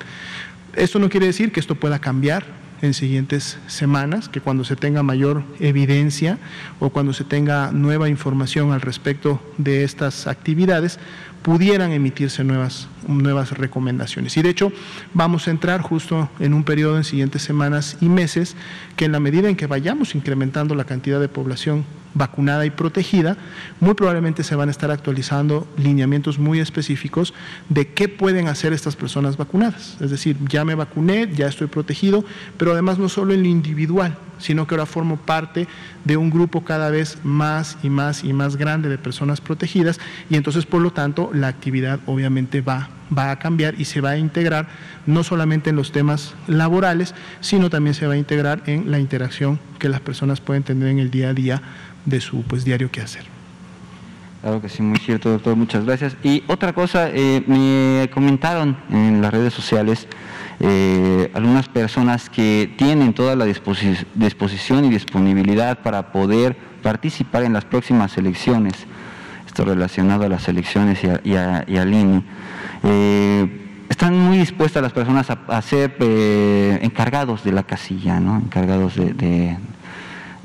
Esto 0.75 0.99
no 0.99 1.09
quiere 1.09 1.25
decir 1.25 1.51
que 1.51 1.59
esto 1.59 1.75
pueda 1.75 1.99
cambiar 1.99 2.56
en 2.81 2.93
siguientes 2.93 3.57
semanas, 3.67 4.29
que 4.29 4.41
cuando 4.41 4.63
se 4.63 4.75
tenga 4.75 5.03
mayor 5.03 5.43
evidencia 5.59 6.37
o 6.79 6.89
cuando 6.89 7.13
se 7.13 7.23
tenga 7.23 7.71
nueva 7.71 8.09
información 8.09 8.71
al 8.71 8.81
respecto 8.81 9.41
de 9.57 9.83
estas 9.83 10.27
actividades, 10.27 10.99
pudieran 11.41 11.91
emitirse 11.91 12.43
nuevas, 12.43 12.87
nuevas 13.07 13.51
recomendaciones. 13.51 14.35
Y 14.37 14.41
de 14.41 14.49
hecho, 14.49 14.71
vamos 15.13 15.47
a 15.47 15.51
entrar 15.51 15.81
justo 15.81 16.29
en 16.39 16.53
un 16.53 16.63
periodo 16.63 16.97
en 16.97 17.03
siguientes 17.03 17.41
semanas 17.41 17.97
y 18.01 18.09
meses 18.09 18.55
que 18.95 19.05
en 19.05 19.11
la 19.11 19.19
medida 19.19 19.49
en 19.49 19.55
que 19.55 19.67
vayamos 19.67 20.13
incrementando 20.15 20.75
la 20.75 20.83
cantidad 20.83 21.19
de 21.19 21.29
población 21.29 21.85
vacunada 22.17 22.65
y 22.65 22.69
protegida, 22.69 23.37
muy 23.79 23.93
probablemente 23.93 24.43
se 24.43 24.55
van 24.55 24.69
a 24.69 24.71
estar 24.71 24.91
actualizando 24.91 25.67
lineamientos 25.77 26.39
muy 26.39 26.59
específicos 26.59 27.33
de 27.69 27.93
qué 27.93 28.09
pueden 28.09 28.47
hacer 28.47 28.73
estas 28.73 28.95
personas 28.95 29.37
vacunadas. 29.37 29.97
Es 30.01 30.11
decir, 30.11 30.37
ya 30.49 30.65
me 30.65 30.75
vacuné, 30.75 31.29
ya 31.33 31.47
estoy 31.47 31.67
protegido, 31.67 32.23
pero 32.57 32.73
además 32.73 32.97
no 32.97 33.09
solo 33.09 33.33
en 33.33 33.43
lo 33.43 33.47
individual, 33.47 34.17
sino 34.39 34.67
que 34.67 34.75
ahora 34.75 34.85
formo 34.85 35.17
parte 35.17 35.67
de 36.03 36.17
un 36.17 36.29
grupo 36.29 36.63
cada 36.63 36.89
vez 36.89 37.17
más 37.23 37.77
y 37.83 37.89
más 37.89 38.23
y 38.23 38.33
más 38.33 38.55
grande 38.55 38.89
de 38.89 38.97
personas 38.97 39.41
protegidas 39.41 39.99
y 40.29 40.35
entonces, 40.35 40.65
por 40.65 40.81
lo 40.81 40.91
tanto, 40.91 41.31
la 41.33 41.47
actividad 41.47 41.99
obviamente 42.05 42.61
va, 42.61 42.89
va 43.15 43.31
a 43.31 43.39
cambiar 43.39 43.79
y 43.79 43.85
se 43.85 44.01
va 44.01 44.11
a 44.11 44.17
integrar 44.17 44.67
no 45.05 45.23
solamente 45.23 45.69
en 45.69 45.75
los 45.75 45.91
temas 45.91 46.35
laborales, 46.47 47.15
sino 47.39 47.69
también 47.69 47.93
se 47.93 48.07
va 48.07 48.13
a 48.13 48.17
integrar 48.17 48.63
en 48.65 48.91
la 48.91 48.99
interacción 48.99 49.59
que 49.79 49.89
las 49.89 50.01
personas 50.01 50.41
pueden 50.41 50.63
tener 50.63 50.89
en 50.89 50.99
el 50.99 51.11
día 51.11 51.29
a 51.29 51.33
día 51.33 51.61
de 52.07 52.21
su 52.21 52.41
pues, 52.43 52.65
diario 52.65 52.89
que 52.89 53.01
hacer. 53.01 53.25
Claro 54.41 54.61
que 54.61 54.69
sí, 54.69 54.81
muy 54.81 54.97
cierto, 54.99 55.29
doctor, 55.29 55.55
muchas 55.55 55.85
gracias. 55.85 56.15
Y 56.23 56.43
otra 56.47 56.71
cosa, 56.73 57.09
eh, 57.11 57.43
me 57.47 58.09
comentaron 58.11 58.77
en 58.89 59.21
las 59.21 59.31
redes 59.33 59.53
sociales 59.53 60.07
eh, 60.59 61.29
algunas 61.33 61.67
personas 61.67 62.29
que 62.29 62.73
tienen 62.77 63.13
toda 63.13 63.35
la 63.35 63.45
disposición 63.45 64.85
y 64.85 64.89
disponibilidad 64.89 65.79
para 65.79 66.11
poder 66.11 66.55
participar 66.81 67.43
en 67.43 67.53
las 67.53 67.65
próximas 67.65 68.17
elecciones, 68.17 68.73
esto 69.45 69.65
relacionado 69.65 70.25
a 70.25 70.29
las 70.29 70.47
elecciones 70.47 70.99
y, 71.03 71.35
al 71.35 71.93
INE. 71.93 72.23
Eh, 72.83 73.63
están 73.89 74.17
muy 74.17 74.37
dispuestas 74.37 74.81
las 74.83 74.93
personas 74.93 75.27
a, 75.29 75.61
ser 75.61 75.95
encargados 76.81 77.43
de 77.43 77.51
la 77.51 77.63
casilla, 77.63 78.19
¿no? 78.19 78.37
encargados 78.37 78.95
de, 78.95 79.57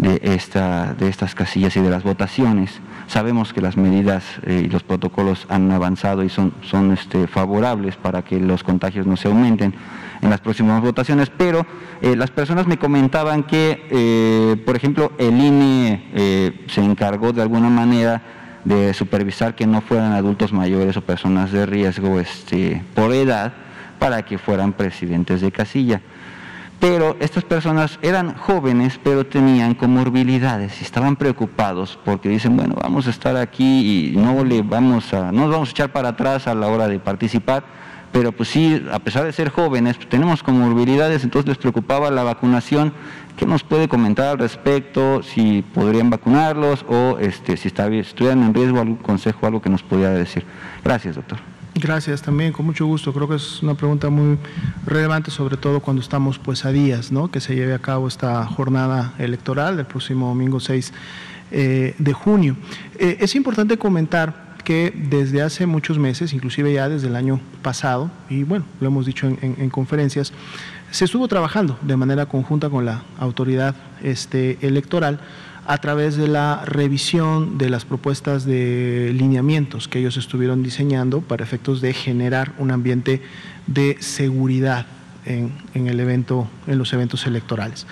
esta, 0.03 0.95
de 0.95 1.09
estas 1.09 1.35
casillas 1.35 1.77
y 1.77 1.81
de 1.81 1.91
las 1.91 2.03
votaciones. 2.03 2.81
Sabemos 3.07 3.53
que 3.53 3.61
las 3.61 3.77
medidas 3.77 4.25
y 4.47 4.69
los 4.69 4.83
protocolos 4.83 5.47
han 5.49 5.71
avanzado 5.71 6.25
y 6.25 6.29
son, 6.29 6.55
son 6.63 6.93
este, 6.93 7.27
favorables 7.27 7.97
para 7.97 8.23
que 8.23 8.41
los 8.41 8.65
contagios 8.65 9.07
no 9.07 9.17
se 9.17 9.29
aumenten 9.29 9.75
en 10.23 10.31
las 10.31 10.41
próximas 10.41 10.81
votaciones, 10.81 11.31
pero 11.31 11.67
eh, 12.01 12.17
las 12.17 12.31
personas 12.31 12.67
me 12.67 12.79
comentaban 12.79 13.43
que, 13.43 13.87
eh, 13.91 14.57
por 14.65 14.77
ejemplo, 14.77 15.13
el 15.19 15.39
INE 15.39 16.11
eh, 16.15 16.65
se 16.69 16.83
encargó 16.83 17.33
de 17.33 17.43
alguna 17.43 17.69
manera 17.69 18.23
de 18.65 18.95
supervisar 18.95 19.57
que 19.57 19.67
no 19.67 19.81
fueran 19.81 20.13
adultos 20.13 20.53
mayores 20.53 20.97
o 20.97 21.03
personas 21.03 21.51
de 21.51 21.67
riesgo 21.67 22.21
este, 22.21 22.83
por 22.95 23.13
edad 23.13 23.53
para 23.99 24.23
que 24.23 24.39
fueran 24.39 24.73
presidentes 24.73 25.41
de 25.41 25.51
casilla. 25.51 26.01
Pero 26.83 27.17
estas 27.21 27.45
personas 27.45 28.01
eran 28.03 28.35
jóvenes, 28.35 28.99
pero 29.05 29.25
tenían 29.25 29.75
comorbilidades 29.75 30.81
y 30.81 30.85
estaban 30.85 31.15
preocupados 31.15 31.97
porque 32.05 32.29
dicen, 32.29 32.57
bueno, 32.57 32.75
vamos 32.75 33.07
a 33.07 33.11
estar 33.11 33.37
aquí 33.37 34.11
y 34.11 34.17
no 34.17 34.45
le 34.45 34.63
vamos 34.63 35.15
a, 35.15 35.31
no 35.31 35.43
nos 35.43 35.51
vamos 35.53 35.69
a 35.69 35.71
echar 35.71 35.93
para 35.93 36.09
atrás 36.09 36.49
a 36.49 36.57
la 36.57 36.67
hora 36.67 36.89
de 36.89 36.99
participar 36.99 37.63
pero 38.13 38.31
pues 38.31 38.51
sí, 38.51 38.85
a 38.93 38.99
pesar 38.99 39.25
de 39.25 39.33
ser 39.33 39.49
jóvenes, 39.49 39.97
pues, 39.97 40.09
tenemos 40.09 40.43
comorbilidades, 40.43 41.25
entonces 41.25 41.49
les 41.49 41.57
preocupaba 41.57 42.11
la 42.11 42.23
vacunación. 42.23 42.93
¿Qué 43.39 43.47
nos 43.47 43.65
puede 43.65 43.89
comentar 43.89 44.27
al 44.27 44.39
respecto? 44.39 45.23
Si 45.23 45.63
podrían 45.63 46.11
vacunarlos 46.11 46.85
o 46.89 47.17
este, 47.19 47.57
si 47.57 47.69
estuvieran 47.69 48.43
en 48.43 48.53
riesgo, 48.53 48.81
algún 48.81 48.97
consejo, 48.97 49.47
algo 49.47 49.63
que 49.63 49.71
nos 49.71 49.83
pudiera 49.83 50.11
decir. 50.11 50.45
Gracias, 50.85 51.17
doctor. 51.17 51.52
Gracias 51.75 52.21
también, 52.21 52.53
con 52.53 52.67
mucho 52.67 52.85
gusto. 52.85 53.15
Creo 53.15 53.27
que 53.27 53.37
es 53.37 53.63
una 53.63 53.75
pregunta 53.75 54.11
muy 54.11 54.37
relevante, 54.85 55.31
sobre 55.31 55.57
todo 55.57 55.81
cuando 55.81 56.03
estamos 56.03 56.39
pues 56.39 56.67
a 56.67 56.71
días, 56.71 57.11
¿no? 57.11 57.31
Que 57.31 57.41
se 57.41 57.55
lleve 57.55 57.73
a 57.73 57.79
cabo 57.79 58.09
esta 58.09 58.45
jornada 58.45 59.15
electoral 59.19 59.79
del 59.79 59.87
próximo 59.87 60.29
domingo 60.29 60.61
6 60.61 60.93
eh, 61.51 61.95
de 61.99 62.13
junio. 62.13 62.57
Eh, 62.99 63.17
es 63.21 63.35
importante 63.35 63.79
comentar 63.79 64.53
que 64.65 64.93
desde 64.95 65.41
hace 65.41 65.65
muchos 65.65 65.99
meses, 65.99 66.35
inclusive 66.35 66.75
ya 66.75 66.91
desde 66.91 67.09
el 67.09 67.17
año 67.17 67.41
pasado, 67.63 68.11
y 68.29 68.43
bueno, 68.43 68.67
lo 68.81 68.89
hemos 68.89 69.07
dicho 69.07 69.27
en, 69.27 69.71
conferencias, 69.71 70.33
se 70.91 71.07
estuvo 71.07 71.27
trabajando 71.27 71.79
de 71.81 71.97
manera 71.97 72.27
conjunta 72.27 72.69
con 72.69 72.85
la 72.85 73.03
autoridad 73.19 73.75
este, 74.03 74.59
electoral 74.61 75.21
a 75.67 75.79
través 75.79 76.17
de 76.17 76.29
la 76.29 76.63
revisión 76.65 77.59
de 77.59 77.71
las 77.71 77.85
propuestas 77.85 78.45
de 78.45 79.13
lineamientos 79.15 79.89
que 79.89 80.01
ellos 80.01 80.17
estuvieron 80.17 80.63
diseñando 80.63 81.21
para 81.21 81.45
efectos 81.45 81.81
de 81.81 81.93
generar 81.93 82.53
un 82.59 82.71
ambiente 82.71 83.23
de 83.67 83.97
seguridad 84.01 84.87
en, 85.25 85.53
en, 85.75 85.87
el 85.87 86.01
evento, 86.01 86.49
en 86.67 86.79
los 86.79 86.93
eventos 86.93 87.27
electorales. 87.27 87.87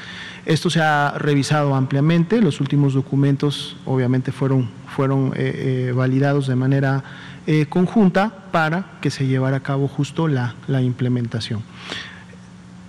Esto 0.46 0.68
se 0.68 0.80
ha 0.80 1.14
revisado 1.16 1.74
ampliamente, 1.74 2.40
los 2.40 2.60
últimos 2.60 2.94
documentos 2.94 3.76
obviamente 3.84 4.32
fueron 4.32 4.68
fueron 4.90 5.32
eh, 5.36 5.88
eh, 5.88 5.92
validados 5.92 6.46
de 6.46 6.56
manera 6.56 7.02
eh, 7.46 7.66
conjunta 7.66 8.30
para 8.52 8.98
que 9.00 9.10
se 9.10 9.26
llevara 9.26 9.58
a 9.58 9.62
cabo 9.62 9.88
justo 9.88 10.28
la, 10.28 10.54
la 10.66 10.82
implementación. 10.82 11.62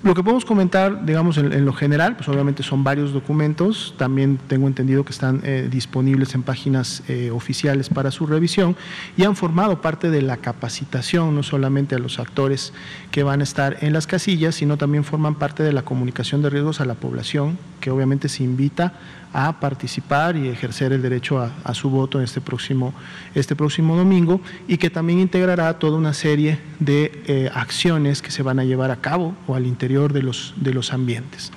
Lo 0.03 0.15
que 0.15 0.23
podemos 0.23 0.45
comentar, 0.45 1.05
digamos, 1.05 1.37
en, 1.37 1.63
lo 1.63 1.73
general, 1.73 2.15
pues 2.15 2.27
obviamente 2.27 2.63
son 2.63 2.83
varios 2.83 3.13
documentos, 3.13 3.93
también 3.97 4.39
tengo 4.47 4.65
entendido 4.65 5.05
que 5.05 5.11
están 5.11 5.43
disponibles 5.69 6.33
en 6.33 6.41
páginas 6.41 7.03
oficiales 7.31 7.89
para 7.89 8.09
su 8.09 8.25
revisión 8.25 8.75
y 9.15 9.25
han 9.25 9.35
formado 9.35 9.79
parte 9.79 10.09
de 10.09 10.23
la 10.23 10.37
capacitación, 10.37 11.35
no 11.35 11.43
solamente 11.43 11.93
a 11.93 11.99
los 11.99 12.17
actores 12.17 12.73
que 13.11 13.21
van 13.21 13.41
a 13.41 13.43
estar 13.43 13.77
en 13.81 13.93
las 13.93 14.07
casillas, 14.07 14.55
sino 14.55 14.75
también 14.75 15.03
forman 15.03 15.35
parte 15.35 15.61
de 15.61 15.71
la 15.71 15.83
comunicación 15.83 16.41
de 16.41 16.49
riesgos 16.49 16.81
a 16.81 16.85
la 16.85 16.95
población, 16.95 17.59
que 17.79 17.91
obviamente 17.91 18.27
se 18.27 18.43
invita 18.43 18.93
a 19.33 19.59
participar 19.59 20.35
y 20.35 20.49
ejercer 20.49 20.91
el 20.91 21.01
derecho 21.01 21.39
a, 21.39 21.73
su 21.73 21.89
voto 21.89 22.21
este 22.21 22.41
próximo, 22.41 22.93
este 23.33 23.55
próximo 23.55 23.95
domingo 23.95 24.41
y 24.67 24.77
que 24.77 24.89
también 24.89 25.19
integrará 25.19 25.79
toda 25.79 25.97
una 25.97 26.13
serie 26.13 26.59
de 26.79 27.23
eh, 27.27 27.49
acciones 27.53 28.21
que 28.21 28.31
se 28.31 28.43
van 28.43 28.59
a 28.59 28.65
llevar 28.65 28.91
a 28.91 28.97
cabo 28.97 29.35
o 29.47 29.55
al 29.55 29.65
interior 29.65 30.11
de 30.11 30.21
los, 30.21 30.53
de 30.57 30.73
los 30.73 30.91
ambientes. 30.91 31.51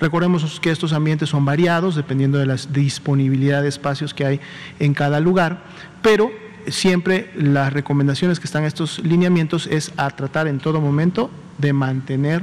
Recordemos 0.00 0.58
que 0.60 0.70
estos 0.70 0.92
ambientes 0.92 1.28
son 1.28 1.44
variados 1.44 1.94
dependiendo 1.94 2.38
de 2.38 2.46
la 2.46 2.56
disponibilidad 2.56 3.62
de 3.62 3.68
espacios 3.68 4.12
que 4.12 4.26
hay 4.26 4.40
en 4.80 4.94
cada 4.94 5.20
lugar, 5.20 5.62
pero 6.02 6.30
siempre 6.66 7.30
las 7.36 7.72
recomendaciones 7.72 8.40
que 8.40 8.46
están 8.46 8.62
en 8.62 8.68
estos 8.68 8.98
lineamientos 9.00 9.66
es 9.66 9.92
a 9.96 10.10
tratar 10.10 10.48
en 10.48 10.58
todo 10.58 10.80
momento 10.80 11.30
de 11.58 11.72
mantener 11.72 12.42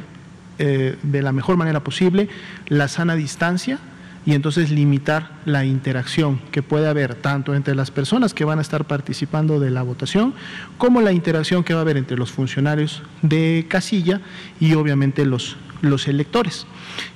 eh, 0.60 0.98
de 1.04 1.22
la 1.22 1.32
mejor 1.32 1.58
manera 1.58 1.84
posible 1.84 2.30
la 2.68 2.88
sana 2.88 3.16
distancia 3.16 3.80
y 4.28 4.34
entonces 4.34 4.70
limitar 4.70 5.32
la 5.46 5.64
interacción 5.64 6.42
que 6.52 6.62
puede 6.62 6.90
haber 6.90 7.16
tanto 7.16 7.56
entre 7.56 7.76
las 7.76 7.92
personas 7.92 8.34
que 8.34 8.44
van 8.44 8.60
a 8.60 8.62
estar 8.62 8.84
participando 8.84 9.58
de 9.62 9.72
la 9.72 9.84
votación 9.84 10.34
como 10.78 11.00
la 11.00 11.14
interacción 11.14 11.64
que 11.64 11.74
va 11.74 11.80
a 11.80 11.84
haber 11.84 11.96
entre 11.96 12.18
los 12.18 12.30
funcionarios 12.30 13.04
de 13.22 13.66
casilla 13.70 14.20
y 14.60 14.74
obviamente 14.74 15.26
los, 15.26 15.56
los 15.82 16.10
electores. 16.10 16.68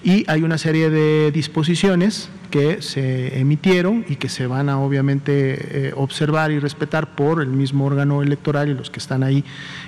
Y 0.05 0.23
hay 0.31 0.43
una 0.43 0.57
serie 0.57 0.89
de 0.89 1.31
disposiciones 1.31 2.29
que 2.49 2.81
se 2.81 3.39
emitieron 3.39 4.05
y 4.07 4.17
que 4.17 4.29
se 4.29 4.45
van 4.45 4.69
a 4.69 4.77
obviamente 4.77 5.87
eh, 5.87 5.93
observar 5.95 6.51
y 6.51 6.59
respetar 6.59 7.15
por 7.15 7.41
el 7.41 7.47
mismo 7.47 7.85
órgano 7.85 8.21
electoral 8.21 8.69
y 8.69 8.73
los 8.73 8.89
que 8.89 8.99
están 8.99 9.23
ahí 9.23 9.43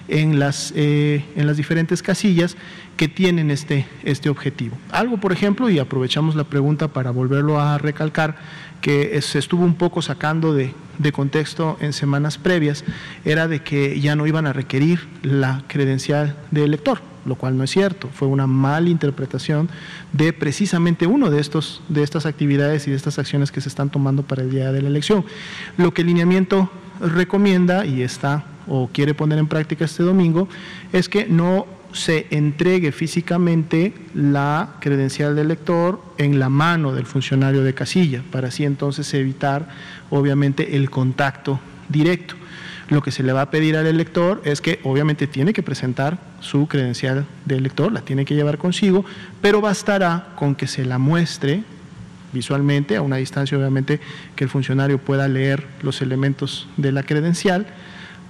en 0.07 0.39
las, 0.39 0.74
eh, 0.76 1.26
en 1.36 1.45
las 1.45 1.57
diferentes 1.57 2.01
casillas 2.01 2.55
que 2.98 3.08
tienen 3.08 3.52
este, 3.52 3.88
este 4.04 4.30
objetivo. 4.30 4.78
Algo, 4.91 5.18
por 5.18 5.32
ejemplo, 5.32 5.70
y 5.70 5.80
aprovechamos 5.80 6.36
la 6.36 6.44
pregunta 6.44 6.88
para 6.88 7.12
volverlo 7.12 7.60
a 7.60 7.78
recalcar, 7.78 8.36
que 8.82 9.22
se 9.22 9.39
estuvo 9.39 9.64
un 9.64 9.76
poco 9.76 10.02
sacando 10.02 10.54
de, 10.54 10.74
de, 10.98 11.12
contexto 11.12 11.78
en 11.80 11.94
semanas 11.94 12.38
previas, 12.38 12.84
era 13.24 13.48
de 13.48 13.62
que 13.62 14.00
ya 14.00 14.16
no 14.16 14.28
iban 14.28 14.46
a 14.46 14.54
requerir 14.54 15.08
la 15.22 15.64
credencial 15.68 16.36
de 16.52 16.66
elector 16.66 17.00
lo 17.26 17.36
cual 17.36 17.58
no 17.58 17.64
es 17.64 17.72
cierto. 17.72 18.10
Fue 18.14 18.28
una 18.28 18.48
mala 18.48 18.89
interpretación 18.89 19.70
de 20.12 20.34
precisamente 20.34 21.08
uno 21.08 21.30
de, 21.30 21.39
estos, 21.39 21.82
de 21.89 22.04
estas 22.04 22.26
actividades 22.26 22.88
y 22.88 22.91
de 22.91 22.98
estas 22.98 23.20
acciones 23.20 23.52
que 23.52 23.62
se 23.62 23.70
están 23.70 23.89
tomando 23.89 24.24
para 24.24 24.41
el 24.41 24.52
día 24.52 24.72
de 24.72 24.82
la 24.82 24.89
elección. 24.89 25.26
Lo 25.78 25.94
que 25.94 26.02
el 26.02 26.08
lineamiento 26.08 26.70
recomienda 27.00 27.86
y 27.86 28.02
está 28.02 28.46
o 28.68 28.89
quiere 28.91 29.14
poner 29.14 29.39
en 29.39 29.48
práctica 29.48 29.86
este 29.86 30.04
domingo 30.04 30.48
es 30.91 31.10
que 31.10 31.26
no 31.26 31.66
se 31.94 32.28
entregue 32.32 32.91
físicamente 32.91 33.94
la 34.14 34.76
credencial 34.80 35.36
del 35.36 35.46
elector 35.46 36.04
en 36.18 36.39
la 36.39 36.50
mano 36.50 36.94
del 36.94 37.06
funcionario 37.06 37.64
de 37.64 37.74
casilla, 37.74 38.24
para 38.32 38.50
así 38.50 38.66
entonces 38.66 39.14
evitar 39.14 39.70
obviamente 40.10 40.76
el 40.76 40.89
contacto 40.89 41.60
directo. 41.89 42.36
Lo 42.89 43.02
que 43.02 43.12
se 43.12 43.24
le 43.24 43.32
va 43.32 43.44
a 43.44 43.50
pedir 43.50 43.78
al 43.78 43.88
elector 43.88 44.41
es 44.44 44.60
que 44.60 44.80
obviamente 44.84 45.28
tiene 45.28 45.54
que 45.54 45.64
presentar 45.64 46.20
su 46.41 46.68
credencial 46.68 47.26
de 47.46 47.56
elector, 47.56 47.91
la 47.91 48.02
tiene 48.02 48.26
que 48.26 48.36
llevar 48.36 48.58
consigo, 48.58 49.06
pero 49.41 49.62
bastará 49.62 50.34
con 50.36 50.56
que 50.56 50.68
se 50.68 50.86
la 50.86 50.98
muestre 50.98 51.64
visualmente 52.34 52.96
a 52.96 53.02
una 53.02 53.18
distancia 53.18 53.58
obviamente 53.58 54.00
que 54.36 54.44
el 54.44 54.50
funcionario 54.50 54.98
pueda 54.98 55.28
leer 55.28 55.66
los 55.82 56.02
elementos 56.02 56.68
de 56.78 56.91
la 56.91 57.04
credencial 57.04 57.68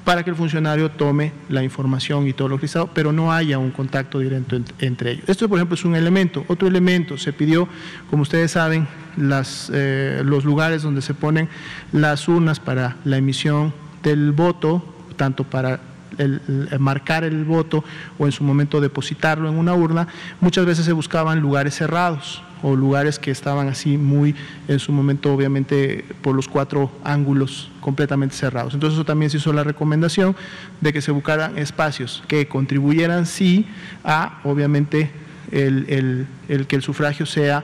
para 0.04 0.24
que 0.24 0.30
el 0.30 0.36
funcionario 0.36 0.92
tome 0.92 1.32
la 1.50 1.64
información 1.64 2.28
y 2.28 2.34
todo 2.34 2.50
lo 2.50 2.58
listado, 2.58 2.90
pero 2.94 3.12
no 3.12 3.32
haya 3.32 3.58
un 3.58 3.72
contacto 3.72 4.20
directo 4.20 4.60
entre 4.80 5.12
ellos. 5.12 5.24
Esto, 5.28 5.48
por 5.48 5.58
ejemplo, 5.58 5.76
es 5.76 5.86
un 5.86 5.96
elemento. 5.96 6.44
Otro 6.48 6.68
elemento, 6.68 7.18
se 7.18 7.32
pidió, 7.34 7.68
como 8.10 8.24
ustedes 8.24 8.52
saben, 8.52 8.88
las, 9.18 9.72
eh, 9.74 10.22
los 10.26 10.44
lugares 10.44 10.82
donde 10.82 11.02
se 11.02 11.14
ponen 11.14 11.48
las 11.92 12.28
urnas 12.28 12.60
para 12.60 12.98
la 13.06 13.18
emisión 13.18 13.74
del 14.02 14.32
voto, 14.32 14.84
tanto 15.16 15.44
para 15.44 15.80
el, 16.18 16.42
marcar 16.80 17.24
el 17.24 17.44
voto 17.44 17.84
o 18.18 18.26
en 18.26 18.32
su 18.32 18.44
momento 18.44 18.82
depositarlo 18.82 19.50
en 19.50 19.58
una 19.58 19.74
urna, 19.74 20.08
muchas 20.42 20.66
veces 20.66 20.86
se 20.86 20.94
buscaban 20.94 21.40
lugares 21.40 21.76
cerrados 21.76 22.42
o 22.64 22.76
lugares 22.76 23.20
que 23.20 23.30
estaban 23.30 23.68
así 23.68 23.98
muy, 23.98 24.36
en 24.68 24.80
su 24.80 24.92
momento 24.92 25.34
obviamente 25.34 26.06
por 26.22 26.34
los 26.34 26.48
cuatro 26.48 26.90
ángulos 27.04 27.70
completamente 27.82 28.36
cerrados. 28.36 28.74
Entonces 28.74 28.96
eso 28.96 29.06
también 29.06 29.30
se 29.30 29.38
hizo 29.38 29.52
la 29.52 29.64
recomendación 29.64 30.36
de 30.80 30.94
que 30.94 31.02
se 31.02 31.12
buscaran 31.12 31.58
espacios 31.58 32.24
que 32.28 32.48
contribuyeran 32.48 33.26
sí 33.26 33.68
a 34.04 34.40
obviamente 34.44 35.12
el, 35.52 36.28
que 36.68 36.76
el 36.76 36.82
sufragio 36.82 37.26
sea 37.26 37.64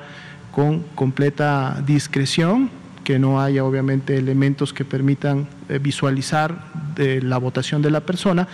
con 0.51 0.81
completa 0.95 1.81
discreción 1.85 2.69
que 3.09 3.17
no 3.17 3.41
haya 3.41 3.65
obviamente 3.65 4.17
elementos 4.17 4.71
que 4.71 4.85
permitan 4.85 5.47
eh, 5.67 5.79
visualizar 5.79 6.65
de 6.93 7.23
la 7.23 7.39
votación 7.39 7.81
de 7.81 7.89
la 7.89 8.01
persona, 8.01 8.47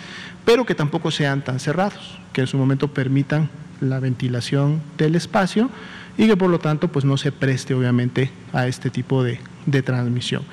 pero 0.45 0.65
que 0.65 0.73
tampoco 0.73 1.11
sean 1.11 1.43
tan 1.43 1.59
cerrados, 1.59 2.17
que 2.31 2.39
en 2.39 2.47
su 2.47 2.57
momento 2.57 2.87
permitan 2.87 3.49
la 3.81 3.99
ventilación 3.99 4.81
del 4.97 5.15
espacio 5.15 5.69
y 6.17 6.27
que 6.27 6.37
por 6.37 6.49
lo 6.49 6.59
tanto 6.59 6.87
pues 6.87 7.03
no 7.03 7.17
se 7.17 7.33
preste 7.33 7.73
obviamente 7.73 8.31
a 8.53 8.65
este 8.67 8.89
tipo 8.89 9.23
de, 9.25 9.41
de 9.65 9.81
transmisión. 9.81 10.43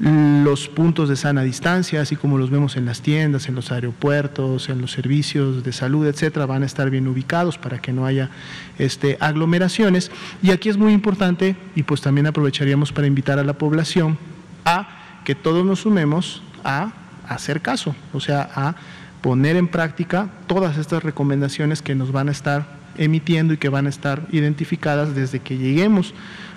Los 0.00 0.68
puntos 0.68 1.08
de 1.08 1.16
sana 1.16 1.42
distancia, 1.42 2.00
así 2.00 2.16
como 2.16 2.38
los 2.38 2.50
vemos 2.50 2.76
en 2.76 2.84
las 2.84 3.00
tiendas, 3.00 3.48
en 3.48 3.54
los 3.54 3.70
aeropuertos, 3.70 4.68
en 4.68 4.80
los 4.80 4.92
servicios 4.92 5.62
de 5.62 5.72
salud, 5.72 6.06
etcétera, 6.06 6.46
van 6.46 6.62
a 6.62 6.66
estar 6.66 6.90
bien 6.90 7.06
ubicados 7.06 7.58
para 7.58 7.80
que 7.80 7.92
no 7.92 8.06
haya 8.06 8.30
este, 8.78 9.16
aglomeraciones. 9.20 10.10
Y 10.42 10.50
aquí 10.50 10.68
es 10.68 10.76
muy 10.76 10.92
importante, 10.92 11.56
y 11.76 11.82
pues 11.84 12.00
también 12.00 12.26
aprovecharíamos 12.26 12.92
para 12.92 13.06
invitar 13.06 13.38
a 13.38 13.44
la 13.44 13.54
población 13.54 14.18
a 14.64 15.20
que 15.24 15.34
todos 15.34 15.64
nos 15.64 15.80
sumemos 15.80 16.42
a 16.64 16.92
hacer 17.28 17.60
caso, 17.60 17.94
o 18.12 18.20
sea, 18.20 18.50
a 18.54 18.74
poner 19.22 19.56
en 19.56 19.68
práctica 19.68 20.28
todas 20.46 20.76
estas 20.76 21.02
recomendaciones 21.02 21.80
que 21.80 21.94
nos 21.94 22.12
van 22.12 22.28
a 22.28 22.32
estar 22.32 22.66
emitiendo 22.96 23.54
y 23.54 23.56
que 23.56 23.68
van 23.68 23.86
a 23.86 23.88
estar 23.88 24.26
identificadas 24.30 25.14
desde 25.14 25.40
que 25.40 25.56
lleguemos 25.56 26.14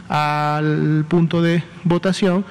al 0.09 1.05
punto 1.07 1.41
de 1.41 1.63
votación, 1.83 2.45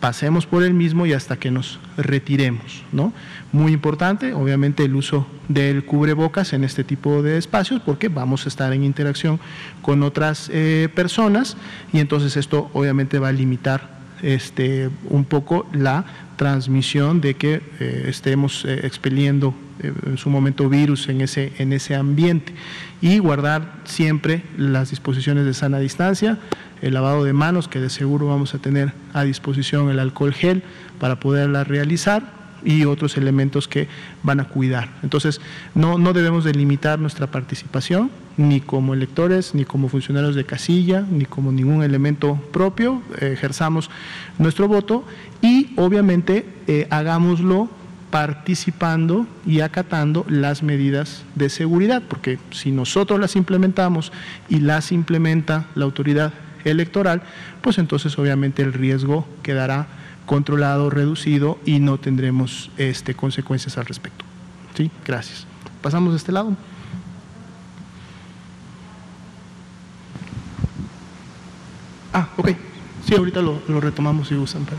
pasemos 0.00 0.46
por 0.46 0.62
el 0.62 0.72
mismo 0.72 1.04
y 1.06 1.12
hasta 1.12 1.36
que 1.36 1.50
nos 1.50 1.78
retiremos, 1.96 2.84
¿no? 2.90 3.12
Muy 3.52 3.72
importante, 3.72 4.32
obviamente, 4.32 4.84
el 4.84 4.96
uso 4.96 5.26
del 5.48 5.84
cubrebocas 5.84 6.52
en 6.52 6.64
este 6.64 6.84
tipo 6.84 7.22
de 7.22 7.36
espacios, 7.36 7.82
porque 7.84 8.08
vamos 8.08 8.46
a 8.46 8.48
estar 8.48 8.72
en 8.72 8.82
interacción 8.82 9.38
con 9.82 10.02
otras 10.02 10.50
eh, 10.52 10.88
personas 10.94 11.56
y 11.92 11.98
entonces 11.98 12.36
esto 12.36 12.70
obviamente 12.72 13.18
va 13.18 13.28
a 13.28 13.32
limitar 13.32 13.99
este, 14.22 14.90
un 15.08 15.24
poco 15.24 15.66
la 15.72 16.04
transmisión 16.36 17.20
de 17.20 17.34
que 17.34 17.62
eh, 17.80 18.06
estemos 18.08 18.64
eh, 18.64 18.80
expeliendo 18.84 19.54
en 19.82 20.18
su 20.18 20.28
momento 20.28 20.68
virus 20.68 21.08
en 21.08 21.22
ese, 21.22 21.52
en 21.58 21.72
ese 21.72 21.94
ambiente 21.94 22.52
y 23.00 23.18
guardar 23.18 23.80
siempre 23.84 24.42
las 24.58 24.90
disposiciones 24.90 25.44
de 25.44 25.54
sana 25.54 25.78
distancia, 25.78 26.38
el 26.82 26.94
lavado 26.94 27.24
de 27.24 27.32
manos, 27.32 27.68
que 27.68 27.80
de 27.80 27.90
seguro 27.90 28.28
vamos 28.28 28.54
a 28.54 28.58
tener 28.58 28.92
a 29.12 29.24
disposición 29.24 29.90
el 29.90 29.98
alcohol 29.98 30.34
gel 30.34 30.62
para 30.98 31.18
poderla 31.18 31.64
realizar 31.64 32.40
y 32.64 32.84
otros 32.84 33.16
elementos 33.16 33.68
que 33.68 33.88
van 34.22 34.40
a 34.40 34.44
cuidar. 34.44 34.90
Entonces, 35.02 35.40
no, 35.74 35.98
no 35.98 36.12
debemos 36.12 36.44
delimitar 36.44 36.98
nuestra 36.98 37.26
participación, 37.26 38.10
ni 38.36 38.60
como 38.60 38.94
electores, 38.94 39.54
ni 39.54 39.64
como 39.64 39.88
funcionarios 39.88 40.34
de 40.34 40.44
casilla, 40.44 41.04
ni 41.10 41.24
como 41.24 41.52
ningún 41.52 41.82
elemento 41.82 42.36
propio, 42.52 43.02
ejerzamos 43.18 43.90
nuestro 44.38 44.68
voto 44.68 45.04
y 45.42 45.72
obviamente 45.76 46.46
eh, 46.66 46.86
hagámoslo 46.90 47.68
participando 48.10 49.26
y 49.46 49.60
acatando 49.60 50.24
las 50.28 50.62
medidas 50.62 51.22
de 51.34 51.48
seguridad, 51.48 52.02
porque 52.08 52.38
si 52.50 52.72
nosotros 52.72 53.20
las 53.20 53.36
implementamos 53.36 54.12
y 54.48 54.60
las 54.60 54.90
implementa 54.92 55.66
la 55.74 55.84
autoridad 55.84 56.32
electoral, 56.64 57.22
pues 57.62 57.78
entonces 57.78 58.18
obviamente 58.18 58.62
el 58.62 58.72
riesgo 58.72 59.26
quedará 59.42 59.86
controlado, 60.26 60.90
reducido 60.90 61.58
y 61.64 61.78
no 61.78 61.98
tendremos 61.98 62.70
este, 62.76 63.14
consecuencias 63.14 63.78
al 63.78 63.86
respecto. 63.86 64.24
¿Sí? 64.76 64.90
Gracias. 65.04 65.46
Pasamos 65.82 66.12
de 66.12 66.18
este 66.18 66.32
lado. 66.32 66.56
Ah, 72.12 72.28
ok. 72.36 72.50
Sí, 73.06 73.14
ahorita 73.14 73.40
lo, 73.40 73.60
retomamos 73.80 74.30
y 74.30 74.34
usan 74.34 74.64
para, 74.64 74.78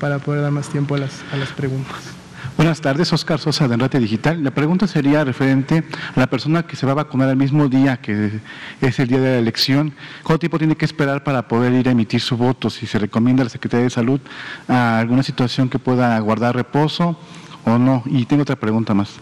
para 0.00 0.18
poder 0.18 0.42
dar 0.42 0.52
más 0.52 0.68
tiempo 0.68 0.94
a 0.94 0.98
las, 0.98 1.24
a 1.32 1.36
las 1.36 1.50
preguntas. 1.50 2.16
Buenas 2.56 2.80
tardes, 2.80 3.12
Oscar 3.12 3.38
Sosa 3.38 3.68
de 3.68 3.74
Enrate 3.74 3.98
Digital. 3.98 4.42
La 4.42 4.50
pregunta 4.50 4.86
sería 4.86 5.24
referente 5.24 5.84
a 6.14 6.20
la 6.20 6.26
persona 6.26 6.62
que 6.62 6.76
se 6.76 6.86
va 6.86 6.92
a 6.92 6.94
vacunar 6.94 7.28
el 7.28 7.36
mismo 7.36 7.68
día 7.68 7.98
que 7.98 8.40
es 8.80 8.98
el 8.98 9.08
día 9.08 9.20
de 9.20 9.32
la 9.32 9.38
elección. 9.38 9.92
¿Cuánto 10.22 10.40
tiempo 10.40 10.58
tiene 10.58 10.74
que 10.74 10.86
esperar 10.86 11.22
para 11.22 11.48
poder 11.48 11.72
ir 11.74 11.88
a 11.88 11.90
emitir 11.90 12.20
su 12.20 12.36
voto? 12.36 12.70
Si 12.70 12.86
se 12.86 12.98
recomienda 12.98 13.42
a 13.42 13.44
la 13.44 13.50
Secretaría 13.50 13.84
de 13.84 13.90
Salud 13.90 14.20
alguna 14.68 15.22
situación 15.22 15.68
que 15.68 15.78
pueda 15.78 16.18
guardar 16.20 16.54
reposo 16.54 17.18
o 17.64 17.78
no. 17.78 18.02
Y 18.06 18.24
tengo 18.24 18.42
otra 18.42 18.56
pregunta 18.56 18.94
más. 18.94 19.16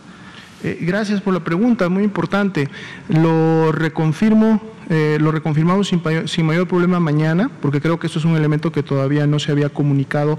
Eh, 0.62 0.78
gracias 0.82 1.20
por 1.20 1.34
la 1.34 1.40
pregunta, 1.40 1.88
muy 1.88 2.04
importante. 2.04 2.68
Lo 3.08 3.72
reconfirmo 3.72 4.60
eh, 4.90 5.18
lo 5.20 5.30
reconfirmamos 5.30 5.88
sin, 5.88 6.46
mayor 6.46 6.68
problema 6.68 7.00
mañana, 7.00 7.50
porque 7.62 7.80
creo 7.80 7.98
que 7.98 8.06
esto 8.06 8.18
es 8.18 8.24
un 8.24 8.36
elemento 8.36 8.72
que 8.72 8.82
todavía 8.82 9.26
no 9.26 9.38
se 9.38 9.52
había 9.52 9.68
comunicado 9.68 10.36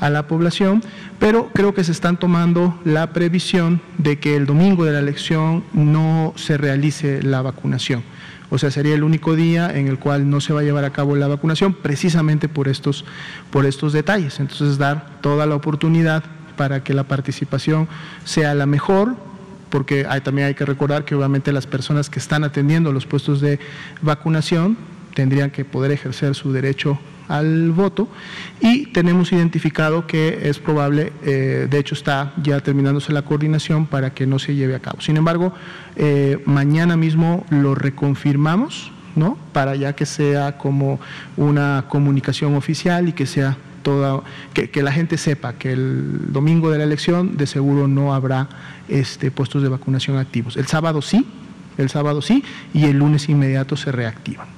a 0.00 0.10
la 0.10 0.26
población, 0.26 0.82
pero 1.18 1.50
creo 1.54 1.74
que 1.74 1.84
se 1.84 1.92
están 1.92 2.16
tomando 2.16 2.78
la 2.84 3.12
previsión 3.12 3.80
de 3.98 4.18
que 4.18 4.36
el 4.36 4.46
domingo 4.46 4.84
de 4.84 4.92
la 4.92 4.98
elección 4.98 5.64
no 5.72 6.32
se 6.36 6.56
realice 6.56 7.22
la 7.22 7.42
vacunación. 7.42 8.02
O 8.50 8.58
sea, 8.58 8.70
sería 8.70 8.94
el 8.94 9.02
único 9.02 9.34
día 9.34 9.70
en 9.76 9.88
el 9.88 9.98
cual 9.98 10.28
no 10.28 10.40
se 10.40 10.52
va 10.52 10.60
a 10.60 10.62
llevar 10.62 10.84
a 10.84 10.90
cabo 10.90 11.16
la 11.16 11.26
vacunación, 11.26 11.74
precisamente 11.74 12.48
por 12.48 12.68
estos, 12.68 13.04
por 13.50 13.66
estos 13.66 13.92
detalles. 13.92 14.38
Entonces, 14.38 14.78
dar 14.78 15.18
toda 15.20 15.46
la 15.46 15.54
oportunidad 15.56 16.22
para 16.56 16.84
que 16.84 16.94
la 16.94 17.04
participación 17.04 17.88
sea 18.24 18.54
la 18.54 18.66
mejor, 18.66 19.16
porque 19.74 20.06
también 20.22 20.46
hay 20.46 20.54
que 20.54 20.64
recordar 20.64 21.04
que 21.04 21.16
obviamente 21.16 21.50
las 21.50 21.66
personas 21.66 22.08
que 22.08 22.20
están 22.20 22.44
atendiendo 22.44 22.92
los 22.92 23.06
puestos 23.06 23.40
de 23.40 23.58
vacunación 24.02 24.76
tendrían 25.14 25.50
que 25.50 25.64
poder 25.64 25.90
ejercer 25.90 26.36
su 26.36 26.52
derecho 26.52 26.96
al 27.26 27.72
voto 27.72 28.06
y 28.60 28.86
tenemos 28.92 29.32
identificado 29.32 30.06
que 30.06 30.48
es 30.48 30.60
probable, 30.60 31.12
eh, 31.24 31.66
de 31.68 31.76
hecho 31.76 31.96
está 31.96 32.34
ya 32.40 32.60
terminándose 32.60 33.12
la 33.12 33.22
coordinación 33.22 33.86
para 33.86 34.14
que 34.14 34.28
no 34.28 34.38
se 34.38 34.54
lleve 34.54 34.76
a 34.76 34.78
cabo. 34.78 35.00
Sin 35.00 35.16
embargo, 35.16 35.52
eh, 35.96 36.40
mañana 36.46 36.96
mismo 36.96 37.44
lo 37.50 37.74
reconfirmamos, 37.74 38.92
¿no? 39.16 39.36
Para 39.52 39.74
ya 39.74 39.96
que 39.96 40.06
sea 40.06 40.56
como 40.56 41.00
una 41.36 41.86
comunicación 41.88 42.54
oficial 42.54 43.08
y 43.08 43.12
que 43.12 43.26
sea 43.26 43.56
toda, 43.84 44.24
que, 44.52 44.82
la 44.82 44.90
gente 44.90 45.16
sepa 45.16 45.52
que 45.52 45.72
el 45.72 46.32
domingo 46.32 46.70
de 46.70 46.78
la 46.78 46.84
elección 46.84 47.36
de 47.36 47.46
seguro 47.46 47.86
no 47.86 48.12
habrá 48.12 48.48
este, 48.88 49.30
puestos 49.30 49.62
de 49.62 49.68
vacunación 49.68 50.18
activos. 50.18 50.56
El 50.56 50.66
sábado 50.66 51.00
sí, 51.00 51.24
el 51.78 51.88
sábado 51.88 52.20
sí, 52.20 52.42
y 52.72 52.86
el 52.86 52.98
lunes 52.98 53.28
inmediato 53.28 53.76
se 53.76 53.92
reactivan. 53.92 54.48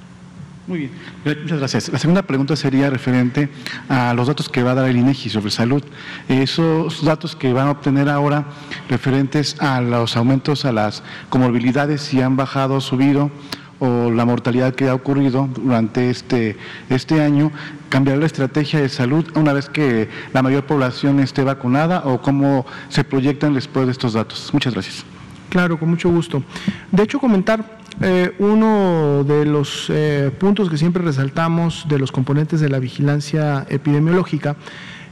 Muy 0.66 0.78
bien, 0.80 0.90
muchas 1.24 1.58
gracias. 1.58 1.88
La 1.90 1.98
segunda 1.98 2.22
pregunta 2.22 2.56
sería 2.56 2.90
referente 2.90 3.48
a 3.88 4.12
los 4.14 4.26
datos 4.26 4.48
que 4.48 4.64
va 4.64 4.72
a 4.72 4.74
dar 4.74 4.88
el 4.88 4.96
INEGI 4.96 5.30
sobre 5.30 5.52
salud. 5.52 5.82
Esos 6.28 7.04
datos 7.04 7.36
que 7.36 7.52
van 7.52 7.68
a 7.68 7.70
obtener 7.70 8.08
ahora 8.08 8.46
referentes 8.88 9.60
a 9.60 9.80
los 9.80 10.16
aumentos 10.16 10.64
a 10.64 10.72
las 10.72 11.04
comorbilidades, 11.28 12.00
si 12.00 12.20
han 12.20 12.36
bajado 12.36 12.74
o 12.74 12.80
subido, 12.80 13.30
o 13.78 14.10
la 14.10 14.24
mortalidad 14.24 14.74
que 14.74 14.88
ha 14.88 14.94
ocurrido 14.94 15.48
durante 15.54 16.10
este, 16.10 16.56
este 16.88 17.20
año, 17.20 17.52
cambiar 17.88 18.18
la 18.18 18.26
estrategia 18.26 18.80
de 18.80 18.88
salud 18.88 19.26
una 19.34 19.52
vez 19.52 19.68
que 19.68 20.08
la 20.32 20.42
mayor 20.42 20.64
población 20.64 21.20
esté 21.20 21.44
vacunada 21.44 22.02
o 22.04 22.20
cómo 22.20 22.66
se 22.88 23.04
proyectan 23.04 23.54
después 23.54 23.86
de 23.86 23.92
estos 23.92 24.14
datos. 24.14 24.50
Muchas 24.52 24.74
gracias. 24.74 25.04
Claro, 25.48 25.78
con 25.78 25.90
mucho 25.90 26.10
gusto. 26.10 26.42
De 26.90 27.02
hecho, 27.02 27.20
comentar 27.20 27.78
eh, 28.00 28.34
uno 28.38 29.24
de 29.24 29.46
los 29.46 29.86
eh, 29.88 30.30
puntos 30.38 30.68
que 30.68 30.76
siempre 30.76 31.02
resaltamos 31.02 31.86
de 31.88 31.98
los 31.98 32.12
componentes 32.12 32.60
de 32.60 32.68
la 32.68 32.78
vigilancia 32.78 33.64
epidemiológica 33.70 34.56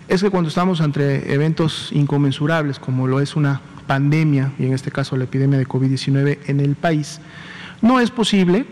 es 0.07 0.23
que 0.23 0.29
cuando 0.29 0.49
estamos 0.49 0.83
ante 0.83 1.33
eventos 1.33 1.91
inconmensurables, 1.93 2.79
como 2.79 3.07
lo 3.07 3.21
es 3.21 3.37
una 3.37 3.63
pandemia, 3.87 4.53
y 4.59 4.67
en 4.67 4.75
este 4.75 4.91
caso 4.91 5.17
la 5.17 5.25
epidemia 5.25 5.59
de 5.59 5.67
COVID-19 5.67 6.39
en 6.47 6.61
el 6.61 6.75
país, 6.75 7.21
no 7.85 8.01
es 8.01 8.11
posible, 8.11 8.65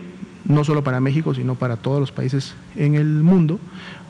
no 0.43 0.63
solo 0.63 0.83
para 0.83 0.99
México, 0.99 1.35
sino 1.35 1.53
para 1.53 1.77
todos 1.77 1.99
los 1.99 2.11
países 2.11 2.55
en 2.75 2.95
el 2.95 3.05
mundo, 3.05 3.59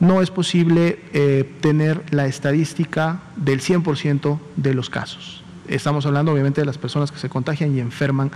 no 0.00 0.22
es 0.22 0.30
posible 0.30 0.98
eh, 1.12 1.44
tener 1.60 2.02
la 2.10 2.26
estadística 2.26 3.20
del 3.36 3.60
100% 3.60 4.38
de 4.56 4.72
los 4.72 4.88
casos. 4.88 5.44
Estamos 5.68 6.06
hablando 6.06 6.32
obviamente 6.32 6.62
de 6.62 6.66
las 6.66 6.78
personas 6.78 7.12
que 7.12 7.18
se 7.18 7.28
contagian 7.28 7.76
y 7.76 7.80
enferman 7.80 8.30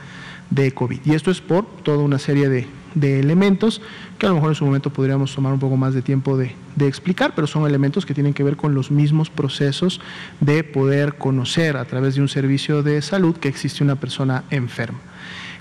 de 0.51 0.73
COVID. 0.73 1.01
Y 1.07 1.15
esto 1.15 1.31
es 1.31 1.41
por 1.41 1.65
toda 1.83 1.99
una 1.99 2.19
serie 2.19 2.49
de 2.95 3.21
elementos 3.21 3.81
que 4.19 4.27
a 4.27 4.29
lo 4.29 4.35
mejor 4.35 4.51
en 4.51 4.55
su 4.55 4.65
momento 4.67 4.91
podríamos 4.91 5.35
tomar 5.35 5.55
un 5.55 5.59
poco 5.59 5.79
más 5.79 5.95
de 5.95 6.03
tiempo 6.03 6.37
de, 6.37 6.55
explicar, 6.81 7.33
pero 7.35 7.47
son 7.47 7.67
elementos 7.67 8.05
que 8.05 8.15
tienen 8.15 8.35
que 8.35 8.45
ver 8.45 8.57
con 8.57 8.75
los 8.75 8.91
mismos 8.91 9.31
procesos 9.31 10.01
de 10.41 10.65
poder 10.65 11.17
conocer 11.17 11.79
a 11.79 11.87
través 11.87 12.15
de 12.15 12.21
un 12.21 12.29
servicio 12.29 12.83
de 12.83 13.01
salud 13.01 13.37
que 13.37 13.49
existe 13.49 13.83
una 13.83 13.97
persona 13.97 14.45
enferma. 14.51 14.99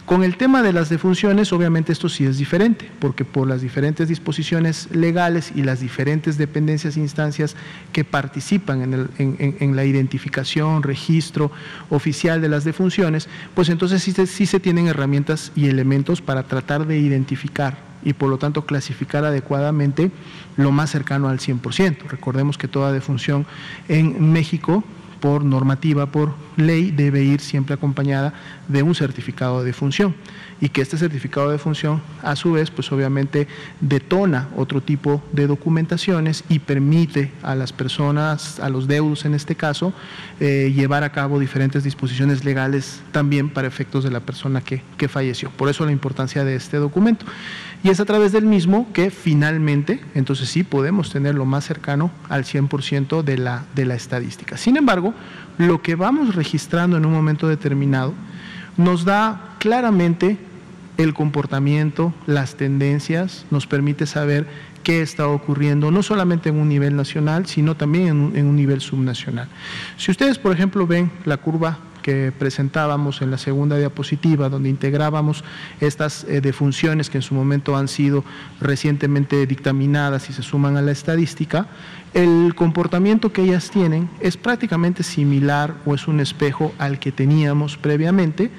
Con 0.08 0.24
el 0.24 0.38
tema 0.38 0.64
de 0.64 0.72
las 0.72 0.88
defunciones, 0.88 1.52
obviamente 1.52 1.92
esto 1.92 2.08
sí 2.08 2.24
es 2.24 2.38
diferente, 2.38 2.90
porque 3.00 3.26
por 3.26 3.46
las 3.46 3.62
diferentes 3.62 4.08
disposiciones 4.08 4.88
legales 4.96 5.52
y 5.54 5.64
las 5.64 5.82
diferentes 5.82 6.38
dependencias 6.38 6.96
e 6.96 7.02
instancias 7.02 7.58
que 7.92 8.06
participan 8.06 8.84
en, 8.84 8.94
el, 8.94 9.10
en, 9.18 9.58
en, 9.60 9.76
la 9.76 9.84
identificación, 9.84 10.82
registro 10.82 11.52
oficial 11.90 12.40
de 12.40 12.48
las 12.48 12.64
defunciones, 12.64 13.28
pues 13.54 13.68
entonces 13.68 14.02
sí, 14.02 14.14
sí 14.28 14.46
se 14.46 14.62
tienen 14.62 14.88
herramientas 14.88 15.52
y 15.58 15.68
elementos 15.68 16.22
para 16.22 16.44
tratar 16.44 16.88
de 16.88 16.98
identificar 17.00 17.78
y 18.02 18.14
por 18.14 18.30
lo 18.30 18.38
tanto 18.38 18.66
clasificar 18.66 19.26
adecuadamente 19.26 20.12
lo 20.56 20.72
más 20.72 20.90
cercano 20.90 21.28
al 21.28 21.40
100%. 21.40 22.08
Recordemos 22.08 22.58
que 22.58 22.70
toda 22.70 22.94
defunción 22.94 23.46
en 23.90 24.32
México 24.32 24.86
por 25.20 25.44
normativa, 25.44 26.08
por 26.08 26.34
ley, 26.56 26.92
debe 26.92 27.24
ir 27.24 27.40
siempre 27.42 27.76
acompañada 27.76 28.34
de 28.68 28.84
un 28.84 28.96
certificado 28.96 29.64
de 29.64 29.74
función 29.74 30.16
y 30.60 30.70
que 30.70 30.82
este 30.82 30.98
certificado 30.98 31.50
de 31.52 31.58
función 31.58 32.02
a 32.24 32.36
su 32.36 32.54
vez 32.54 32.72
pues 32.72 32.92
obviamente 32.92 33.48
detona 33.80 34.48
otro 34.56 34.82
tipo 34.82 35.22
de 35.32 35.48
documentaciones 35.48 36.44
y 36.50 36.60
permite 36.60 37.32
a 37.44 37.56
las 37.56 37.74
personas, 37.74 38.60
a 38.60 38.70
los 38.70 38.88
deudos 38.88 39.26
en 39.26 39.34
este 39.34 39.56
caso, 39.56 39.94
eh, 40.40 40.72
llevar 40.76 41.04
a 41.04 41.12
cabo 41.12 41.40
diferentes 41.40 41.84
disposiciones 41.84 42.44
legales 42.44 43.02
también 43.12 43.50
para 43.50 43.68
efectos 43.68 44.04
de 44.04 44.12
la 44.12 44.20
persona 44.20 44.62
que, 44.62 44.82
que 44.98 45.08
falleció. 45.08 45.50
Por 45.52 45.70
eso 45.70 45.86
la 45.86 45.92
importancia 45.92 46.44
de 46.44 46.56
este 46.56 46.78
documento. 46.78 47.26
Y 47.84 47.90
es 47.90 48.00
a 48.00 48.06
través 48.06 48.32
del 48.32 48.46
mismo 48.46 48.88
que 48.92 49.12
finalmente, 49.12 50.02
entonces 50.16 50.50
sí 50.50 50.64
podemos 50.64 51.12
tener 51.12 51.36
lo 51.36 51.46
más 51.46 51.66
cercano 51.66 52.12
al 52.28 52.44
100% 52.44 53.22
de 53.22 53.38
la, 53.38 53.66
de 53.76 53.86
la 53.86 53.96
estadística. 53.96 54.58
Sin 54.58 54.78
embargo, 54.78 55.14
lo 55.58 55.82
que 55.82 55.96
vamos 55.96 56.36
registrando 56.36 56.98
en 56.98 57.06
un 57.06 57.14
momento 57.14 57.48
determinado 57.48 58.14
nos 58.78 59.06
da 59.06 59.56
claramente 59.60 60.38
el 60.98 61.14
comportamiento, 61.14 62.14
las 62.26 62.56
tendencias, 62.56 63.46
nos 63.52 63.68
permite 63.68 64.06
saber 64.06 64.48
qué 64.84 65.02
está 65.02 65.28
ocurriendo, 65.28 65.92
no 65.92 66.02
solamente 66.02 66.50
en 66.50 66.56
un 66.56 66.70
nivel 66.70 66.96
nacional, 66.96 67.46
sino 67.46 67.76
también 67.76 68.08
en 68.36 68.46
un, 68.46 68.56
nivel 68.56 68.82
subnacional. 68.82 69.48
Si 69.98 70.12
ustedes, 70.12 70.40
por 70.40 70.54
ejemplo, 70.54 70.88
ven 70.88 71.12
la 71.26 71.38
curva 71.38 71.78
que 72.02 72.32
presentábamos 72.32 73.22
en 73.22 73.30
la 73.30 73.38
segunda 73.38 73.78
diapositiva, 73.78 74.48
donde 74.48 74.70
integrábamos 74.70 75.44
estas 75.82 76.24
eh, 76.24 76.40
defunciones 76.40 77.10
que 77.10 77.18
en 77.18 77.22
su 77.22 77.36
momento 77.36 77.76
han 77.76 77.90
sido 77.90 78.24
recientemente 78.62 79.46
dictaminadas 79.46 80.30
y 80.30 80.34
se 80.34 80.42
suman 80.42 80.78
a 80.78 80.82
la 80.82 80.94
estadística, 80.94 81.68
el 82.14 82.56
comportamiento 82.56 83.34
que 83.34 83.44
ellas 83.44 83.70
tienen 83.70 84.10
es 84.22 84.38
prácticamente 84.38 85.04
similar 85.04 85.76
o 85.86 85.94
es 85.94 86.08
un 86.08 86.22
espejo 86.22 86.74
al 86.78 86.98
que 86.98 87.12
teníamos 87.12 87.76
previamente, 87.76 88.52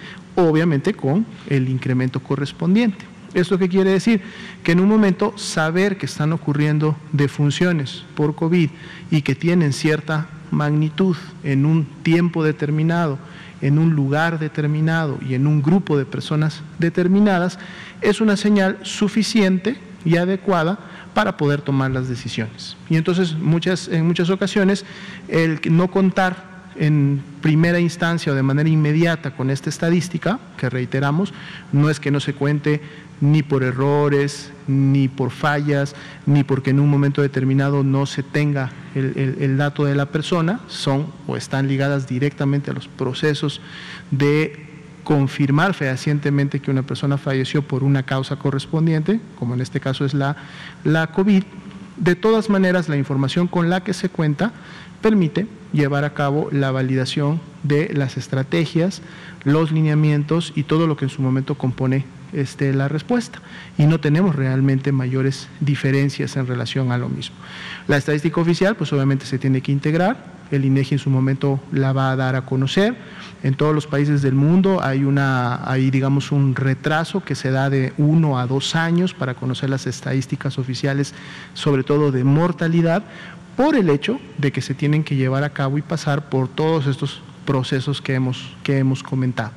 obviamente 0.46 0.94
con 0.94 1.26
el 1.48 1.68
incremento 1.68 2.20
correspondiente. 2.20 3.04
¿Esto 3.34 3.58
qué 3.58 3.68
quiere 3.68 3.90
decir? 3.90 4.22
Que 4.62 4.72
en 4.72 4.80
un 4.80 4.88
momento 4.88 5.36
saber 5.36 5.98
que 5.98 6.06
están 6.06 6.32
ocurriendo 6.32 6.96
defunciones 7.12 8.04
por 8.14 8.34
COVID 8.34 8.70
y 9.10 9.22
que 9.22 9.34
tienen 9.34 9.72
cierta 9.72 10.28
magnitud 10.50 11.16
en 11.44 11.66
un 11.66 11.84
tiempo 12.02 12.42
determinado, 12.42 13.18
en 13.60 13.78
un 13.78 13.94
lugar 13.94 14.38
determinado 14.38 15.18
y 15.28 15.34
en 15.34 15.46
un 15.46 15.60
grupo 15.60 15.98
de 15.98 16.06
personas 16.06 16.62
determinadas, 16.78 17.58
es 18.00 18.20
una 18.20 18.36
señal 18.36 18.78
suficiente 18.82 19.76
y 20.04 20.16
adecuada 20.16 20.78
para 21.12 21.36
poder 21.36 21.60
tomar 21.60 21.90
las 21.90 22.08
decisiones. 22.08 22.76
Y 22.88 22.96
entonces 22.96 23.34
muchas, 23.34 23.88
en 23.88 24.06
muchas 24.06 24.30
ocasiones 24.30 24.86
el 25.28 25.60
no 25.68 25.90
contar 25.90 26.57
en 26.78 27.22
primera 27.42 27.80
instancia 27.80 28.32
o 28.32 28.34
de 28.34 28.42
manera 28.42 28.68
inmediata 28.68 29.32
con 29.36 29.50
esta 29.50 29.68
estadística, 29.68 30.38
que 30.56 30.70
reiteramos, 30.70 31.34
no 31.72 31.90
es 31.90 32.00
que 32.00 32.10
no 32.10 32.20
se 32.20 32.34
cuente 32.34 32.80
ni 33.20 33.42
por 33.42 33.64
errores, 33.64 34.52
ni 34.68 35.08
por 35.08 35.30
fallas, 35.30 35.94
ni 36.26 36.44
porque 36.44 36.70
en 36.70 36.80
un 36.80 36.88
momento 36.88 37.20
determinado 37.20 37.82
no 37.82 38.06
se 38.06 38.22
tenga 38.22 38.70
el, 38.94 39.36
el, 39.40 39.56
dato 39.56 39.84
de 39.84 39.94
la 39.94 40.06
persona, 40.06 40.60
son 40.68 41.06
o 41.26 41.36
están 41.36 41.66
ligadas 41.66 42.06
directamente 42.06 42.70
a 42.70 42.74
los 42.74 42.86
procesos 42.86 43.60
de 44.10 44.66
confirmar 45.02 45.74
fehacientemente 45.74 46.60
que 46.60 46.70
una 46.70 46.82
persona 46.82 47.18
falleció 47.18 47.62
por 47.62 47.82
una 47.82 48.04
causa 48.04 48.36
correspondiente, 48.36 49.20
como 49.38 49.54
en 49.54 49.62
este 49.62 49.80
caso 49.80 50.04
es 50.04 50.14
la, 50.14 50.36
la 50.84 51.08
COVID. 51.08 51.42
De 51.96 52.14
todas 52.14 52.48
maneras, 52.48 52.88
la 52.88 52.96
información 52.96 53.48
con 53.48 53.70
la 53.70 53.82
que 53.82 53.94
se 53.94 54.10
cuenta 54.10 54.52
permite 55.00 55.46
llevar 55.72 56.04
a 56.04 56.14
cabo 56.14 56.48
la 56.52 56.70
validación 56.70 57.40
de 57.62 57.92
las 57.94 58.16
estrategias, 58.16 59.02
los 59.44 59.72
lineamientos 59.72 60.52
y 60.54 60.62
todo 60.64 60.86
lo 60.86 60.96
que 60.96 61.04
en 61.04 61.10
su 61.10 61.22
momento 61.22 61.56
compone 61.56 62.04
este, 62.32 62.72
la 62.72 62.88
respuesta. 62.88 63.40
Y 63.76 63.86
no 63.86 64.00
tenemos 64.00 64.36
realmente 64.36 64.92
mayores 64.92 65.48
diferencias 65.60 66.36
en 66.36 66.46
relación 66.46 66.92
a 66.92 66.98
lo 66.98 67.08
mismo. 67.08 67.36
La 67.86 67.96
estadística 67.96 68.40
oficial, 68.40 68.76
pues 68.76 68.92
obviamente 68.92 69.26
se 69.26 69.38
tiene 69.38 69.60
que 69.60 69.72
integrar, 69.72 70.38
el 70.50 70.64
INEGI 70.64 70.94
en 70.94 70.98
su 70.98 71.10
momento 71.10 71.60
la 71.72 71.92
va 71.92 72.10
a 72.10 72.16
dar 72.16 72.36
a 72.36 72.46
conocer. 72.46 72.96
En 73.42 73.54
todos 73.54 73.74
los 73.74 73.86
países 73.86 74.22
del 74.22 74.34
mundo 74.34 74.82
hay 74.82 75.04
una, 75.04 75.70
hay 75.70 75.90
digamos 75.90 76.32
un 76.32 76.56
retraso 76.56 77.22
que 77.22 77.34
se 77.34 77.50
da 77.50 77.70
de 77.70 77.92
uno 77.98 78.38
a 78.38 78.46
dos 78.46 78.74
años 78.74 79.14
para 79.14 79.34
conocer 79.34 79.70
las 79.70 79.86
estadísticas 79.86 80.58
oficiales, 80.58 81.14
sobre 81.54 81.84
todo 81.84 82.10
de 82.10 82.24
mortalidad, 82.24 83.04
por 83.58 83.74
el 83.74 83.90
hecho 83.90 84.20
de 84.38 84.52
que 84.52 84.62
se 84.62 84.72
tienen 84.72 85.02
que 85.02 85.16
llevar 85.16 85.42
a 85.42 85.50
cabo 85.50 85.78
y 85.78 85.82
pasar 85.82 86.28
por 86.28 86.46
todos 86.46 86.86
estos 86.86 87.20
procesos 87.44 88.00
que 88.00 88.14
hemos, 88.14 88.54
que 88.62 88.78
hemos 88.78 89.02
comentado. 89.02 89.50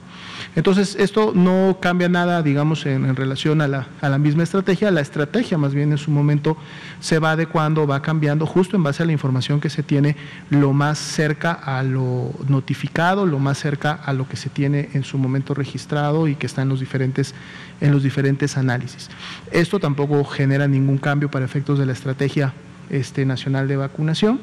Entonces, 0.55 0.95
esto 0.95 1.33
no 1.35 1.77
cambia 1.79 2.09
nada, 2.09 2.41
digamos, 2.41 2.87
en, 2.87 3.15
relación 3.15 3.61
a 3.61 3.67
la, 3.67 3.87
a 4.01 4.09
la, 4.09 4.17
misma 4.17 4.41
estrategia. 4.41 4.89
La 4.89 5.01
estrategia, 5.01 5.59
más 5.59 5.75
bien, 5.75 5.91
en 5.91 5.99
su 5.99 6.09
momento 6.09 6.57
se 6.99 7.19
va 7.19 7.33
adecuando, 7.33 7.85
va 7.85 8.01
cambiando, 8.01 8.47
justo 8.47 8.75
en 8.75 8.81
base 8.81 9.03
a 9.03 9.05
la 9.05 9.11
información 9.11 9.61
que 9.61 9.69
se 9.69 9.83
tiene 9.83 10.15
lo 10.49 10.73
más 10.73 10.97
cerca 10.97 11.51
a 11.51 11.83
lo 11.83 12.31
notificado, 12.47 13.27
lo 13.27 13.37
más 13.37 13.59
cerca 13.59 13.91
a 13.93 14.13
lo 14.13 14.27
que 14.27 14.35
se 14.35 14.49
tiene 14.49 14.89
en 14.93 15.03
su 15.03 15.19
momento 15.19 15.53
registrado 15.53 16.27
y 16.27 16.33
que 16.33 16.47
está 16.47 16.63
en 16.63 16.69
los 16.69 16.79
diferentes, 16.79 17.35
en 17.79 17.91
los 17.91 18.01
diferentes 18.01 18.57
análisis. 18.57 19.11
Esto 19.51 19.79
tampoco 19.79 20.23
genera 20.23 20.67
ningún 20.67 20.97
cambio 20.97 21.29
para 21.29 21.45
efectos 21.45 21.77
de 21.77 21.85
la 21.85 21.93
estrategia 21.93 22.51
este, 22.91 23.25
nacional 23.25 23.67
de 23.67 23.77
vacunación. 23.77 24.39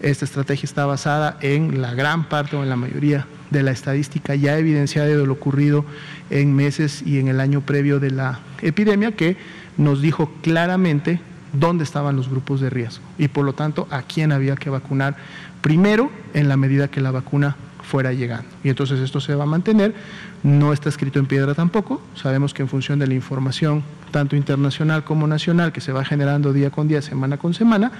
Esta 0.00 0.24
estrategia 0.24 0.64
está 0.64 0.86
basada 0.86 1.38
en 1.42 1.80
la 1.80 1.94
gran 1.94 2.28
parte 2.28 2.56
o 2.56 2.62
en 2.62 2.70
la 2.70 2.76
mayoría 2.76 3.26
de 3.50 3.62
la 3.62 3.70
estadística 3.70 4.34
ya 4.34 4.58
evidenciada 4.58 5.08
de 5.08 5.26
lo 5.26 5.32
ocurrido 5.32 5.84
en 6.30 6.56
meses 6.56 7.02
y 7.04 7.18
en 7.18 7.28
el 7.28 7.38
año 7.38 7.60
previo 7.60 8.00
de 8.00 8.10
la 8.10 8.40
epidemia, 8.62 9.12
que 9.12 9.36
nos 9.76 10.00
dijo 10.00 10.32
claramente 10.42 11.20
dónde 11.52 11.84
estaban 11.84 12.16
los 12.16 12.28
grupos 12.28 12.60
de 12.60 12.70
riesgo 12.70 13.04
y 13.18 13.28
por 13.28 13.44
lo 13.44 13.52
tanto 13.52 13.88
a 13.90 14.02
quién 14.02 14.32
había 14.32 14.56
que 14.56 14.70
vacunar 14.70 15.16
primero 15.60 16.10
en 16.32 16.48
la 16.48 16.56
medida 16.56 16.88
que 16.88 17.00
la 17.00 17.10
vacuna 17.10 17.56
fuera 17.82 18.12
llegando. 18.12 18.48
Y 18.62 18.68
entonces 18.68 19.00
esto 19.00 19.20
se 19.20 19.34
va 19.34 19.44
a 19.44 19.46
mantener, 19.46 19.94
no 20.42 20.72
está 20.72 20.88
escrito 20.88 21.18
en 21.18 21.26
piedra 21.26 21.54
tampoco, 21.54 22.00
sabemos 22.14 22.54
que 22.54 22.62
en 22.62 22.68
función 22.68 22.98
de 22.98 23.06
la 23.06 23.14
información 23.14 23.82
tanto 24.10 24.36
internacional 24.36 25.04
como 25.04 25.26
nacional 25.26 25.72
que 25.72 25.80
se 25.80 25.92
va 25.92 26.04
generando 26.04 26.52
día 26.52 26.70
con 26.70 26.88
día, 26.88 27.02
semana 27.02 27.38
con 27.38 27.54
semana, 27.54 27.92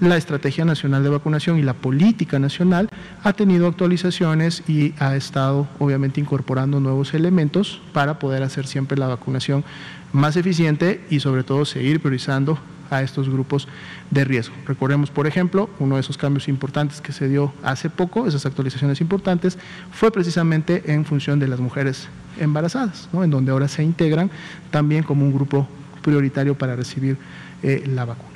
la 0.00 0.16
Estrategia 0.16 0.64
Nacional 0.64 1.02
de 1.02 1.10
Vacunación 1.10 1.58
y 1.58 1.62
la 1.62 1.74
política 1.74 2.38
nacional 2.38 2.88
ha 3.22 3.32
tenido 3.34 3.66
actualizaciones 3.66 4.62
y 4.66 4.94
ha 4.98 5.14
estado 5.14 5.68
obviamente 5.78 6.20
incorporando 6.20 6.80
nuevos 6.80 7.12
elementos 7.12 7.80
para 7.92 8.18
poder 8.18 8.42
hacer 8.42 8.66
siempre 8.66 8.96
la 8.96 9.08
vacunación 9.08 9.62
más 10.12 10.36
eficiente 10.36 11.04
y 11.10 11.20
sobre 11.20 11.44
todo 11.44 11.64
seguir 11.64 12.00
priorizando 12.00 12.58
a 12.90 13.02
estos 13.02 13.28
grupos 13.28 13.68
de 14.10 14.24
riesgo. 14.24 14.54
Recordemos, 14.66 15.10
por 15.10 15.26
ejemplo, 15.26 15.70
uno 15.78 15.94
de 15.94 16.00
esos 16.00 16.18
cambios 16.18 16.48
importantes 16.48 17.00
que 17.00 17.12
se 17.12 17.28
dio 17.28 17.52
hace 17.62 17.88
poco, 17.88 18.26
esas 18.26 18.46
actualizaciones 18.46 19.00
importantes, 19.00 19.58
fue 19.92 20.10
precisamente 20.10 20.92
en 20.92 21.04
función 21.04 21.38
de 21.38 21.48
las 21.48 21.60
mujeres 21.60 22.08
embarazadas, 22.40 23.08
¿no? 23.12 23.22
en 23.22 23.30
donde 23.30 23.52
ahora 23.52 23.68
se 23.68 23.82
integran 23.82 24.30
también 24.70 25.02
como 25.04 25.24
un 25.24 25.32
grupo 25.32 25.68
prioritario 26.02 26.56
para 26.56 26.74
recibir 26.74 27.16
eh, 27.62 27.84
la 27.86 28.04
vacuna. 28.04 28.28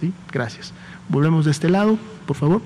¿Sí? 0.00 0.12
Gracias. 0.32 0.72
Volvemos 1.08 1.44
de 1.44 1.50
este 1.50 1.68
lado, 1.68 1.98
por 2.26 2.36
favor. 2.36 2.62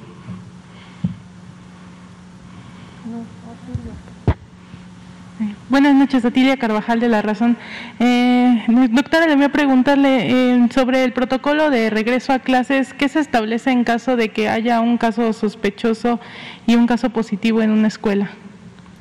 Buenas 5.69 5.95
noches, 5.95 6.25
Atilia 6.25 6.57
Carvajal 6.57 6.99
de 6.99 7.09
La 7.09 7.23
Razón. 7.23 7.57
Eh, 8.01 8.65
doctora, 8.91 9.27
le 9.27 9.37
voy 9.37 9.45
a 9.45 9.53
preguntarle 9.53 10.55
eh, 10.55 10.69
sobre 10.75 11.05
el 11.05 11.13
protocolo 11.13 11.71
de 11.71 11.91
regreso 11.91 12.33
a 12.33 12.41
clases. 12.41 12.93
¿Qué 12.95 13.09
se 13.09 13.21
establece 13.21 13.71
en 13.71 13.85
caso 13.85 14.17
de 14.17 14.31
que 14.31 14.49
haya 14.49 14.81
un 14.81 14.99
caso 14.99 15.33
sospechoso 15.33 16.19
y 16.67 16.75
un 16.75 16.87
caso 16.87 17.11
positivo 17.11 17.63
en 17.63 17.71
una 17.71 17.87
escuela? 17.87 18.31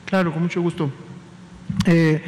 Claro, 0.06 0.32
con 0.32 0.44
mucho 0.44 0.62
gusto. 0.62 0.92
Eh, 1.86 2.24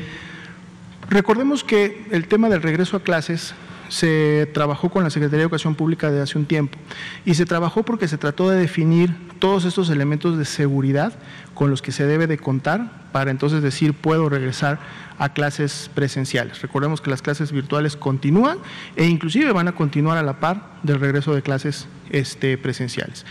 Recordemos 1.10 1.64
que 1.64 2.06
el 2.12 2.28
tema 2.28 2.50
del 2.50 2.62
regreso 2.62 2.96
a 2.96 3.00
clases 3.02 3.56
se 3.88 4.48
trabajó 4.54 4.90
con 4.90 5.04
la 5.04 5.10
Secretaría 5.10 5.40
de 5.40 5.44
Educación 5.46 5.74
Pública 5.74 6.12
de 6.12 6.22
hace 6.22 6.38
un 6.38 6.46
tiempo 6.46 6.78
y 7.26 7.34
se 7.34 7.48
trabajó 7.48 7.82
porque 7.82 8.08
se 8.08 8.20
trató 8.20 8.48
de 8.48 8.60
definir 8.60 9.16
todos 9.40 9.66
estos 9.66 9.90
elementos 9.90 10.38
de 10.38 10.46
seguridad 10.46 11.14
con 11.56 11.72
los 11.72 11.82
que 11.82 11.92
se 11.92 12.06
debe 12.06 12.28
de 12.28 12.38
contar 12.38 13.10
para 13.12 13.32
entonces 13.32 13.64
decir 13.64 13.96
puedo 13.96 14.30
regresar 14.30 14.78
a 15.18 15.34
clases 15.34 15.90
presenciales. 15.96 16.62
Recordemos 16.62 17.02
que 17.02 17.10
las 17.10 17.24
clases 17.24 17.52
virtuales 17.52 17.96
continúan 17.96 18.60
e 18.96 19.06
inclusive 19.06 19.52
van 19.52 19.68
a 19.68 19.72
continuar 19.72 20.20
a 20.20 20.24
la 20.24 20.40
par 20.40 20.62
del 20.84 21.00
regreso 21.00 21.34
de 21.34 21.42
clases 21.42 21.88
este, 22.12 22.60
presenciales. 22.60 23.26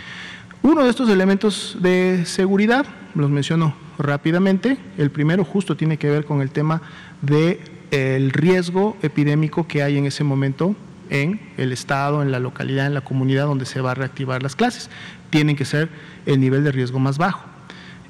Uno 0.62 0.84
de 0.84 0.90
estos 0.90 1.08
elementos 1.08 1.76
de 1.80 2.24
seguridad, 2.26 2.84
los 3.14 3.30
menciono 3.30 3.74
rápidamente, 3.96 4.76
el 4.96 5.10
primero 5.10 5.44
justo 5.44 5.76
tiene 5.76 5.98
que 5.98 6.10
ver 6.10 6.24
con 6.24 6.42
el 6.42 6.50
tema 6.50 6.82
de 7.22 7.60
el 7.90 8.30
riesgo 8.30 8.96
epidémico 9.02 9.66
que 9.66 9.82
hay 9.82 9.96
en 9.96 10.06
ese 10.06 10.24
momento 10.24 10.74
en 11.10 11.40
el 11.56 11.72
estado, 11.72 12.22
en 12.22 12.30
la 12.30 12.38
localidad, 12.38 12.86
en 12.86 12.94
la 12.94 13.00
comunidad 13.00 13.46
donde 13.46 13.66
se 13.66 13.80
va 13.80 13.92
a 13.92 13.94
reactivar 13.94 14.42
las 14.42 14.56
clases. 14.56 14.90
Tienen 15.30 15.56
que 15.56 15.64
ser 15.64 15.88
el 16.26 16.40
nivel 16.40 16.64
de 16.64 16.72
riesgo 16.72 16.98
más 16.98 17.18
bajo. 17.18 17.44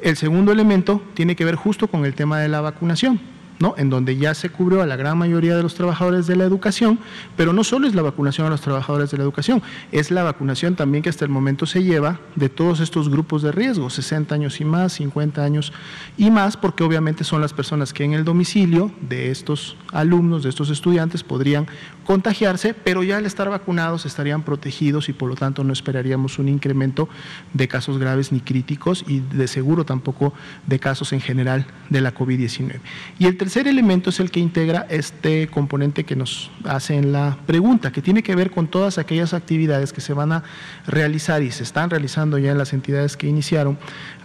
El 0.02 0.16
segundo 0.16 0.50
elemento 0.50 1.02
tiene 1.14 1.36
que 1.36 1.44
ver 1.44 1.54
justo 1.54 1.88
con 1.88 2.04
el 2.04 2.14
tema 2.14 2.40
de 2.40 2.48
la 2.48 2.60
vacunación. 2.60 3.20
¿No? 3.60 3.74
en 3.76 3.90
donde 3.90 4.16
ya 4.16 4.34
se 4.34 4.50
cubrió 4.50 4.82
a 4.82 4.86
la 4.86 4.96
gran 4.96 5.18
mayoría 5.18 5.56
de 5.56 5.62
los 5.62 5.74
trabajadores 5.74 6.26
de 6.26 6.36
la 6.36 6.44
educación, 6.44 6.98
pero 7.36 7.52
no 7.52 7.64
solo 7.64 7.86
es 7.86 7.94
la 7.94 8.02
vacunación 8.02 8.46
a 8.46 8.50
los 8.50 8.60
trabajadores 8.60 9.10
de 9.10 9.18
la 9.18 9.24
educación, 9.24 9.62
es 9.92 10.10
la 10.10 10.22
vacunación 10.22 10.76
también 10.76 11.02
que 11.02 11.10
hasta 11.10 11.24
el 11.24 11.30
momento 11.30 11.66
se 11.66 11.82
lleva 11.82 12.20
de 12.36 12.48
todos 12.48 12.80
estos 12.80 13.08
grupos 13.08 13.42
de 13.42 13.52
riesgo, 13.52 13.90
60 13.90 14.34
años 14.34 14.60
y 14.60 14.64
más, 14.64 14.94
50 14.94 15.42
años 15.42 15.72
y 16.16 16.30
más, 16.30 16.56
porque 16.56 16.84
obviamente 16.84 17.24
son 17.24 17.40
las 17.40 17.52
personas 17.52 17.92
que 17.92 18.04
en 18.04 18.12
el 18.12 18.24
domicilio 18.24 18.90
de 19.00 19.30
estos 19.30 19.76
alumnos, 19.92 20.42
de 20.42 20.50
estos 20.50 20.70
estudiantes, 20.70 21.24
podrían 21.24 21.66
contagiarse, 22.08 22.72
pero 22.72 23.02
ya 23.02 23.18
al 23.18 23.26
estar 23.26 23.50
vacunados 23.50 24.06
estarían 24.06 24.42
protegidos 24.42 25.10
y 25.10 25.12
por 25.12 25.28
lo 25.28 25.36
tanto 25.36 25.62
no 25.62 25.74
esperaríamos 25.74 26.38
un 26.38 26.48
incremento 26.48 27.06
de 27.52 27.68
casos 27.68 27.98
graves 27.98 28.32
ni 28.32 28.40
críticos 28.40 29.04
y 29.06 29.20
de 29.20 29.46
seguro 29.46 29.84
tampoco 29.84 30.32
de 30.66 30.78
casos 30.78 31.12
en 31.12 31.20
general 31.20 31.66
de 31.90 32.00
la 32.00 32.14
COVID-19. 32.14 32.80
Y 33.18 33.26
el 33.26 33.36
tercer 33.36 33.68
elemento 33.68 34.08
es 34.08 34.20
el 34.20 34.30
que 34.30 34.40
integra 34.40 34.86
este 34.88 35.48
componente 35.48 36.04
que 36.04 36.16
nos 36.16 36.50
hace 36.64 36.96
en 36.96 37.12
la 37.12 37.36
pregunta, 37.44 37.92
que 37.92 38.00
tiene 38.00 38.22
que 38.22 38.34
ver 38.34 38.52
con 38.52 38.68
todas 38.68 38.96
aquellas 38.96 39.34
actividades 39.34 39.92
que 39.92 40.00
se 40.00 40.14
van 40.14 40.32
a 40.32 40.44
realizar 40.86 41.42
y 41.42 41.50
se 41.50 41.62
están 41.62 41.90
realizando 41.90 42.38
ya 42.38 42.52
en 42.52 42.56
las 42.56 42.72
entidades 42.72 43.18
que 43.18 43.26
iniciaron 43.26 43.78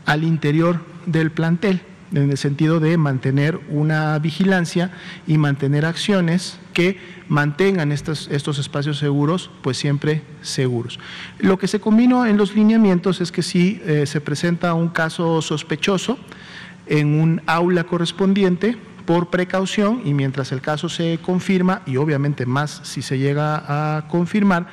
al 0.05 0.23
interior 0.23 0.79
del 1.05 1.31
plantel 1.31 1.81
en 2.13 2.31
el 2.31 2.37
sentido 2.37 2.79
de 2.79 2.97
mantener 2.97 3.59
una 3.69 4.17
vigilancia 4.19 4.91
y 5.27 5.37
mantener 5.37 5.85
acciones 5.85 6.59
que 6.73 6.97
mantengan 7.27 7.91
estos, 7.91 8.27
estos 8.31 8.59
espacios 8.59 8.97
seguros, 8.97 9.49
pues 9.61 9.77
siempre 9.77 10.21
seguros. 10.41 10.99
Lo 11.39 11.57
que 11.57 11.67
se 11.67 11.79
combinó 11.79 12.25
en 12.25 12.37
los 12.37 12.55
lineamientos 12.55 13.21
es 13.21 13.31
que 13.31 13.41
si 13.41 13.81
eh, 13.85 14.05
se 14.05 14.21
presenta 14.21 14.73
un 14.73 14.89
caso 14.89 15.41
sospechoso 15.41 16.17
en 16.85 17.19
un 17.19 17.41
aula 17.45 17.85
correspondiente, 17.85 18.77
por 19.05 19.29
precaución 19.29 20.01
y 20.05 20.13
mientras 20.13 20.51
el 20.51 20.61
caso 20.61 20.89
se 20.89 21.19
confirma, 21.21 21.81
y 21.85 21.97
obviamente 21.97 22.45
más 22.45 22.81
si 22.83 23.01
se 23.01 23.17
llega 23.17 23.97
a 23.97 24.07
confirmar, 24.07 24.67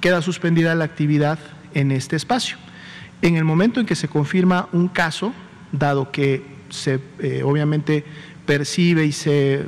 queda 0.00 0.22
suspendida 0.22 0.74
la 0.74 0.84
actividad 0.84 1.38
en 1.74 1.92
este 1.92 2.16
espacio. 2.16 2.56
En 3.22 3.36
el 3.36 3.44
momento 3.44 3.80
en 3.80 3.86
que 3.86 3.96
se 3.96 4.08
confirma 4.08 4.68
un 4.72 4.88
caso, 4.88 5.32
dado 5.72 6.10
que 6.10 6.57
se 6.68 7.00
eh, 7.18 7.42
obviamente 7.44 8.04
percibe 8.46 9.04
y 9.04 9.12
se 9.12 9.66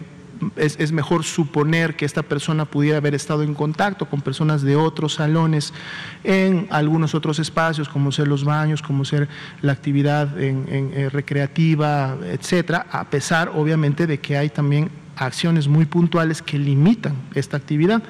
es, 0.57 0.93
mejor 0.93 1.25
suponer 1.25 1.97
que 1.97 2.05
esta 2.05 2.23
persona 2.23 2.65
pudiera 2.65 2.99
haber 2.99 3.15
estado 3.15 3.43
en 3.43 3.55
contacto 3.55 4.07
con 4.07 4.21
personas 4.21 4.63
de 4.63 4.77
otros 4.77 5.15
salones 5.15 5.73
en 6.25 6.67
algunos 6.71 7.15
otros 7.15 7.39
espacios, 7.39 7.89
como 7.89 8.13
ser 8.13 8.29
los 8.29 8.45
baños, 8.45 8.83
como 8.83 9.05
ser 9.05 9.29
la 9.63 9.73
actividad 9.73 10.29
eh, 10.39 11.09
recreativa, 11.13 12.17
etcétera, 12.25 12.87
a 12.91 13.05
pesar 13.05 13.53
obviamente 13.55 14.07
de 14.07 14.19
que 14.19 14.37
hay 14.37 14.49
también 14.49 14.91
acciones 15.17 15.69
muy 15.69 15.85
puntuales 15.85 16.41
que 16.41 16.59
limitan 16.59 17.15
esta 17.35 17.57
actividad 17.57 18.03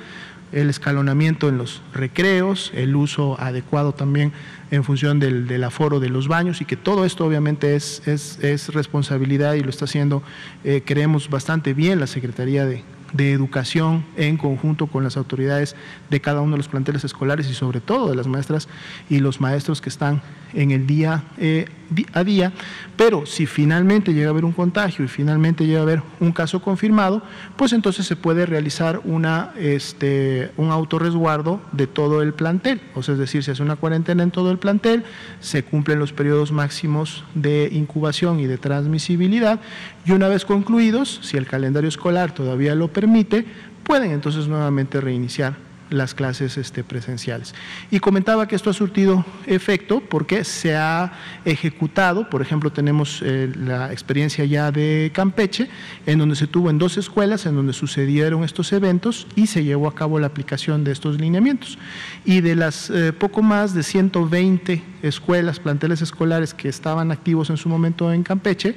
el 0.53 0.71
escalonamiento 0.71 1.49
en 1.49 1.59
los 1.59 1.83
recreos, 1.93 2.73
el 2.75 2.97
uso 2.97 3.41
adecuado 3.41 3.93
también 3.93 4.33
en 4.71 4.85
función 4.85 5.19
del, 5.19 5.63
aforo 5.65 6.01
de 6.01 6.09
los 6.09 6.29
baños 6.29 6.61
y 6.61 6.65
que 6.65 6.77
todo 6.77 7.05
esto 7.05 7.27
obviamente 7.27 7.77
es, 7.77 8.03
es, 8.07 8.69
responsabilidad 8.73 9.55
y 9.55 9.61
lo 9.61 9.71
está 9.71 9.85
haciendo, 9.85 10.23
eh, 10.65 10.83
creemos, 10.85 11.29
bastante 11.29 11.75
bien 11.75 12.01
la 12.01 12.07
Secretaría 12.07 12.67
de, 12.67 12.83
de 13.13 13.33
educación 13.33 14.05
en 14.17 14.37
conjunto 14.37 14.87
con 14.87 15.05
las 15.05 15.17
autoridades 15.17 15.77
de 16.11 16.21
cada 16.21 16.41
uno 16.41 16.53
de 16.53 16.59
los 16.59 16.69
planteles 16.69 17.05
escolares 17.05 17.49
y 17.49 17.55
sobre 17.55 17.81
todo 17.81 18.09
de 18.09 18.17
las 18.17 18.27
maestras 18.27 18.69
y 19.09 19.19
los 19.19 19.41
maestros 19.41 19.81
que 19.81 19.89
están 19.89 20.23
en 20.55 20.71
el 20.71 20.87
día 20.87 21.25
eh, 21.39 21.67
a 22.13 22.23
día, 22.25 22.53
pero 22.97 23.27
si 23.27 23.47
finalmente 23.47 24.15
llega 24.15 24.29
a 24.29 24.31
haber 24.31 24.45
un 24.45 24.53
contagio 24.53 25.05
y 25.05 25.09
finalmente 25.09 25.67
llega 25.67 25.81
a 25.81 25.83
haber 25.83 26.03
un 26.21 26.33
caso 26.33 26.63
confirmado, 26.63 27.23
pues 27.57 27.73
entonces 27.73 28.07
se 28.07 28.17
puede 28.17 28.47
realizar 28.47 29.01
una, 29.05 29.53
este, 29.59 30.53
un 30.57 30.71
autorresguardo 30.71 31.61
de 31.73 31.87
todo 31.87 32.23
el 32.23 32.33
plantel, 32.33 32.81
o 32.95 33.03
sea, 33.03 33.15
es 33.15 33.19
decir, 33.19 33.43
se 33.43 33.53
hace 33.53 33.63
una 33.63 33.77
cuarentena 33.77 34.23
en 34.23 34.31
todo 34.31 34.51
el 34.51 34.59
plantel, 34.59 35.05
se 35.41 35.65
cumplen 35.65 35.99
los 35.99 36.13
periodos 36.13 36.53
máximos 36.53 37.25
de 37.35 37.69
incubación 37.73 38.39
y 38.39 38.47
de 38.47 38.59
transmisibilidad 38.59 39.61
y 40.05 40.13
una 40.13 40.29
vez 40.29 40.45
concluidos, 40.45 41.21
si 41.23 41.37
el 41.37 41.47
calendario 41.47 41.89
escolar 41.89 42.33
todavía 42.33 42.75
lo 42.75 42.89
permite, 42.89 43.45
pueden 43.85 44.13
entonces 44.13 44.49
nuevamente 44.49 45.01
reiniciar 45.01 45.71
las 45.91 46.15
clases 46.15 46.57
este, 46.57 46.85
presenciales. 46.85 47.55
Y 47.91 47.99
comentaba 47.99 48.47
que 48.47 48.57
esto 48.57 48.71
ha 48.71 48.73
surtido 48.73 49.25
efecto 49.47 50.01
porque 50.01 50.45
se 50.45 50.77
ha 50.77 51.13
ejecutado, 51.45 52.31
por 52.31 52.41
ejemplo, 52.41 52.71
tenemos 52.71 53.21
eh, 53.25 53.53
la 53.57 53.93
experiencia 53.93 54.45
ya 54.45 54.71
de 54.71 55.11
Campeche, 55.13 55.69
en 56.07 56.19
donde 56.19 56.37
se 56.37 56.47
tuvo 56.47 56.71
en 56.71 56.79
dos 56.79 56.97
escuelas, 56.97 57.45
en 57.47 57.57
donde 57.57 57.73
sucedieron 57.73 58.45
estos 58.45 58.73
eventos 58.73 59.27
y 59.35 59.49
se 59.49 59.65
llevó 59.65 59.89
a 59.89 59.95
cabo 59.95 60.19
la 60.19 60.29
aplicación 60.29 60.85
de 60.85 60.93
estos 60.93 61.21
lineamientos. 61.21 61.77
Y 62.25 62.41
de 62.41 62.55
las 62.55 62.89
eh, 62.91 63.13
poco 63.13 63.43
más 63.43 63.75
de 63.75 63.83
120 63.83 64.83
escuelas, 65.03 65.59
planteles 65.59 66.03
escolares 66.03 66.55
que 66.55 66.69
estaban 66.69 67.11
activos 67.11 67.51
en 67.51 67.57
su 67.57 67.69
momento 67.69 68.13
en 68.13 68.23
Campeche, 68.23 68.77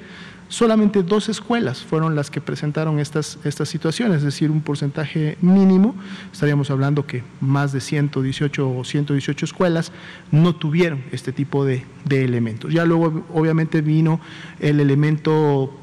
solamente 0.54 1.01
dos 1.01 1.30
escuelas 1.30 1.82
fueron 1.82 2.16
las 2.16 2.30
que 2.30 2.39
presentaron 2.39 2.99
estas, 2.99 3.39
estas 3.43 3.68
situaciones, 3.70 4.18
es 4.18 4.24
decir, 4.24 4.51
un 4.51 4.62
porcentaje 4.62 5.36
mínimo, 5.41 5.95
estaríamos 6.32 6.70
hablando 6.70 7.08
que 7.08 7.24
más 7.41 7.72
de 7.72 7.82
118 7.82 8.70
o 8.70 8.84
118 8.84 9.45
escuelas 9.45 9.91
no 10.30 10.56
tuvieron 10.56 11.04
este 11.12 11.32
tipo 11.32 11.66
de, 11.66 11.86
de 12.06 12.24
elementos. 12.24 12.72
Ya 12.72 12.86
luego 12.86 13.26
obviamente 13.34 13.82
vino 13.82 14.20
el 14.60 14.80
elemento 14.80 15.74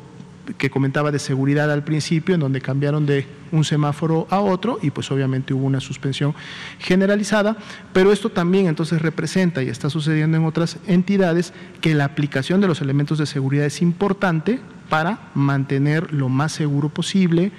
que 0.59 0.71
comentaba 0.71 1.11
de 1.11 1.19
seguridad 1.19 1.71
al 1.71 1.85
principio, 1.85 2.35
en 2.35 2.41
donde 2.41 2.61
cambiaron 2.61 3.07
de 3.07 3.27
un 3.53 3.65
semáforo 3.65 4.27
a 4.31 4.41
otro 4.41 4.79
y 4.83 4.91
pues 4.91 5.11
obviamente 5.11 5.55
hubo 5.55 5.67
una 5.67 5.81
suspensión 5.81 6.35
generalizada, 6.79 7.57
pero 7.93 8.13
esto 8.13 8.31
también 8.31 8.67
entonces 8.67 9.03
representa 9.03 9.63
y 9.63 9.69
está 9.69 9.91
sucediendo 9.91 10.37
en 10.37 10.45
otras 10.45 10.79
entidades 10.87 11.53
que 11.81 11.95
la 11.95 12.05
aplicación 12.05 12.61
de 12.61 12.69
los 12.69 12.81
elementos 12.81 13.19
de 13.19 13.27
seguridad 13.27 13.67
es 13.67 13.83
importante 13.83 14.61
para 14.89 15.31
mantener 15.35 16.13
lo 16.13 16.29
más 16.29 16.53
seguro 16.53 16.89
posible 16.89 17.53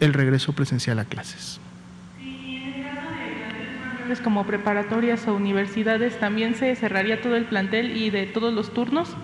el 0.00 0.12
regreso 0.12 0.52
presencial 0.52 0.98
a 0.98 1.04
clases 1.04 1.60
como 4.22 4.46
preparatorias 4.46 5.28
o 5.28 5.34
universidades, 5.34 6.18
¿también 6.18 6.54
se 6.54 6.74
cerraría 6.76 7.20
todo 7.20 7.36
el 7.36 7.44
plantel 7.44 7.94
y 7.94 8.08
de 8.08 8.24
todos 8.24 8.54
los 8.54 8.72
turnos? 8.72 9.14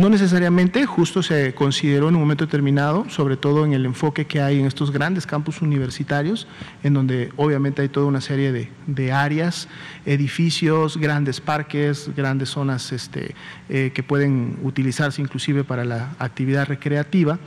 No 0.00 0.08
necesariamente, 0.08 0.86
justo 0.86 1.22
se 1.22 1.52
consideró 1.52 2.08
en 2.08 2.14
un 2.14 2.22
momento 2.22 2.46
determinado, 2.46 3.04
sobre 3.10 3.36
todo 3.36 3.66
en 3.66 3.74
el 3.74 3.84
enfoque 3.84 4.24
que 4.24 4.40
hay 4.40 4.58
en 4.58 4.64
estos 4.64 4.90
grandes 4.90 5.26
campus 5.26 5.60
universitarios, 5.60 6.46
en 6.82 6.94
donde 6.94 7.30
obviamente 7.36 7.82
hay 7.82 7.90
toda 7.90 8.06
una 8.06 8.22
serie 8.22 8.50
de, 8.86 9.12
áreas, 9.12 9.68
edificios, 10.06 10.96
grandes 10.96 11.42
parques, 11.42 12.08
grandes 12.16 12.48
zonas 12.48 12.92
este, 12.92 13.34
eh, 13.68 13.90
que 13.92 14.02
pueden 14.02 14.58
utilizarse 14.62 15.20
inclusive 15.20 15.64
para 15.64 15.84
la 15.84 16.14
actividad 16.18 16.66
recreativa, 16.66 17.38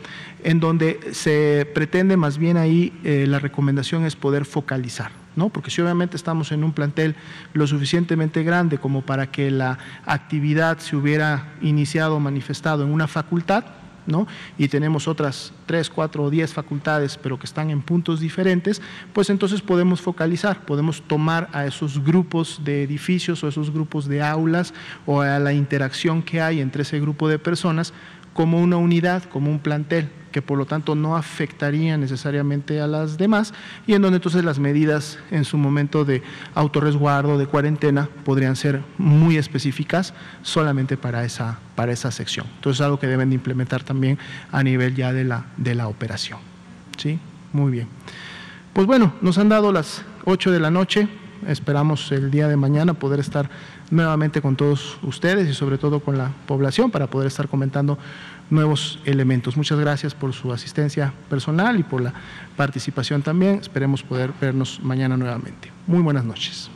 en 0.43 0.59
donde 0.59 0.99
se 1.11 1.67
pretende 1.73 2.17
más 2.17 2.37
bien 2.37 2.57
ahí 2.57 2.93
eh, 3.03 3.25
la 3.27 3.39
recomendación 3.39 4.05
es 4.05 4.15
poder 4.15 4.45
focalizar. 4.45 5.22
¿No? 5.35 5.49
Porque 5.49 5.71
si 5.71 5.81
obviamente 5.81 6.17
estamos 6.17 6.51
en 6.51 6.63
un 6.63 6.73
plantel 6.73 7.15
lo 7.53 7.67
suficientemente 7.67 8.43
grande 8.43 8.77
como 8.77 9.01
para 9.01 9.31
que 9.31 9.51
la 9.51 9.77
actividad 10.05 10.79
se 10.79 10.95
hubiera 10.95 11.53
iniciado 11.61 12.15
o 12.15 12.19
manifestado 12.19 12.83
en 12.83 12.91
una 12.91 13.07
facultad, 13.07 13.65
¿no? 14.05 14.27
y 14.57 14.67
tenemos 14.67 15.07
otras 15.07 15.53
tres, 15.65 15.89
cuatro 15.89 16.23
o 16.23 16.29
diez 16.29 16.53
facultades, 16.53 17.17
pero 17.17 17.39
que 17.39 17.45
están 17.45 17.69
en 17.69 17.81
puntos 17.81 18.19
diferentes, 18.19 18.81
pues 19.13 19.29
entonces 19.29 19.61
podemos 19.61 20.01
focalizar, 20.01 20.65
podemos 20.65 21.01
tomar 21.03 21.49
a 21.53 21.65
esos 21.65 22.03
grupos 22.03 22.61
de 22.63 22.83
edificios 22.83 23.43
o 23.43 23.47
esos 23.47 23.71
grupos 23.71 24.07
de 24.07 24.21
aulas 24.21 24.73
o 25.05 25.21
a 25.21 25.39
la 25.39 25.53
interacción 25.53 26.21
que 26.21 26.41
hay 26.41 26.59
entre 26.59 26.83
ese 26.83 26.99
grupo 26.99 27.29
de 27.29 27.39
personas 27.39 27.93
como 28.33 28.59
una 28.59 28.77
unidad, 28.77 29.23
como 29.23 29.49
un 29.49 29.59
plantel, 29.59 30.09
que 30.33 30.41
por 30.41 30.57
lo 30.57 30.65
tanto 30.65 30.95
no 30.95 31.15
afectaría 31.15 31.95
necesariamente 31.97 32.81
a 32.81 32.87
las 32.87 33.17
demás 33.17 33.53
y 33.85 33.93
en 33.93 34.01
donde 34.01 34.17
entonces 34.17 34.43
las 34.43 34.59
medidas 34.59 35.19
en 35.31 35.45
su 35.45 35.57
momento 35.57 36.03
de 36.03 36.23
autorresguardo, 36.55 37.37
de 37.37 37.45
cuarentena, 37.45 38.09
podrían 38.25 38.55
ser 38.55 38.81
muy 38.97 39.37
específicas 39.37 40.13
solamente 40.41 40.97
para 40.97 41.23
esa, 41.23 41.59
para 41.75 41.93
esa 41.93 42.11
sección. 42.11 42.47
Entonces 42.55 42.81
es 42.81 42.85
algo 42.85 42.99
que 42.99 43.07
deben 43.07 43.29
de 43.29 43.35
implementar 43.35 43.83
también 43.83 44.17
a 44.51 44.63
nivel 44.63 44.95
ya 44.95 45.13
de 45.13 45.23
la, 45.23 45.45
de 45.55 45.75
la 45.75 45.87
operación. 45.87 46.39
¿Sí? 46.97 47.19
Muy 47.53 47.71
bien. 47.71 47.87
Pues 48.73 48.87
bueno, 48.87 49.13
nos 49.21 49.37
han 49.37 49.49
dado 49.49 49.71
las 49.71 50.03
8 50.25 50.51
de 50.51 50.59
la 50.59 50.71
noche, 50.71 51.07
esperamos 51.47 52.11
el 52.11 52.31
día 52.31 52.47
de 52.47 52.57
mañana 52.57 52.95
poder 52.95 53.19
estar 53.19 53.49
nuevamente 53.91 54.41
con 54.41 54.55
todos 54.55 54.97
ustedes 55.03 55.49
y 55.49 55.53
sobre 55.53 55.77
todo 55.77 55.99
con 55.99 56.17
la 56.17 56.31
población 56.47 56.91
para 56.91 57.07
poder 57.07 57.27
estar 57.27 57.47
comentando 57.47 57.97
nuevos 58.49 58.99
elementos. 59.05 59.57
Muchas 59.57 59.79
gracias 59.79 60.13
por 60.13 60.33
su 60.33 60.51
asistencia 60.51 61.13
personal 61.29 61.79
y 61.79 61.83
por 61.83 62.01
la 62.01 62.13
participación 62.55 63.21
también. 63.21 63.55
Esperemos 63.55 64.03
poder 64.03 64.31
vernos 64.39 64.79
mañana 64.83 65.17
nuevamente. 65.17 65.71
Muy 65.87 66.01
buenas 66.01 66.25
noches. 66.25 66.69